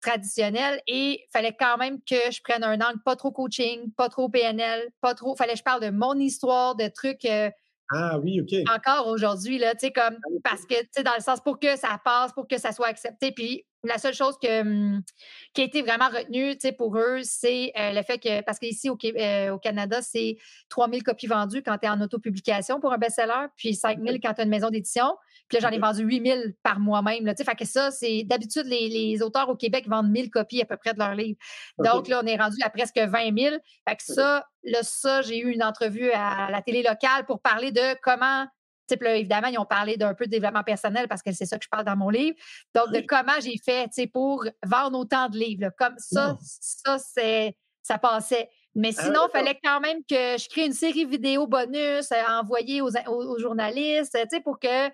traditionnels. 0.00 0.80
Et 0.86 1.22
il 1.22 1.28
fallait 1.32 1.56
quand 1.58 1.76
même 1.78 1.98
que 1.98 2.16
je 2.30 2.40
prenne 2.42 2.64
un 2.64 2.80
angle 2.80 3.00
pas 3.04 3.16
trop 3.16 3.30
coaching, 3.30 3.92
pas 3.96 4.08
trop 4.08 4.28
PNL, 4.28 4.88
pas 5.00 5.14
trop. 5.14 5.36
fallait 5.36 5.52
que 5.52 5.58
je 5.58 5.62
parle 5.62 5.80
de 5.80 5.90
mon 5.90 6.14
histoire, 6.18 6.74
de 6.74 6.88
trucs. 6.88 7.26
Ah 7.94 8.18
oui, 8.18 8.40
ok. 8.40 8.58
encore 8.74 9.06
aujourd'hui, 9.08 9.58
là, 9.58 9.74
tu 9.74 9.86
sais, 9.86 9.92
comme, 9.92 10.16
Ah 10.22 10.28
parce 10.44 10.64
que, 10.66 10.80
tu 10.80 10.88
sais, 10.92 11.02
dans 11.02 11.14
le 11.14 11.22
sens 11.22 11.40
pour 11.40 11.58
que 11.58 11.76
ça 11.76 12.00
passe, 12.04 12.32
pour 12.32 12.48
que 12.48 12.58
ça 12.58 12.72
soit 12.72 12.86
accepté. 12.86 13.32
Puis 13.32 13.64
la 13.84 13.98
seule 13.98 14.14
chose 14.14 14.36
que, 14.40 14.60
hum, 14.60 15.02
qui 15.54 15.62
a 15.62 15.64
été 15.64 15.82
vraiment 15.82 16.08
retenue, 16.08 16.52
tu 16.54 16.60
sais, 16.60 16.72
pour 16.72 16.96
eux, 16.96 17.20
c'est 17.22 17.72
euh, 17.78 17.92
le 17.92 18.02
fait 18.02 18.18
que, 18.18 18.42
parce 18.42 18.58
qu'ici 18.58 18.88
au, 18.88 18.96
euh, 19.04 19.50
au 19.50 19.58
Canada, 19.58 20.00
c'est 20.02 20.36
3000 20.68 21.02
copies 21.02 21.26
vendues 21.26 21.62
quand 21.62 21.76
tu 21.78 21.86
es 21.86 21.90
en 21.90 22.00
autopublication 22.00 22.80
pour 22.80 22.92
un 22.92 22.98
best-seller, 22.98 23.46
puis 23.56 23.74
5000 23.74 24.20
quand 24.20 24.34
tu 24.34 24.40
as 24.40 24.44
une 24.44 24.50
maison 24.50 24.70
d'édition. 24.70 25.16
Puis 25.52 25.60
là, 25.60 25.68
j'en 25.68 25.74
ai 25.74 25.78
vendu 25.78 26.02
8000 26.02 26.54
par 26.62 26.80
moi-même, 26.80 27.26
là, 27.26 27.34
tu 27.34 27.44
sais, 27.44 27.50
fait 27.50 27.56
que 27.56 27.64
ça, 27.64 27.90
c'est, 27.90 28.22
d'habitude, 28.24 28.64
les, 28.66 28.88
les 28.88 29.22
auteurs 29.22 29.48
au 29.48 29.56
Québec 29.56 29.86
vendent 29.88 30.10
1000 30.10 30.30
copies 30.30 30.62
à 30.62 30.64
peu 30.64 30.76
près 30.76 30.94
de 30.94 30.98
leur 30.98 31.14
livre. 31.14 31.38
Donc 31.78 32.08
là, 32.08 32.20
on 32.22 32.26
est 32.26 32.36
rendu 32.36 32.56
à 32.62 32.70
presque 32.70 32.98
20 32.98 33.36
000. 33.38 33.56
Fait 33.88 33.96
que 33.96 34.02
ça, 34.02 34.46
là, 34.64 34.78
ça, 34.82 35.22
j'ai 35.22 35.38
eu 35.38 35.50
une 35.52 35.62
entrevue 35.62 36.10
à 36.12 36.48
la 36.50 36.62
télé 36.62 36.82
locale 36.82 37.24
pour 37.26 37.40
parler 37.40 37.70
de 37.72 37.96
comment, 38.02 38.46
là, 39.00 39.16
évidemment, 39.16 39.48
ils 39.48 39.58
ont 39.58 39.64
parlé 39.64 39.96
d'un 39.96 40.12
peu 40.14 40.26
de 40.26 40.30
développement 40.30 40.62
personnel 40.64 41.08
parce 41.08 41.22
que 41.22 41.32
c'est 41.32 41.46
ça 41.46 41.56
que 41.58 41.64
je 41.64 41.68
parle 41.70 41.84
dans 41.84 41.96
mon 41.96 42.10
livre. 42.10 42.36
Donc, 42.74 42.88
de 42.92 43.00
comment 43.06 43.40
j'ai 43.40 43.56
fait, 43.64 43.84
tu 43.84 43.92
sais, 44.02 44.06
pour 44.06 44.44
vendre 44.64 44.98
autant 44.98 45.28
de 45.28 45.38
livres. 45.38 45.62
là. 45.62 45.70
Comme 45.70 45.94
ça, 45.98 46.36
ça, 46.40 46.98
c'est, 46.98 47.56
ça 47.82 47.98
passait. 47.98 48.48
Mais 48.74 48.92
Ah, 48.96 49.02
sinon, 49.04 49.20
il 49.28 49.32
fallait 49.32 49.58
quand 49.62 49.80
même 49.80 49.98
que 50.08 50.38
je 50.38 50.48
crée 50.48 50.64
une 50.66 50.72
série 50.72 51.04
vidéo 51.04 51.46
bonus 51.46 52.10
euh, 52.10 52.22
envoyée 52.40 52.80
aux, 52.80 52.88
aux- 53.06 53.34
aux 53.34 53.38
journalistes, 53.38 54.12
tu 54.14 54.28
sais, 54.30 54.40
pour 54.40 54.58
que. 54.58 54.88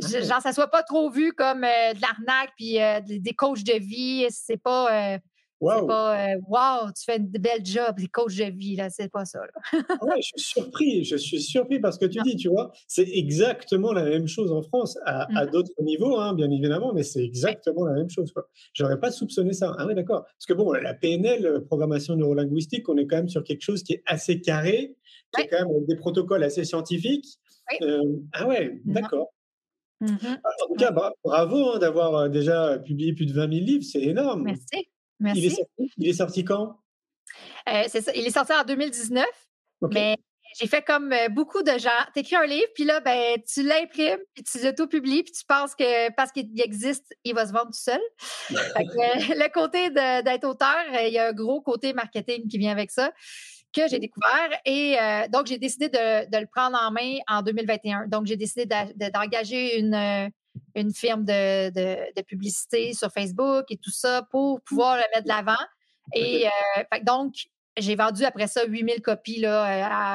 Genre, 0.00 0.40
ça 0.42 0.52
soit 0.52 0.68
pas 0.68 0.82
trop 0.82 1.10
vu 1.10 1.32
comme 1.32 1.64
euh, 1.64 1.92
de 1.94 2.00
l'arnaque 2.00 2.50
puis 2.56 2.80
euh, 2.80 3.00
des, 3.00 3.18
des 3.18 3.32
coachs 3.34 3.62
de 3.64 3.78
vie. 3.78 4.26
C'est 4.30 4.56
pas, 4.56 5.14
euh, 5.14 5.18
c'est 5.18 5.26
Waouh. 5.60 5.86
pas 5.86 6.18
euh, 6.32 6.34
wow, 6.48 6.90
tu 6.90 7.04
fais 7.04 7.18
une 7.18 7.26
belle 7.28 7.64
job, 7.64 7.96
les 7.98 8.08
coachs 8.08 8.34
de 8.36 8.50
vie, 8.50 8.74
là, 8.74 8.90
c'est 8.90 9.08
pas 9.08 9.24
ça. 9.24 9.38
là. 9.40 9.52
Ah 10.00 10.04
ouais, 10.06 10.16
je 10.20 10.22
suis 10.36 10.40
surpris, 10.40 11.04
je 11.04 11.14
suis 11.16 11.40
surpris 11.40 11.78
parce 11.78 11.98
que 11.98 12.06
tu 12.06 12.18
Non. 12.18 12.24
dis, 12.24 12.34
tu 12.36 12.48
vois, 12.48 12.72
c'est 12.88 13.08
exactement 13.08 13.92
la 13.92 14.02
même 14.02 14.26
chose 14.26 14.50
en 14.50 14.62
France, 14.62 14.98
à, 15.06 15.28
à 15.38 15.44
Mhm. 15.44 15.50
d'autres 15.52 15.70
niveaux, 15.82 16.18
hein, 16.18 16.34
bien 16.34 16.50
évidemment, 16.50 16.92
mais 16.92 17.04
c'est 17.04 17.22
exactement 17.22 17.86
la 17.86 17.94
même 17.94 18.10
chose. 18.10 18.32
quoi. 18.32 18.48
J'aurais 18.74 18.98
pas 18.98 19.12
soupçonné 19.12 19.52
ça. 19.52 19.72
Ah 19.78 19.86
oui, 19.86 19.94
d'accord. 19.94 20.24
Parce 20.24 20.46
que 20.48 20.52
bon, 20.54 20.72
la 20.72 20.94
PNL, 20.94 21.62
programmation 21.66 22.16
neurolinguistique, 22.16 22.88
on 22.88 22.96
est 22.96 23.06
quand 23.06 23.16
même 23.18 23.28
sur 23.28 23.44
quelque 23.44 23.62
chose 23.62 23.84
qui 23.84 23.92
est 23.92 24.02
assez 24.06 24.40
carré, 24.40 24.96
qui 25.32 25.40
Ouais. 25.42 25.44
est 25.44 25.48
quand 25.48 25.60
même 25.60 25.70
avec 25.76 25.86
des 25.86 25.96
protocoles 25.96 26.42
assez 26.42 26.64
scientifiques. 26.64 27.26
Oui. 27.70 27.86
Euh, 27.86 28.02
ah 28.32 28.48
ouais, 28.48 28.80
Non. 28.84 29.28
D'accord. 30.06 30.30
Mhm. 30.30 30.38
En 30.44 30.66
tout 30.66 30.74
cas, 30.74 30.90
bra- 30.90 31.12
bravo 31.24 31.72
hein, 31.74 31.78
d'avoir 31.78 32.14
euh, 32.16 32.28
déjà 32.28 32.78
publié 32.78 33.12
plus 33.12 33.26
de 33.26 33.32
20 33.32 33.52
000 33.52 33.64
livres, 33.64 33.84
c'est 33.90 34.02
énorme. 34.02 34.42
Merci. 34.44 34.64
Il 34.72 34.78
est, 34.78 34.88
Merci. 35.20 35.50
sorti, 35.50 35.92
il 35.98 36.08
est 36.08 36.12
sorti 36.14 36.44
quand? 36.44 36.76
Euh, 37.68 37.82
ça. 37.88 38.12
Il 38.14 38.26
est 38.26 38.30
sorti 38.30 38.52
en 38.52 38.64
2019, 38.64 39.24
Ok. 39.82 39.92
mais 39.94 40.16
j'ai 40.60 40.66
fait 40.66 40.82
comme 40.82 41.12
euh, 41.12 41.28
beaucoup 41.28 41.62
de 41.62 41.78
gens. 41.78 41.88
Tu 42.12 42.20
écris 42.20 42.36
un 42.36 42.44
livre, 42.44 42.66
puis 42.74 42.84
là, 42.84 43.00
ben, 43.00 43.40
tu 43.50 43.62
l'imprimes, 43.62 44.18
puis 44.34 44.42
tu 44.44 44.58
l'auto-publies, 44.62 45.22
puis 45.22 45.32
tu 45.32 45.44
penses 45.46 45.74
que 45.74 46.12
parce 46.14 46.32
qu'il 46.32 46.60
existe, 46.60 47.06
il 47.24 47.34
va 47.34 47.46
se 47.46 47.52
vendre 47.52 47.66
tout 47.66 47.72
seul. 47.78 48.00
Fait 48.48 48.84
que, 48.84 49.32
euh, 49.32 49.34
le 49.38 49.52
côté 49.52 49.90
d'être 49.90 50.44
auteur, 50.44 50.76
euh, 50.92 51.06
il 51.06 51.12
y 51.14 51.18
a 51.18 51.28
un 51.28 51.32
gros 51.32 51.60
côté 51.62 51.92
marketing 51.92 52.48
qui 52.48 52.58
vient 52.58 52.72
avec 52.72 52.90
ça 52.90 53.12
que 53.72 53.88
j'ai 53.88 53.98
découvert. 53.98 54.50
Et 54.64 54.98
euh, 55.00 55.28
donc, 55.28 55.46
j'ai 55.46 55.58
décidé 55.58 55.88
de, 55.88 56.30
de 56.30 56.38
le 56.38 56.46
prendre 56.46 56.78
en 56.78 56.90
main 56.90 57.18
en 57.28 57.42
2021. 57.42 58.06
Donc, 58.06 58.26
j'ai 58.26 58.36
décidé 58.36 58.66
d'engager 59.12 59.78
une, 59.78 59.94
euh, 59.94 60.28
une 60.74 60.92
firme 60.92 61.24
de, 61.24 61.70
de, 61.70 62.22
publicité 62.22 62.92
sur 62.92 63.10
Facebook 63.10 63.66
et 63.70 63.76
tout 63.76 63.90
ça 63.90 64.26
pour 64.30 64.60
pouvoir 64.62 64.96
le 64.96 65.02
mettre 65.14 65.24
de 65.24 65.28
l'avant. 65.28 65.64
Et 66.14 66.46
euh, 66.46 66.98
donc, 67.02 67.34
j'ai 67.78 67.96
vendu 67.96 68.24
après 68.24 68.48
ça 68.48 68.64
8000 68.66 69.00
copies 69.00 69.44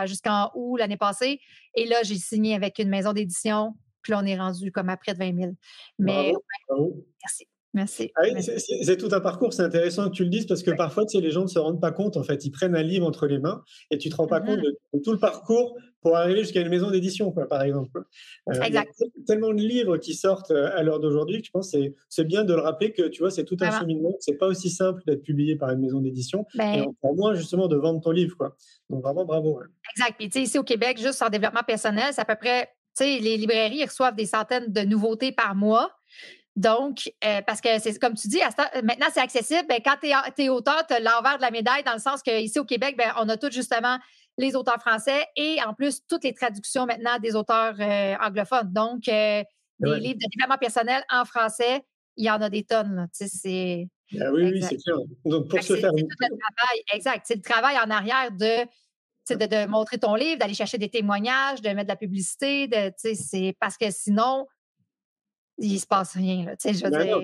jusqu'en 0.06 0.52
août 0.54 0.78
l'année 0.78 0.98
passée. 0.98 1.40
Et 1.74 1.86
là, 1.86 2.04
j'ai 2.04 2.18
signé 2.18 2.56
avec 2.56 2.80
une 2.80 2.90
maison 2.90 3.14
d'édition. 3.14 3.74
Puis 4.04 4.12
là, 4.12 4.20
on 4.22 4.26
est 4.26 4.38
rendu 4.38 4.72
comme 4.72 4.90
à 4.90 4.98
près 4.98 5.14
de 5.14 5.20
20 5.20 5.36
000. 5.36 5.52
Mais 6.00 6.34
merci. 6.70 7.48
Merci. 7.78 8.12
Ah 8.16 8.24
c'est 8.42 8.98
tout 8.98 9.10
un 9.12 9.20
parcours, 9.20 9.54
c'est 9.54 9.62
intéressant 9.62 10.10
que 10.10 10.16
tu 10.16 10.24
le 10.24 10.32
dises 10.32 10.48
parce 10.48 10.64
que 10.64 10.72
parfois, 10.72 11.06
tu 11.06 11.16
sais, 11.16 11.24
les 11.24 11.30
gens 11.30 11.44
ne 11.44 11.48
se 11.48 11.60
rendent 11.60 11.80
pas 11.80 11.92
compte. 11.92 12.18
En 12.18 12.24
fait, 12.24 12.44
ils 12.44 12.50
prennent 12.50 12.76
un 12.76 12.82
livre 12.82 13.06
entre 13.06 13.28
les 13.28 13.38
mains 13.38 13.64
et 13.92 14.00
tu 14.00 14.08
ne 14.08 14.14
te 14.14 14.18
rends 14.18 14.26
pas 14.26 14.42
compte 14.42 14.60
de, 14.60 14.80
tout 15.04 15.12
le 15.12 15.20
parcours 15.20 15.78
pour 16.02 16.18
arriver 16.18 16.40
jusqu'à 16.40 16.62
une 16.62 16.70
maison 16.70 16.90
d'édition, 16.90 17.32
par 17.32 17.62
exemple. 17.62 18.02
Euh, 18.50 18.62
exact. 18.62 18.96
Il 19.00 19.06
y 19.06 19.22
a 19.22 19.26
tellement 19.28 19.54
de 19.54 19.62
livres 19.62 19.98
qui 19.98 20.16
sortent 20.16 20.50
euh, 20.50 20.76
à 20.76 20.82
l'heure 20.82 21.00
d'aujourd'hui 21.00 21.42
que 21.42 21.46
je 21.46 21.52
pense 21.52 21.72
que 21.72 21.78
c'est 22.10 22.24
bien 22.24 22.44
de 22.44 22.56
le 22.56 22.62
rappeler 22.62 22.94
que 22.94 23.04
tu 23.10 23.20
vois, 23.20 23.30
c'est 23.30 23.46
tout 23.46 23.58
un 23.62 23.70
cheminement. 23.70 24.16
C'est 24.20 24.38
pas 24.38 24.48
aussi 24.48 24.72
simple 24.72 25.04
d'être 25.06 25.22
publié 25.22 25.56
par 25.56 25.70
une 25.70 25.82
maison 25.82 26.00
d'édition 26.00 26.48
ben 26.56 26.74
et 26.74 26.82
encore 26.82 27.16
moins 27.16 27.36
justement 27.36 27.68
de 27.68 27.76
vendre 27.76 28.02
ton 28.02 28.12
livre. 28.12 28.36
Quoi. 28.38 28.56
Donc 28.90 29.04
vraiment 29.04 29.26
bravo. 29.26 29.60
Exact. 29.96 30.16
Puis 30.18 30.30
tu 30.30 30.40
sais, 30.40 30.44
ici 30.46 30.58
au 30.58 30.64
Québec, 30.64 30.98
juste 31.00 31.22
en 31.22 31.30
développement 31.30 31.64
personnel, 31.66 32.12
c'est 32.12 32.22
à 32.22 32.26
peu 32.26 32.36
près, 32.36 32.72
tu 32.98 33.04
sais, 33.04 33.20
les 33.20 33.38
librairies 33.38 33.86
reçoivent 33.86 34.16
des 34.16 34.26
centaines 34.26 34.72
de 34.74 34.82
nouveautés 34.82 35.32
par 35.32 35.54
mois. 35.54 35.92
Donc, 36.58 37.12
euh, 37.24 37.42
parce 37.46 37.62
que 37.62 37.78
c'est 37.78 37.98
comme 38.00 38.16
tu 38.16 38.28
dis, 38.28 38.40
maintenant 38.82 39.06
c'est 39.14 39.22
accessible. 39.22 39.68
Ben, 39.70 39.80
quand 39.86 39.96
tu 40.02 40.42
es, 40.42 40.50
auteur, 40.50 40.88
tu 40.88 40.96
as 40.96 41.00
l'envers 41.00 41.38
de 41.38 41.44
la 41.44 41.52
médaille 41.52 41.84
dans 41.84 41.94
le 41.94 42.00
sens 42.00 42.24
qu'ici 42.24 42.58
au 42.58 42.66
Québec, 42.66 42.96
ben, 42.98 43.14
on 43.20 43.30
a 43.30 43.38
tous 43.38 43.52
justement 43.52 44.00
les 44.40 44.56
auteurs 44.56 44.82
français 44.82 45.28
et 45.36 45.60
en 45.64 45.76
plus 45.76 46.02
toutes 46.10 46.24
les 46.24 46.34
traductions 46.34 46.88
maintenant 46.88 47.20
des 47.20 47.36
auteurs 47.36 47.76
euh, 47.80 48.16
anglophones. 48.20 48.74
Donc, 48.74 49.08
euh, 49.08 49.44
des 49.80 50.00
livres 50.00 50.20
de 50.20 50.28
développement 50.36 50.58
personnel 50.58 51.04
en 51.12 51.26
français, 51.26 51.84
il 52.16 52.26
y 52.26 52.32
en 52.32 52.42
a 52.42 52.50
des 52.50 52.64
tonnes. 52.64 53.08
C'est, 53.12 53.88
ah 54.20 54.32
oui, 54.34 54.50
oui, 54.52 54.64
c'est 54.64 54.78
clair. 54.78 54.98
Donc, 55.26 55.50
pour 55.50 55.62
se 55.62 55.76
faire. 55.76 55.92
C'est 55.96 56.02
le 56.02 56.38
travail, 56.40 56.84
exact. 56.92 57.26
C'est 57.28 57.36
le 57.36 57.42
travail 57.42 57.78
en 57.78 57.92
arrière 57.92 58.32
de, 58.32 58.66
de, 59.36 59.46
de 59.46 59.68
montrer 59.68 60.00
ton 60.00 60.16
livre, 60.16 60.40
d'aller 60.40 60.56
chercher 60.56 60.80
des 60.80 60.90
témoignages, 60.90 61.62
de 61.62 61.70
mettre 61.70 61.84
de 61.84 61.90
la 61.90 61.98
publicité. 61.98 62.68
De, 62.68 62.92
c'est 62.98 63.56
parce 63.60 63.78
que 63.78 63.92
sinon, 63.92 64.48
il 65.58 65.80
se 65.80 65.88
passe 65.88 66.14
rien. 66.14 66.46
Là, 66.46 66.56
je 66.64 66.84
veux 66.84 67.04
dire, 67.04 67.22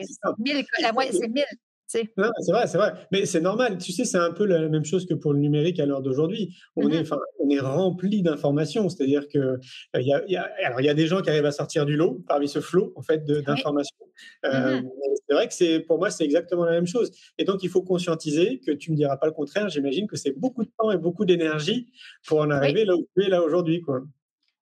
c'est 1.12 1.28
1000. 1.28 1.46
C'est 1.86 2.10
vrai, 2.52 2.66
c'est 2.68 2.78
vrai. 2.78 2.94
Mais 3.12 3.26
c'est 3.26 3.42
normal. 3.42 3.78
Tu 3.78 3.92
sais, 3.92 4.04
c'est 4.06 4.18
un 4.18 4.32
peu 4.32 4.46
la 4.46 4.68
même 4.68 4.86
chose 4.86 5.06
que 5.06 5.14
pour 5.14 5.34
le 5.34 5.40
numérique 5.40 5.80
à 5.80 5.86
l'heure 5.86 6.02
d'aujourd'hui. 6.02 6.56
On, 6.76 6.90
est, 6.90 7.04
mmh 7.04 7.18
on 7.40 7.50
est 7.50 7.60
rempli 7.60 8.24
d'informations. 8.24 8.90
C'est-à-dire 8.90 9.28
que 9.28 9.38
euh, 9.38 9.58
il 9.96 10.08
y, 10.08 10.14
a, 10.14 10.24
y, 10.28 10.36
a, 10.36 10.50
alors, 10.64 10.82
y 10.82 10.90
a 10.90 10.94
des 10.94 11.06
gens 11.06 11.22
qui 11.22 11.30
arrivent 11.30 11.46
à 11.46 11.52
sortir 11.52 11.86
du 11.86 11.96
lot 11.96 12.24
parmi 12.28 12.48
ce 12.48 12.62
flot 12.62 12.94
en 12.96 13.02
fait, 13.02 13.26
d'informations. 13.26 13.98
Euh, 14.46 14.82
mmh 14.82 14.90
c'est 15.28 15.36
vrai 15.36 15.48
que 15.48 15.54
c'est, 15.54 15.80
pour 15.80 15.98
moi, 15.98 16.10
c'est 16.10 16.26
exactement 16.26 16.66
la 16.66 16.74
même 16.74 16.86
chose. 16.86 17.12
Et 17.38 17.46
donc, 17.46 17.64
il 17.64 17.70
faut 17.70 17.82
conscientiser 17.82 18.60
que 18.60 18.72
tu 18.72 18.92
ne 18.92 18.96
me 18.96 18.98
diras 18.98 19.18
pas 19.18 19.26
le 19.26 19.32
contraire. 19.32 19.70
J'imagine 19.70 20.06
que 20.06 20.18
c'est 20.18 20.38
beaucoup 20.38 20.64
de 20.64 20.72
temps 20.78 20.92
et 20.92 20.98
beaucoup 20.98 21.24
d'énergie 21.26 21.88
pour 22.28 22.42
en 22.42 22.52
arriver 22.52 22.84
là 22.84 22.96
où 22.96 23.08
tu 23.16 23.26
es 23.26 23.30
là 23.30 23.42
aujourd'hui. 23.42 23.82
Quoi. 23.82 24.04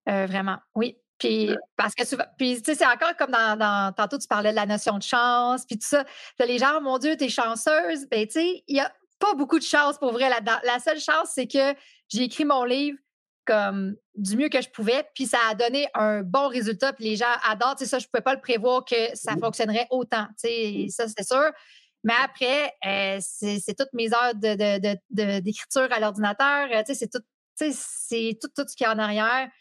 Euh, 0.07 0.28
vraiment, 0.28 0.57
oui. 0.76 0.97
Puis, 1.22 1.55
parce 1.78 1.93
que 1.93 2.03
souvent, 2.03 2.24
puis, 2.36 2.55
tu 2.63 2.72
sais, 2.72 2.76
c'est 2.76 2.88
encore 2.88 3.15
comme 3.15 3.30
dans, 3.30 3.93
tantôt, 3.95 4.17
tu 4.17 4.28
parlais 4.28 4.49
de 4.49 4.55
la 4.55 4.65
notion 4.65 4.97
de 4.97 5.03
chance, 5.03 5.65
puis 5.67 5.78
tout 5.78 5.88
ça. 5.88 6.03
les 6.39 6.57
gens, 6.57 6.82
mon 6.82 6.97
Dieu, 6.97 7.15
t'es 7.15 7.30
chanceuse. 7.30 8.07
Ben, 8.09 8.26
tu 8.26 8.34
sais, 8.34 8.63
il 8.67 8.74
n'y 8.74 8.80
a 8.80 8.91
pas 9.19 9.36
beaucoup 9.36 9.59
de 9.59 9.63
chance 9.63 9.99
pour 9.99 10.13
vrai 10.13 10.30
là-dedans. 10.30 10.57
La 10.63 10.80
seule 10.80 10.99
chance, 10.99 11.30
c'est 11.36 11.45
que 11.45 11.76
j'ai 12.09 12.24
écrit 12.24 12.43
mon 12.43 12.63
livre 12.63 12.97
comme 13.45 13.95
du 14.15 14.36
mieux 14.36 14.49
que 14.49 14.63
je 14.63 14.69
pouvais, 14.69 15.07
puis 15.13 15.28
ça 15.28 15.38
a 15.47 15.53
donné 15.53 15.88
un 15.93 16.24
bon 16.24 16.47
résultat, 16.47 16.91
puis 16.91 17.05
les 17.05 17.17
gens 17.17 17.26
adorent. 17.47 17.76
Tu 17.76 17.84
sais, 17.84 17.89
ça, 17.91 17.99
je 17.99 18.05
ne 18.05 18.09
pouvais 18.09 18.24
pas 18.24 18.34
le 18.34 18.41
prévoir 18.41 18.84
que 18.84 19.15
ça 19.15 19.36
fonctionnerait 19.39 19.86
autant. 19.91 20.26
Tu 20.43 20.49
sais, 20.49 20.86
ça, 20.89 21.05
c'est 21.07 21.28
sûr. 21.28 21.51
Mais 22.03 22.15
après, 22.24 22.74
euh, 22.84 23.19
c'est 23.22 23.78
toutes 23.78 23.93
mes 23.93 24.11
heures 24.11 24.34
d'écriture 24.34 25.88
de, 25.88 25.93
à 25.93 25.99
l'ordinateur. 25.99 26.67
Tu 26.67 26.78
sais, 26.88 26.93
c'est 26.95 27.11
tout, 27.11 27.22
c'est 27.55 28.39
tout, 28.41 28.49
tout 28.55 28.67
ce 28.67 28.76
qui 28.76 28.86
est 28.86 28.88
en 28.88 28.97
arrière 28.97 29.51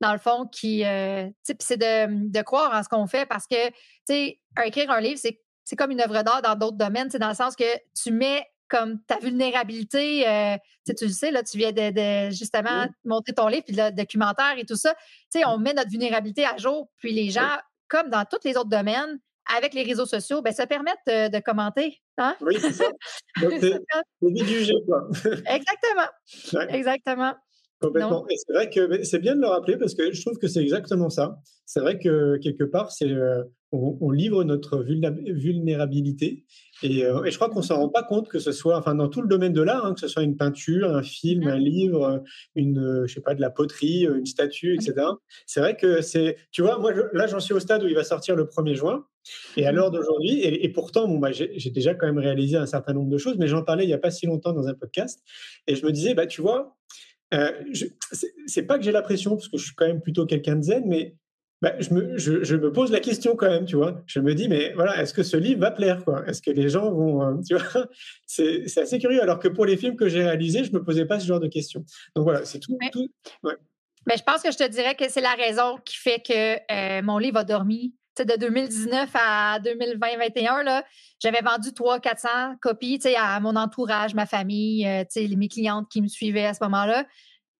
dans 0.00 0.12
le 0.12 0.18
fond, 0.18 0.46
qui, 0.46 0.84
euh, 0.84 1.28
c'est 1.42 1.76
de, 1.76 2.30
de, 2.30 2.42
croire 2.42 2.74
en 2.74 2.82
ce 2.82 2.88
qu'on 2.88 3.06
fait 3.06 3.26
parce 3.26 3.46
que, 3.46 3.68
tu 3.68 3.74
sais, 4.06 4.40
écrire 4.64 4.90
un 4.90 5.00
livre, 5.00 5.20
c'est 5.20 5.76
comme 5.76 5.90
une 5.90 6.00
œuvre 6.00 6.22
d'art 6.22 6.42
dans 6.42 6.54
d'autres 6.54 6.76
domaines, 6.76 7.10
c'est 7.10 7.18
dans 7.18 7.28
le 7.28 7.34
sens 7.34 7.54
que 7.54 7.76
tu 7.94 8.10
mets 8.10 8.46
comme 8.68 9.02
ta 9.02 9.18
vulnérabilité, 9.18 10.26
euh, 10.28 10.56
tu 10.96 11.06
le 11.06 11.12
sais, 11.12 11.30
là, 11.30 11.42
tu 11.42 11.58
viens 11.58 11.72
de, 11.72 12.30
justement 12.30 12.86
montrer 13.04 13.34
ton 13.34 13.48
livre, 13.48 13.64
puis 13.66 13.76
le 13.76 13.90
documentaire 13.90 14.54
et 14.56 14.64
tout 14.64 14.76
ça. 14.76 14.94
Tu 15.32 15.40
sais, 15.40 15.44
on 15.44 15.58
met 15.58 15.74
notre 15.74 15.90
vulnérabilité 15.90 16.46
à 16.46 16.56
jour, 16.56 16.88
puis 16.98 17.12
les 17.12 17.30
gens, 17.30 17.58
comme 17.88 18.08
dans 18.08 18.24
tous 18.24 18.38
les 18.44 18.56
autres 18.56 18.70
domaines, 18.70 19.18
avec 19.56 19.74
les 19.74 19.82
réseaux 19.82 20.06
sociaux, 20.06 20.42
ben, 20.42 20.52
ça 20.52 20.66
permet 20.66 20.94
de, 21.06 21.40
commenter. 21.40 22.00
Hein? 22.18 22.36
Oui, 22.40 22.56
c'est 22.60 22.72
ça. 22.72 22.84
c'est 23.36 23.80
quoi. 24.86 25.08
Exactement. 25.46 26.68
Exactement. 26.68 27.34
Complètement. 27.80 28.26
C'est 28.28 28.52
vrai 28.52 28.68
que 28.68 29.02
c'est 29.04 29.18
bien 29.18 29.34
de 29.34 29.40
le 29.40 29.46
rappeler 29.46 29.78
parce 29.78 29.94
que 29.94 30.12
je 30.12 30.20
trouve 30.20 30.38
que 30.38 30.48
c'est 30.48 30.60
exactement 30.60 31.08
ça. 31.08 31.38
C'est 31.64 31.80
vrai 31.80 31.98
que 31.98 32.36
quelque 32.36 32.64
part, 32.64 32.92
c'est 32.92 33.10
euh, 33.10 33.42
on, 33.72 34.10
livre 34.10 34.44
notre 34.44 34.82
vulnérabilité 34.82 36.44
et, 36.82 37.04
euh, 37.04 37.24
et 37.24 37.30
je 37.30 37.36
crois 37.36 37.48
qu'on 37.48 37.62
s'en 37.62 37.76
rend 37.76 37.88
pas 37.88 38.02
compte 38.02 38.28
que 38.28 38.38
ce 38.38 38.52
soit, 38.52 38.76
enfin 38.76 38.94
dans 38.94 39.08
tout 39.08 39.22
le 39.22 39.28
domaine 39.28 39.52
de 39.52 39.62
l'art, 39.62 39.86
hein, 39.86 39.94
que 39.94 40.00
ce 40.00 40.08
soit 40.08 40.24
une 40.24 40.36
peinture, 40.36 40.94
un 40.94 41.02
film, 41.02 41.46
un 41.46 41.58
livre, 41.58 42.22
une, 42.54 43.04
je 43.06 43.14
sais 43.14 43.20
pas, 43.20 43.34
de 43.34 43.40
la 43.40 43.50
poterie, 43.50 44.02
une 44.02 44.26
statue, 44.26 44.74
etc. 44.74 45.06
C'est 45.46 45.60
vrai 45.60 45.76
que 45.76 46.02
c'est, 46.02 46.36
tu 46.50 46.60
vois, 46.60 46.78
moi 46.78 46.92
là 47.12 47.26
j'en 47.28 47.40
suis 47.40 47.54
au 47.54 47.60
stade 47.60 47.82
où 47.82 47.86
il 47.86 47.94
va 47.94 48.04
sortir 48.04 48.36
le 48.36 48.44
1er 48.44 48.74
juin. 48.74 49.06
Et 49.56 49.66
à 49.66 49.72
l'heure 49.72 49.90
d'aujourd'hui, 49.90 50.40
et, 50.42 50.68
pourtant, 50.70 51.06
bon, 51.06 51.18
bah, 51.18 51.30
j'ai 51.30 51.70
déjà 51.70 51.94
quand 51.94 52.06
même 52.06 52.18
réalisé 52.18 52.56
un 52.56 52.64
certain 52.64 52.94
nombre 52.94 53.10
de 53.10 53.18
choses, 53.18 53.36
mais 53.38 53.48
j'en 53.48 53.62
parlais 53.62 53.84
il 53.84 53.88
n'y 53.88 53.92
a 53.92 53.98
pas 53.98 54.10
si 54.10 54.26
longtemps 54.26 54.54
dans 54.54 54.66
un 54.66 54.72
podcast, 54.72 55.22
et 55.66 55.74
je 55.74 55.84
me 55.84 55.92
disais, 55.92 56.14
bah, 56.14 56.26
tu 56.26 56.40
vois, 56.40 56.76
euh, 57.34 57.52
c'est 58.46 58.62
pas 58.62 58.78
que 58.78 58.84
j'ai 58.84 58.92
la 58.92 59.02
pression, 59.02 59.36
parce 59.36 59.48
que 59.48 59.58
je 59.58 59.64
suis 59.64 59.74
quand 59.74 59.86
même 59.86 60.00
plutôt 60.00 60.26
quelqu'un 60.26 60.56
de 60.56 60.62
zen, 60.62 60.84
mais 60.86 61.14
bah, 61.62 61.74
je, 61.78 61.92
me, 61.92 62.16
je, 62.16 62.56
me, 62.56 62.72
pose 62.72 62.90
la 62.90 63.00
question 63.00 63.36
quand 63.36 63.48
même, 63.48 63.66
tu 63.66 63.76
vois. 63.76 64.02
Je 64.06 64.20
me 64.20 64.34
dis, 64.34 64.48
mais 64.48 64.72
voilà, 64.72 65.00
est-ce 65.02 65.12
que 65.12 65.22
ce 65.22 65.36
livre 65.36 65.60
va 65.60 65.70
plaire, 65.70 66.02
quoi? 66.04 66.24
Est-ce 66.26 66.40
que 66.40 66.50
les 66.50 66.70
gens 66.70 66.90
vont, 66.90 67.22
euh, 67.22 67.34
tu 67.46 67.54
vois? 67.54 67.86
C'est 68.26 68.64
assez 68.78 68.98
curieux. 68.98 69.22
Alors 69.22 69.38
que 69.38 69.48
pour 69.48 69.66
les 69.66 69.76
films 69.76 69.96
que 69.96 70.08
j'ai 70.08 70.22
réalisés, 70.22 70.64
je 70.64 70.72
me 70.72 70.82
posais 70.82 71.04
pas 71.04 71.20
ce 71.20 71.26
genre 71.26 71.40
de 71.40 71.48
questions. 71.48 71.84
Donc 72.16 72.24
voilà, 72.24 72.46
c'est 72.46 72.60
tout. 72.60 72.78
Mais, 72.80 72.90
mais 74.06 74.16
je 74.16 74.22
pense 74.22 74.42
que 74.42 74.50
je 74.50 74.56
te 74.56 74.66
dirais 74.68 74.94
que 74.94 75.10
c'est 75.10 75.20
la 75.20 75.34
raison 75.34 75.76
qui 75.84 75.96
fait 75.96 76.22
que 76.26 76.56
euh, 76.72 77.02
mon 77.02 77.18
livre 77.18 77.36
a 77.36 77.44
dormi 77.44 77.94
de 78.24 78.36
2019 78.36 79.10
à 79.14 79.58
2020-2021, 79.60 80.82
j'avais 81.22 81.40
vendu 81.40 81.70
300-400 81.70 82.58
copies 82.60 83.00
à 83.16 83.40
mon 83.40 83.56
entourage, 83.56 84.14
ma 84.14 84.26
famille, 84.26 84.86
euh, 84.86 85.04
mes 85.36 85.48
clientes 85.48 85.88
qui 85.90 86.02
me 86.02 86.08
suivaient 86.08 86.46
à 86.46 86.54
ce 86.54 86.62
moment-là. 86.64 87.04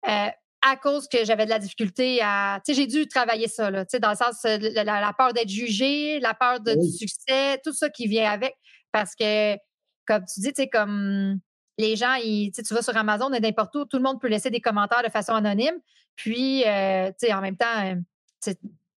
Euh, 0.08 0.28
à 0.62 0.76
cause 0.76 1.08
que 1.08 1.24
j'avais 1.24 1.46
de 1.46 1.50
la 1.50 1.58
difficulté 1.58 2.20
à. 2.22 2.60
j'ai 2.68 2.86
dû 2.86 3.08
travailler 3.08 3.48
ça, 3.48 3.70
là, 3.70 3.84
dans 4.00 4.10
le 4.10 4.16
sens 4.16 4.42
de 4.42 4.84
la, 4.84 5.12
peur 5.16 5.32
d'être 5.32 5.48
jugée, 5.48 6.20
la 6.20 6.34
peur 6.34 6.60
de, 6.60 6.74
du 6.74 6.90
succès, 6.90 7.58
tout 7.64 7.72
ça 7.72 7.88
qui 7.88 8.06
vient 8.06 8.30
avec. 8.30 8.54
Parce 8.92 9.14
que, 9.14 9.54
comme 10.06 10.24
tu 10.26 10.40
dis, 10.40 10.52
tu 10.52 10.68
comme 10.68 11.40
les 11.78 11.96
gens, 11.96 12.14
ils, 12.14 12.52
tu 12.52 12.74
vas 12.74 12.82
sur 12.82 12.96
Amazon 12.96 13.32
et 13.32 13.40
n'importe 13.40 13.74
où, 13.74 13.84
tout 13.86 13.96
le 13.96 14.02
monde 14.02 14.20
peut 14.20 14.28
laisser 14.28 14.50
des 14.50 14.60
commentaires 14.60 15.02
de 15.02 15.08
façon 15.08 15.32
anonyme. 15.32 15.76
Puis, 16.14 16.64
euh, 16.66 17.10
en 17.32 17.40
même 17.40 17.56
temps, 17.56 17.94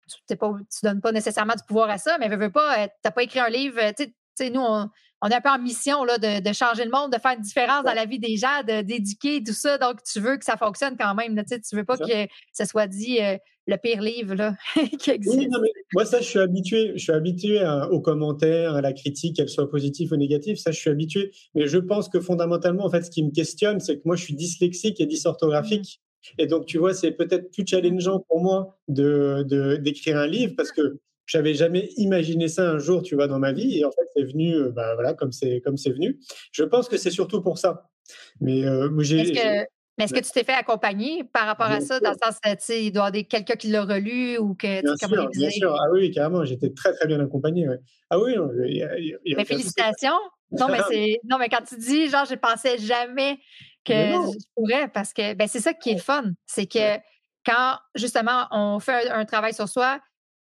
tu 0.08 0.36
ne 0.36 0.89
donnes 0.89 1.01
pas 1.01 1.12
nécessairement 1.12 1.54
du 1.56 1.64
pouvoir 1.68 1.89
à 1.89 1.97
ça, 1.97 2.18
mais 2.20 2.30
veux, 2.30 2.38
veux 2.38 2.51
pas, 2.51 2.84
euh, 2.84 2.86
tu 2.86 2.91
n'as 3.06 3.12
pas 3.12 3.24
écrit 3.24 3.39
un 3.39 3.49
livre. 3.49 3.80
Euh, 3.82 3.91
tu 3.97 4.14
sais, 4.36 4.49
nous, 4.49 4.62
on, 4.62 4.89
est 5.30 5.36
un 5.36 5.41
peu 5.41 5.49
en 5.49 5.60
mission 5.60 6.04
là, 6.04 6.18
de, 6.18 6.54
changer 6.54 6.84
le 6.84 6.91
monde, 6.91 7.14
de 7.14 7.18
faire 7.18 7.34
une 7.38 7.41
différence 7.41 7.86
dans 7.86 7.93
la 7.93 8.06
vie 8.06 8.20
des 8.20 8.36
gens, 8.36 8.64
d'éduquer, 8.66 9.41
tout 9.41 9.54
ça. 9.54 9.78
Donc, 9.78 10.04
tu 10.04 10.20
veux 10.20 10.38
que 10.38 10.43
ça 10.43 10.58
fonctionne 10.58 10.97
quand 10.97 11.16
même. 11.16 11.41
tu 11.45 11.56
ne 11.56 11.78
veux 11.78 11.86
pas 11.86 11.97
que 11.97 12.28
ce 12.51 12.66
soit 12.66 12.88
dit 12.88 13.22
euh, 13.22 13.38
le 13.66 13.78
pire 13.78 14.01
livre 14.01 14.36
là, 14.36 14.56
qui 14.99 15.12
existe. 15.12 15.49
moi, 15.93 16.04
ça, 16.04 16.20
je 16.20 16.26
suis 16.26 16.39
habitué. 16.39 16.91
Je 16.95 17.04
suis 17.04 17.14
habitué 17.14 17.66
aux 17.89 18.01
commentaires, 18.01 18.76
à 18.76 18.82
la 18.82 18.91
critique, 18.91 19.38
qu'elle 19.38 19.47
soit 19.47 19.70
positive 19.70 20.12
ou 20.12 20.18
négative. 20.18 20.58
Ça, 20.58 20.72
je 20.72 20.80
suis 20.80 20.89
habitué. 20.89 21.32
Mais 21.56 21.68
je 21.68 21.78
pense 21.78 22.10
que 22.10 22.20
fondamentalement, 22.20 22.86
en 22.86 22.89
fait, 22.89 23.04
ce 23.04 23.10
qui 23.12 23.24
me 23.24 23.32
questionne, 23.32 23.80
c'est 23.80 23.97
que 23.97 24.01
moi, 24.04 24.18
je 24.18 24.26
suis 24.26 24.36
dyslexique 24.36 24.99
et 24.99 25.06
dysorthographique. 25.06 26.01
Et 26.38 26.47
donc, 26.47 26.65
tu 26.65 26.78
vois, 26.78 26.93
c'est 26.93 27.11
peut-être 27.11 27.51
plus 27.51 27.65
challengeant 27.67 28.19
pour 28.28 28.41
moi 28.41 28.78
de, 28.88 29.43
d'écrire 29.78 30.17
un 30.17 30.28
livre 30.28 30.53
parce 30.55 30.71
que 30.71 30.99
j'avais 31.26 31.53
jamais 31.53 31.89
imaginé 31.97 32.47
ça 32.47 32.69
un 32.69 32.80
jour, 32.80 33.01
tu 33.01 33.15
vois, 33.15 33.28
dans 33.28 33.39
ma 33.39 33.53
vie. 33.53 33.80
Et 33.80 33.86
en 33.86 33.91
fait, 33.91 34.07
c'est 34.15 34.24
venu, 34.24 34.53
euh, 34.53 34.71
bah, 34.71 34.93
voilà, 34.95 35.13
comme 35.13 35.32
c'est, 35.32 35.61
comme 35.61 35.78
c'est 35.78 35.91
venu. 35.91 36.19
Je 36.51 36.63
pense 36.63 36.89
que 36.89 36.97
c'est 36.97 37.11
surtout 37.11 37.41
pour 37.41 37.57
ça. 37.57 37.89
Mais 38.41 38.65
euh, 38.65 38.89
j'ai. 38.99 39.19
Est-ce 39.19 39.32
que, 39.32 39.67
mais 39.97 40.05
est-ce 40.05 40.13
que 40.13 40.19
tu 40.19 40.32
t'es 40.32 40.43
fait 40.43 40.53
accompagner 40.53 41.24
par 41.24 41.45
rapport 41.45 41.67
à 41.67 41.80
ça, 41.80 41.99
dans 41.99 42.11
le 42.11 42.17
sens, 42.21 42.39
tu 42.43 42.49
sais, 42.59 42.86
il 42.86 42.91
doit 42.91 43.05
y 43.05 43.07
avoir 43.07 43.28
quelqu'un 43.30 43.53
qui 43.53 43.67
l'a 43.67 43.84
relu 43.84 44.38
ou 44.39 44.55
que. 44.55 44.82
Bien 44.82 44.95
sûr, 44.97 45.30
bien 45.30 45.49
sûr. 45.49 45.76
Ah 45.80 45.91
oui, 45.91 46.11
carrément, 46.11 46.43
j'étais 46.43 46.71
très, 46.71 46.93
très 46.93 47.07
bien 47.07 47.19
accompagné. 47.19 47.67
Ah 48.09 48.19
oui, 48.19 48.34
mais 49.36 49.45
félicitations. 49.45 50.19
Non, 50.51 50.67
mais. 50.69 50.80
Non, 51.30 51.38
mais 51.38 51.49
quand 51.49 51.63
tu 51.67 51.78
dis, 51.78 52.09
genre, 52.09 52.26
je 52.26 52.36
pensais 52.36 52.78
jamais 52.78 53.39
que 53.84 53.94
je 53.94 54.46
pourrais 54.56 54.88
parce 54.88 55.14
que 55.14 55.34
ben, 55.34 55.48
c'est 55.48 55.60
ça 55.60 55.74
qui 55.74 55.92
est 55.92 55.96
le 55.96 56.00
fun. 56.00 56.32
C'est 56.46 56.66
que 56.66 56.98
quand 57.46 57.78
justement 57.96 58.48
on 58.52 58.80
fait 58.80 59.10
un, 59.10 59.26
travail 59.26 59.54
sur 59.54 59.68
soi, 59.68 60.00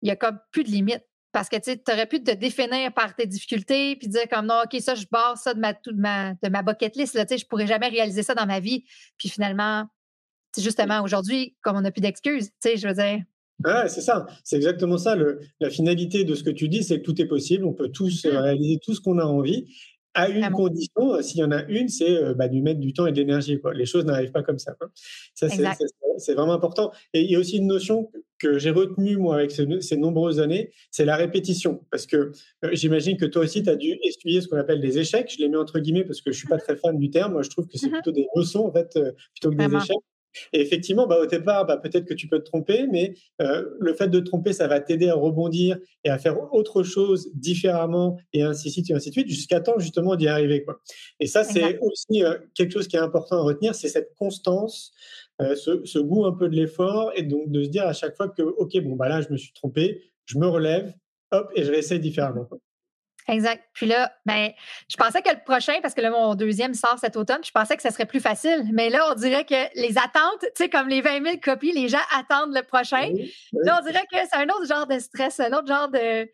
il 0.02 0.08
y 0.08 0.10
a 0.10 0.16
comme 0.16 0.38
plus 0.50 0.64
de 0.64 0.70
limites. 0.70 1.04
parce 1.32 1.48
que 1.48 1.56
tu 1.56 1.92
aurais 1.92 2.06
pu 2.06 2.22
te 2.22 2.30
définir 2.32 2.92
par 2.94 3.14
tes 3.14 3.26
difficultés 3.26 3.96
puis 3.96 4.08
dire 4.08 4.28
comme 4.30 4.46
non, 4.46 4.62
OK, 4.64 4.80
ça, 4.80 4.94
je 4.94 5.04
barre 5.10 5.36
ça 5.36 5.54
de 5.54 5.60
ma, 5.60 5.72
de 5.72 5.92
ma, 5.92 6.32
de 6.42 6.48
ma 6.48 6.62
bucket 6.62 6.96
list. 6.96 7.14
Là, 7.14 7.24
je 7.28 7.44
pourrais 7.44 7.66
jamais 7.66 7.88
réaliser 7.88 8.22
ça 8.22 8.34
dans 8.34 8.46
ma 8.46 8.60
vie. 8.60 8.84
Puis 9.18 9.28
finalement, 9.28 9.84
justement, 10.56 11.02
aujourd'hui, 11.02 11.56
comme 11.62 11.76
on 11.76 11.82
n'a 11.82 11.90
plus 11.90 12.00
d'excuses, 12.00 12.50
je 12.64 12.88
veux 12.88 12.94
dire. 12.94 13.22
Ouais, 13.64 13.88
c'est 13.88 14.02
ça, 14.02 14.26
c'est 14.44 14.56
exactement 14.56 14.98
ça. 14.98 15.16
Le, 15.16 15.40
la 15.60 15.70
finalité 15.70 16.24
de 16.24 16.34
ce 16.34 16.42
que 16.42 16.50
tu 16.50 16.68
dis, 16.68 16.82
c'est 16.84 17.00
que 17.00 17.04
tout 17.04 17.20
est 17.20 17.26
possible, 17.26 17.64
on 17.64 17.72
peut 17.72 17.88
tous 17.88 18.26
mmh. 18.26 18.28
réaliser 18.28 18.78
tout 18.82 18.94
ce 18.94 19.00
qu'on 19.00 19.18
a 19.18 19.24
envie 19.24 19.66
à 20.16 20.30
une 20.30 20.50
condition, 20.50 21.12
euh, 21.12 21.20
s'il 21.20 21.40
y 21.40 21.44
en 21.44 21.52
a 21.52 21.62
une, 21.64 21.88
c'est 21.88 22.10
euh, 22.10 22.32
bah, 22.32 22.48
de 22.48 22.58
mettre 22.58 22.80
du 22.80 22.94
temps 22.94 23.06
et 23.06 23.12
de 23.12 23.18
l'énergie. 23.18 23.60
Les 23.74 23.84
choses 23.84 24.06
n'arrivent 24.06 24.32
pas 24.32 24.42
comme 24.42 24.58
ça. 24.58 24.74
Ça, 25.34 25.48
c'est 26.16 26.34
vraiment 26.34 26.54
important. 26.54 26.90
Et 27.12 27.20
il 27.20 27.30
y 27.30 27.36
a 27.36 27.38
aussi 27.38 27.58
une 27.58 27.66
notion 27.66 28.10
que 28.38 28.58
j'ai 28.58 28.70
retenue, 28.70 29.18
moi, 29.18 29.36
avec 29.36 29.50
ces, 29.50 29.96
nombreuses 29.96 30.40
années, 30.40 30.72
c'est 30.90 31.04
la 31.04 31.16
répétition. 31.16 31.84
Parce 31.90 32.06
que 32.06 32.32
euh, 32.64 32.70
j'imagine 32.72 33.18
que 33.18 33.26
toi 33.26 33.42
aussi, 33.42 33.62
tu 33.62 33.68
as 33.68 33.76
dû 33.76 33.98
essuyer 34.02 34.40
ce 34.40 34.48
qu'on 34.48 34.56
appelle 34.56 34.80
des 34.80 34.98
échecs. 34.98 35.30
Je 35.36 35.42
les 35.42 35.50
mets 35.50 35.58
entre 35.58 35.80
guillemets 35.80 36.04
parce 36.04 36.22
que 36.22 36.32
je 36.32 36.38
suis 36.38 36.48
pas 36.48 36.58
très 36.58 36.76
fan 36.76 36.98
du 36.98 37.10
terme. 37.10 37.32
Moi, 37.32 37.42
je 37.42 37.50
trouve 37.50 37.66
que 37.66 37.76
c'est 37.76 37.88
mmh 37.88 37.92
plutôt 37.92 38.12
des 38.12 38.26
leçons, 38.34 38.66
en 38.66 38.72
fait, 38.72 38.98
plutôt 39.34 39.50
que 39.50 39.56
des 39.56 39.76
échecs. 39.76 39.96
Et 40.52 40.60
effectivement, 40.60 41.06
bah, 41.06 41.18
au 41.20 41.26
départ, 41.26 41.66
bah, 41.66 41.76
peut-être 41.76 42.04
que 42.04 42.14
tu 42.14 42.28
peux 42.28 42.38
te 42.38 42.44
tromper, 42.44 42.86
mais 42.90 43.14
euh, 43.40 43.64
le 43.78 43.94
fait 43.94 44.08
de 44.08 44.20
te 44.20 44.24
tromper, 44.24 44.52
ça 44.52 44.66
va 44.66 44.80
t'aider 44.80 45.08
à 45.08 45.14
rebondir 45.14 45.78
et 46.04 46.10
à 46.10 46.18
faire 46.18 46.52
autre 46.52 46.82
chose 46.82 47.30
différemment, 47.34 48.18
et 48.32 48.42
ainsi 48.42 48.68
de 48.68 48.72
suite, 48.72 48.90
et 48.90 48.94
ainsi 48.94 49.10
de 49.10 49.12
suite, 49.12 49.28
jusqu'à 49.28 49.60
temps 49.60 49.78
justement 49.78 50.16
d'y 50.16 50.28
arriver. 50.28 50.64
Quoi. 50.64 50.80
Et 51.20 51.26
ça, 51.26 51.44
c'est 51.44 51.78
aussi 51.80 52.24
euh, 52.24 52.38
quelque 52.54 52.72
chose 52.72 52.88
qui 52.88 52.96
est 52.96 53.00
important 53.00 53.36
à 53.36 53.42
retenir, 53.42 53.74
c'est 53.74 53.88
cette 53.88 54.14
constance, 54.16 54.92
euh, 55.40 55.54
ce, 55.54 55.84
ce, 55.84 55.98
goût 55.98 56.24
un 56.24 56.32
peu 56.32 56.48
de 56.48 56.54
l'effort, 56.54 57.12
et 57.14 57.22
donc 57.22 57.50
de 57.50 57.62
se 57.62 57.68
dire 57.68 57.86
à 57.86 57.92
chaque 57.92 58.16
fois 58.16 58.28
que, 58.28 58.42
OK, 58.42 58.78
bon, 58.80 58.96
bah 58.96 59.08
là, 59.08 59.20
je 59.20 59.30
me 59.30 59.36
suis 59.36 59.52
trompé, 59.52 60.02
je 60.24 60.38
me 60.38 60.46
relève, 60.46 60.94
hop, 61.32 61.50
et 61.54 61.64
je 61.64 61.70
réessaye 61.70 62.00
différemment. 62.00 62.44
Quoi. 62.44 62.58
Exact. 63.28 63.64
Puis 63.72 63.86
là, 63.86 64.12
ben, 64.24 64.52
je 64.88 64.96
pensais 64.96 65.20
que 65.20 65.30
le 65.30 65.42
prochain, 65.44 65.74
parce 65.82 65.94
que 65.94 66.00
là, 66.00 66.10
mon 66.10 66.34
deuxième 66.36 66.74
sort 66.74 66.98
cet 67.00 67.16
automne, 67.16 67.42
je 67.44 67.50
pensais 67.50 67.76
que 67.76 67.82
ça 67.82 67.90
serait 67.90 68.06
plus 68.06 68.20
facile. 68.20 68.68
Mais 68.72 68.88
là, 68.88 69.10
on 69.10 69.14
dirait 69.14 69.44
que 69.44 69.54
les 69.74 69.98
attentes, 69.98 70.40
tu 70.40 70.48
sais, 70.54 70.68
comme 70.68 70.88
les 70.88 71.00
20 71.00 71.24
000 71.24 71.36
copies, 71.42 71.72
les 71.72 71.88
gens 71.88 71.98
attendent 72.16 72.54
le 72.54 72.62
prochain. 72.62 73.12
Là, 73.52 73.80
on 73.80 73.84
dirait 73.84 74.06
que 74.12 74.18
c'est 74.30 74.36
un 74.36 74.48
autre 74.48 74.66
genre 74.66 74.86
de 74.86 74.98
stress, 75.00 75.40
un 75.40 75.52
autre 75.52 75.66
genre 75.66 75.88
de, 75.88 76.30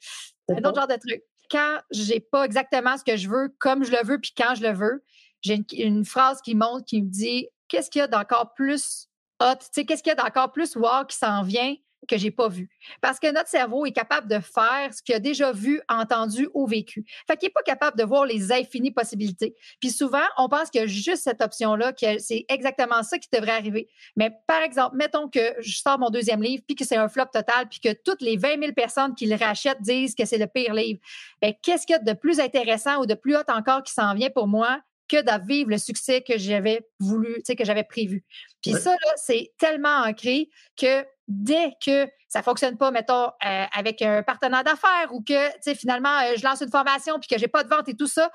un 0.51 0.65
autre 0.65 0.75
genre 0.75 0.89
de 0.89 0.97
truc. 0.97 1.23
Quand 1.51 1.79
j'ai 1.91 2.21
pas 2.21 2.45
exactement 2.45 2.97
ce 2.99 3.05
que 3.05 3.17
je 3.17 3.29
veux, 3.29 3.55
comme 3.59 3.85
je 3.85 3.91
le 3.91 4.05
veux, 4.05 4.19
puis 4.19 4.33
quand 4.37 4.55
je 4.55 4.63
le 4.63 4.73
veux, 4.73 5.03
j'ai 5.41 5.61
une, 5.73 6.05
phrase 6.05 6.41
qui 6.43 6.55
monte 6.55 6.87
qui 6.87 7.03
me 7.03 7.09
dit 7.09 7.49
qu'est-ce 7.69 7.91
qu'il 7.91 8.01
y 8.01 8.03
a 8.03 8.07
d'encore 8.07 8.53
plus 8.55 9.09
hot, 9.41 9.57
tu 9.57 9.67
sais, 9.73 9.85
qu'est-ce 9.85 10.03
qu'il 10.03 10.11
y 10.11 10.19
a 10.19 10.23
d'encore 10.23 10.53
plus 10.53 10.77
wow 10.77 11.05
qui 11.09 11.17
s'en 11.17 11.43
vient 11.43 11.75
que 12.09 12.17
j'ai 12.19 12.31
pas 12.31 12.49
vu. 12.49 12.69
Parce 13.01 13.19
que 13.19 13.33
notre 13.33 13.49
cerveau 13.49 13.87
est 13.87 13.93
capable 13.93 14.29
de 14.29 14.41
faire 14.41 14.93
ce 14.93 15.03
qu'il 15.03 15.15
a 15.15 15.19
déjà 15.19 15.53
vu, 15.53 15.81
entendu 15.89 16.49
ou 16.55 16.67
vécu. 16.67 17.05
Fait 17.27 17.37
qu'il 17.37 17.49
est 17.49 17.53
pas 17.53 17.63
capable 17.63 17.99
de 17.99 18.05
voir 18.05 18.27
les 18.27 18.53
infinies 18.53 18.91
possibilités. 18.91 19.55
Puis 19.81 19.91
souvent, 19.91 20.25
on 20.39 20.49
pense 20.49 20.71
qu'il 20.71 20.81
y 20.81 20.85
a 20.85 20.87
juste 20.87 21.23
cette 21.23 21.43
option-là, 21.43 21.93
que 21.93 22.19
c'est 22.19 22.45
exactement 22.49 23.03
ça 23.03 23.19
qui 23.19 23.29
devrait 23.33 23.53
arriver. 23.53 23.89
Mais 24.17 24.33
par 24.47 24.63
exemple, 24.63 24.97
mettons 24.97 25.29
que 25.29 25.55
je 25.61 25.79
sors 25.79 25.99
mon 25.99 26.11
deuxième 26.11 26.43
livre, 26.43 26.63
puis 26.67 26.75
que 26.75 26.85
c'est 26.85 26.97
un 26.97 27.09
flop 27.09 27.27
total, 27.33 27.69
puis 27.69 27.81
que 27.81 27.93
toutes 27.93 28.23
les 28.23 28.37
20 28.37 28.61
000 28.61 28.73
personnes 28.73 29.15
qui 29.15 29.27
le 29.27 29.37
rachètent 29.37 29.81
disent 29.81 30.15
que 30.15 30.25
c'est 30.25 30.39
le 30.39 30.47
pire 30.47 30.75
livre. 30.75 31.01
Bien, 31.41 31.53
qu'est-ce 31.63 31.87
qu'il 31.87 31.95
y 31.95 31.99
a 31.99 32.03
de 32.03 32.13
plus 32.13 32.41
intéressant 32.41 33.01
ou 33.01 33.07
de 33.07 33.15
plus 33.15 33.37
haut 33.37 33.43
encore 33.49 33.83
qui 33.83 33.93
s'en 33.93 34.15
vient 34.15 34.31
pour 34.31 34.47
moi 34.47 34.81
que 35.09 35.21
de 35.21 35.47
vivre 35.47 35.71
le 35.71 35.79
succès 35.79 36.23
que 36.23 36.39
j'avais 36.39 36.87
voulu, 36.99 37.35
tu 37.35 37.43
sais, 37.45 37.57
que 37.57 37.65
j'avais 37.65 37.85
prévu? 37.85 38.25
Puis 38.63 38.73
ça, 38.73 38.91
là, 38.91 39.13
c'est 39.17 39.53
tellement 39.59 40.05
ancré 40.05 40.49
que 40.77 41.05
dès 41.33 41.73
que 41.85 42.09
ça 42.29 42.43
fonctionne 42.43 42.77
pas, 42.77 42.91
mettons, 42.91 43.27
euh, 43.45 43.65
avec 43.73 44.03
un 44.03 44.23
partenaire 44.23 44.65
d'affaires 44.65 45.13
ou 45.13 45.23
que, 45.23 45.49
tu 45.55 45.59
sais, 45.63 45.75
finalement, 45.75 46.17
euh, 46.21 46.35
je 46.37 46.45
lance 46.45 46.61
une 46.61 46.71
formation 46.71 47.19
puis 47.19 47.29
que 47.29 47.39
j'ai 47.39 47.49
pas 47.49 47.65
de 47.65 47.69
vente 47.69 47.89
et 47.89 47.95
tout 47.95 48.07
ça, 48.07 48.31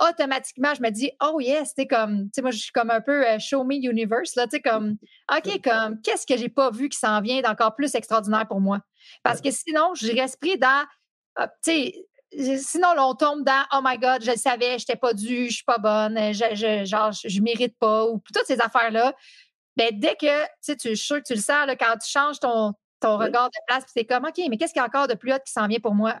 automatiquement, 0.00 0.74
je 0.74 0.82
me 0.82 0.90
dis, 0.90 1.10
oh 1.22 1.40
yes, 1.40 1.74
tu 1.74 1.86
comme, 1.86 2.24
tu 2.24 2.30
sais, 2.34 2.42
moi, 2.42 2.50
je 2.50 2.58
suis 2.58 2.72
comme 2.72 2.90
un 2.90 3.00
peu 3.00 3.26
euh, 3.26 3.38
show 3.38 3.64
me 3.64 3.74
universe, 3.74 4.34
là, 4.34 4.46
tu 4.46 4.56
sais, 4.56 4.62
comme, 4.62 4.96
OK, 5.34 5.60
comme, 5.62 6.00
qu'est-ce 6.00 6.26
que 6.26 6.36
j'ai 6.36 6.48
pas 6.48 6.70
vu 6.70 6.88
qui 6.88 6.98
s'en 6.98 7.20
vient 7.20 7.40
d'encore 7.42 7.74
plus 7.74 7.94
extraordinaire 7.94 8.46
pour 8.48 8.60
moi? 8.60 8.80
Parce 9.22 9.40
que 9.40 9.50
sinon, 9.50 9.94
je 9.94 10.14
reste 10.14 10.40
pris 10.40 10.58
dans, 10.58 10.84
ah, 11.36 11.48
tu 11.62 11.70
sais, 11.70 12.06
sinon, 12.58 12.94
là, 12.94 13.06
on 13.06 13.14
tombe 13.14 13.44
dans 13.44 13.64
Oh 13.72 13.80
my 13.82 13.98
God, 13.98 14.22
je 14.22 14.30
le 14.30 14.36
savais, 14.36 14.78
je 14.78 14.84
n'étais 14.84 14.96
pas 14.96 15.12
dû, 15.12 15.46
je 15.46 15.56
suis 15.56 15.64
pas 15.64 15.78
bonne, 15.78 16.16
je, 16.32 16.54
je, 16.54 16.84
genre, 16.84 17.12
je, 17.12 17.40
mérite 17.40 17.76
pas, 17.78 18.06
ou 18.06 18.22
toutes 18.32 18.46
ces 18.46 18.60
affaires-là. 18.60 19.14
Ben, 19.76 19.98
dès 19.98 20.16
que 20.16 20.44
tu 20.76 20.88
es 20.88 20.94
sûr 20.94 21.18
que 21.18 21.26
tu 21.26 21.34
le 21.34 21.40
sens, 21.40 21.66
là, 21.66 21.76
quand 21.76 21.96
tu 21.98 22.08
changes 22.10 22.40
ton, 22.40 22.74
ton 23.00 23.16
regard 23.18 23.48
de 23.48 23.58
place, 23.66 23.84
puis 23.84 23.92
c'est 23.96 24.04
comme, 24.04 24.24
OK, 24.24 24.38
mais 24.48 24.56
qu'est-ce 24.56 24.72
qu'il 24.72 24.80
y 24.80 24.84
a 24.84 24.86
encore 24.86 25.08
de 25.08 25.14
plus 25.14 25.32
haut 25.32 25.38
qui 25.44 25.52
s'en 25.52 25.66
vient 25.66 25.80
pour 25.80 25.94
moi? 25.94 26.20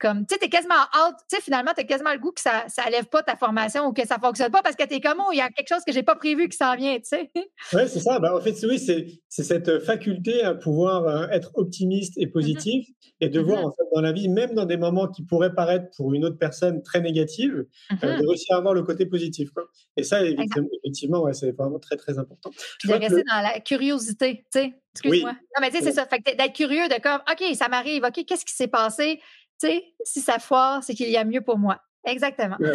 Comme, 0.00 0.26
tu 0.26 0.34
sais, 0.34 0.38
t'es 0.38 0.48
quasiment 0.48 0.74
out, 0.74 1.16
tu 1.28 1.36
sais, 1.36 1.42
finalement, 1.42 1.72
t'as 1.74 1.82
quasiment 1.82 2.12
le 2.12 2.20
goût 2.20 2.30
que 2.30 2.40
ça, 2.40 2.64
ça 2.68 2.88
lève 2.88 3.06
pas 3.06 3.22
ta 3.22 3.36
formation 3.36 3.86
ou 3.86 3.92
que 3.92 4.06
ça 4.06 4.18
fonctionne 4.18 4.52
pas 4.52 4.62
parce 4.62 4.76
que 4.76 4.84
t'es 4.84 5.00
comme, 5.00 5.20
oh, 5.20 5.30
il 5.32 5.38
y 5.38 5.40
a 5.40 5.48
quelque 5.48 5.68
chose 5.68 5.82
que 5.84 5.92
j'ai 5.92 6.04
pas 6.04 6.14
prévu 6.14 6.48
qui 6.48 6.56
s'en 6.56 6.76
vient, 6.76 6.96
tu 6.96 7.04
sais. 7.04 7.30
Oui, 7.72 7.82
c'est 7.88 8.00
ça. 8.00 8.20
Ben, 8.20 8.32
en 8.32 8.40
fait, 8.40 8.54
oui, 8.64 8.78
c'est 8.78 9.20
cette 9.28 9.80
faculté 9.84 10.42
à 10.42 10.54
pouvoir 10.54 11.06
euh, 11.06 11.28
être 11.30 11.50
optimiste 11.54 12.14
et 12.16 12.28
positif 12.28 12.88
et 13.20 13.28
de 13.28 13.40
voir, 13.40 13.62
mmh 13.62 13.66
en 13.66 13.70
fait, 13.72 13.82
dans 13.94 14.00
la 14.00 14.12
vie, 14.12 14.28
même 14.28 14.54
dans 14.54 14.64
des 14.64 14.76
moments 14.76 15.08
qui 15.08 15.24
pourraient 15.24 15.54
paraître 15.54 15.88
pour 15.96 16.14
une 16.14 16.24
autre 16.24 16.38
personne 16.38 16.82
très 16.82 17.00
négatives, 17.00 17.66
mmh 17.90 17.96
euh, 18.04 18.18
de 18.18 18.26
réussir 18.26 18.54
à 18.54 18.58
avoir 18.58 18.74
le 18.74 18.82
côté 18.84 19.06
positif, 19.06 19.50
quoi. 19.50 19.64
Et 19.96 20.04
ça, 20.04 20.24
effectivement, 20.24 21.22
ouais, 21.22 21.34
c'est 21.34 21.50
vraiment 21.50 21.80
très, 21.80 21.96
très 21.96 22.18
important. 22.18 22.50
Tu 22.78 22.86
de 22.86 22.92
rester 22.92 23.24
dans 23.24 23.42
la 23.42 23.58
curiosité, 23.60 24.44
tu 24.52 24.60
sais. 24.60 24.74
Excuse-moi. 24.94 25.32
Non, 25.32 25.60
mais 25.60 25.70
tu 25.70 25.78
sais, 25.78 25.84
c'est 25.84 25.92
ça. 25.92 26.06
Fait 26.06 26.22
d'être 26.24 26.54
curieux 26.54 26.88
de 26.88 27.00
comme, 27.00 27.20
OK, 27.30 27.56
ça 27.56 27.68
m'arrive, 27.68 28.04
OK, 28.04 28.24
qu'est-ce 28.24 28.44
qui 28.44 28.54
s'est 28.54 28.68
passé? 28.68 29.20
Tu 29.60 29.68
sais, 29.68 29.84
si 30.04 30.20
ça 30.20 30.38
foire, 30.38 30.82
c'est 30.82 30.94
qu'il 30.94 31.10
y 31.10 31.16
a 31.16 31.24
mieux 31.24 31.40
pour 31.40 31.58
moi. 31.58 31.80
Exactement. 32.04 32.56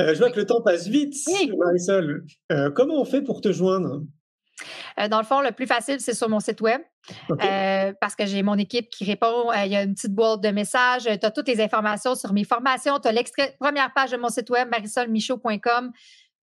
Euh, 0.00 0.14
je 0.14 0.18
vois 0.18 0.30
que 0.30 0.40
le 0.40 0.46
temps 0.46 0.62
passe 0.62 0.86
vite, 0.86 1.14
Marisol. 1.58 2.24
Euh, 2.50 2.70
comment 2.70 2.98
on 2.98 3.04
fait 3.04 3.20
pour 3.20 3.42
te 3.42 3.52
joindre? 3.52 4.02
Euh, 4.98 5.08
dans 5.08 5.18
le 5.18 5.26
fond, 5.26 5.42
le 5.42 5.52
plus 5.52 5.66
facile, 5.66 6.00
c'est 6.00 6.14
sur 6.14 6.28
mon 6.30 6.40
site 6.40 6.62
web. 6.62 6.80
parce 8.00 8.14
que 8.16 8.24
j'ai 8.24 8.42
mon 8.42 8.56
équipe 8.56 8.88
qui 8.88 9.04
répond. 9.04 9.52
Il 9.52 9.70
y 9.70 9.76
a 9.76 9.82
une 9.82 9.94
petite 9.94 10.14
boîte 10.14 10.40
de 10.40 10.48
messages. 10.48 11.04
Tu 11.04 11.10
as 11.26 11.30
toutes 11.30 11.48
les 11.48 11.60
informations 11.60 12.14
sur 12.14 12.32
mes 12.32 12.44
formations. 12.44 12.98
Tu 12.98 13.08
as 13.08 13.12
l'extrait, 13.12 13.56
première 13.60 13.92
page 13.92 14.12
de 14.12 14.16
mon 14.16 14.30
site 14.30 14.48
web, 14.48 14.70
marisolmichaud.com 14.70 15.92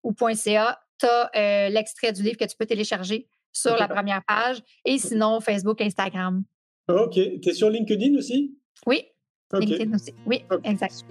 ou 0.04 0.16
.ca. 0.36 0.80
Tu 1.00 1.08
as 1.08 1.70
l'extrait 1.70 2.12
du 2.12 2.22
livre 2.22 2.38
que 2.38 2.46
tu 2.46 2.56
peux 2.58 2.68
télécharger 2.68 3.28
sur 3.52 3.76
la 3.76 3.88
première 3.88 4.24
page. 4.24 4.62
Et 4.86 5.00
sinon, 5.00 5.40
Facebook, 5.42 5.82
Instagram. 5.82 6.44
Ok. 6.88 7.14
Tu 7.14 7.50
es 7.50 7.54
sur 7.54 7.70
LinkedIn 7.70 8.18
aussi? 8.18 8.56
Oui. 8.86 9.04
LinkedIn 9.54 9.94
aussi. 9.94 10.14
Oui, 10.26 10.44
exact. 10.64 11.06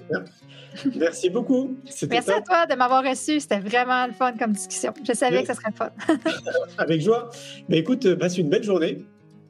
Merci 0.95 1.31
beaucoup. 1.31 1.77
Merci 2.11 2.31
à 2.31 2.41
toi 2.43 2.67
de 2.67 2.75
m'avoir 2.75 3.03
reçu. 3.03 3.41
C'était 3.41 3.61
vraiment 3.61 4.07
le 4.07 4.13
fun 4.13 4.33
comme 4.33 4.53
discussion. 4.53 4.93
Je 5.07 5.13
savais 5.15 5.41
que 5.41 5.47
ça 5.47 5.55
serait 5.55 5.73
fun. 5.73 5.91
Avec 6.79 7.01
joie. 7.01 7.31
Mais 7.69 7.79
écoute, 7.79 8.15
passe 8.17 8.37
une 8.37 8.49
belle 8.49 8.63
journée. 8.63 9.05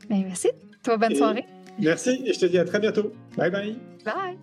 Ben, 0.09 0.23
merci. 0.25 0.49
Toi, 0.85 0.97
bonne 0.99 1.17
soirée. 1.17 1.45
Merci 1.79 2.23
et 2.25 2.33
je 2.33 2.39
te 2.39 2.47
dis 2.47 2.59
à 2.59 2.65
très 2.65 2.79
bientôt. 2.79 3.13
Bye 3.37 3.51
bye. 3.51 3.77
Bye. 4.05 4.39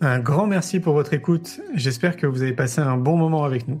Un 0.00 0.18
grand 0.18 0.46
merci 0.46 0.80
pour 0.80 0.94
votre 0.94 1.14
écoute. 1.14 1.60
J'espère 1.74 2.16
que 2.16 2.26
vous 2.26 2.42
avez 2.42 2.54
passé 2.54 2.80
un 2.80 2.96
bon 2.96 3.16
moment 3.16 3.44
avec 3.44 3.68
nous. 3.68 3.80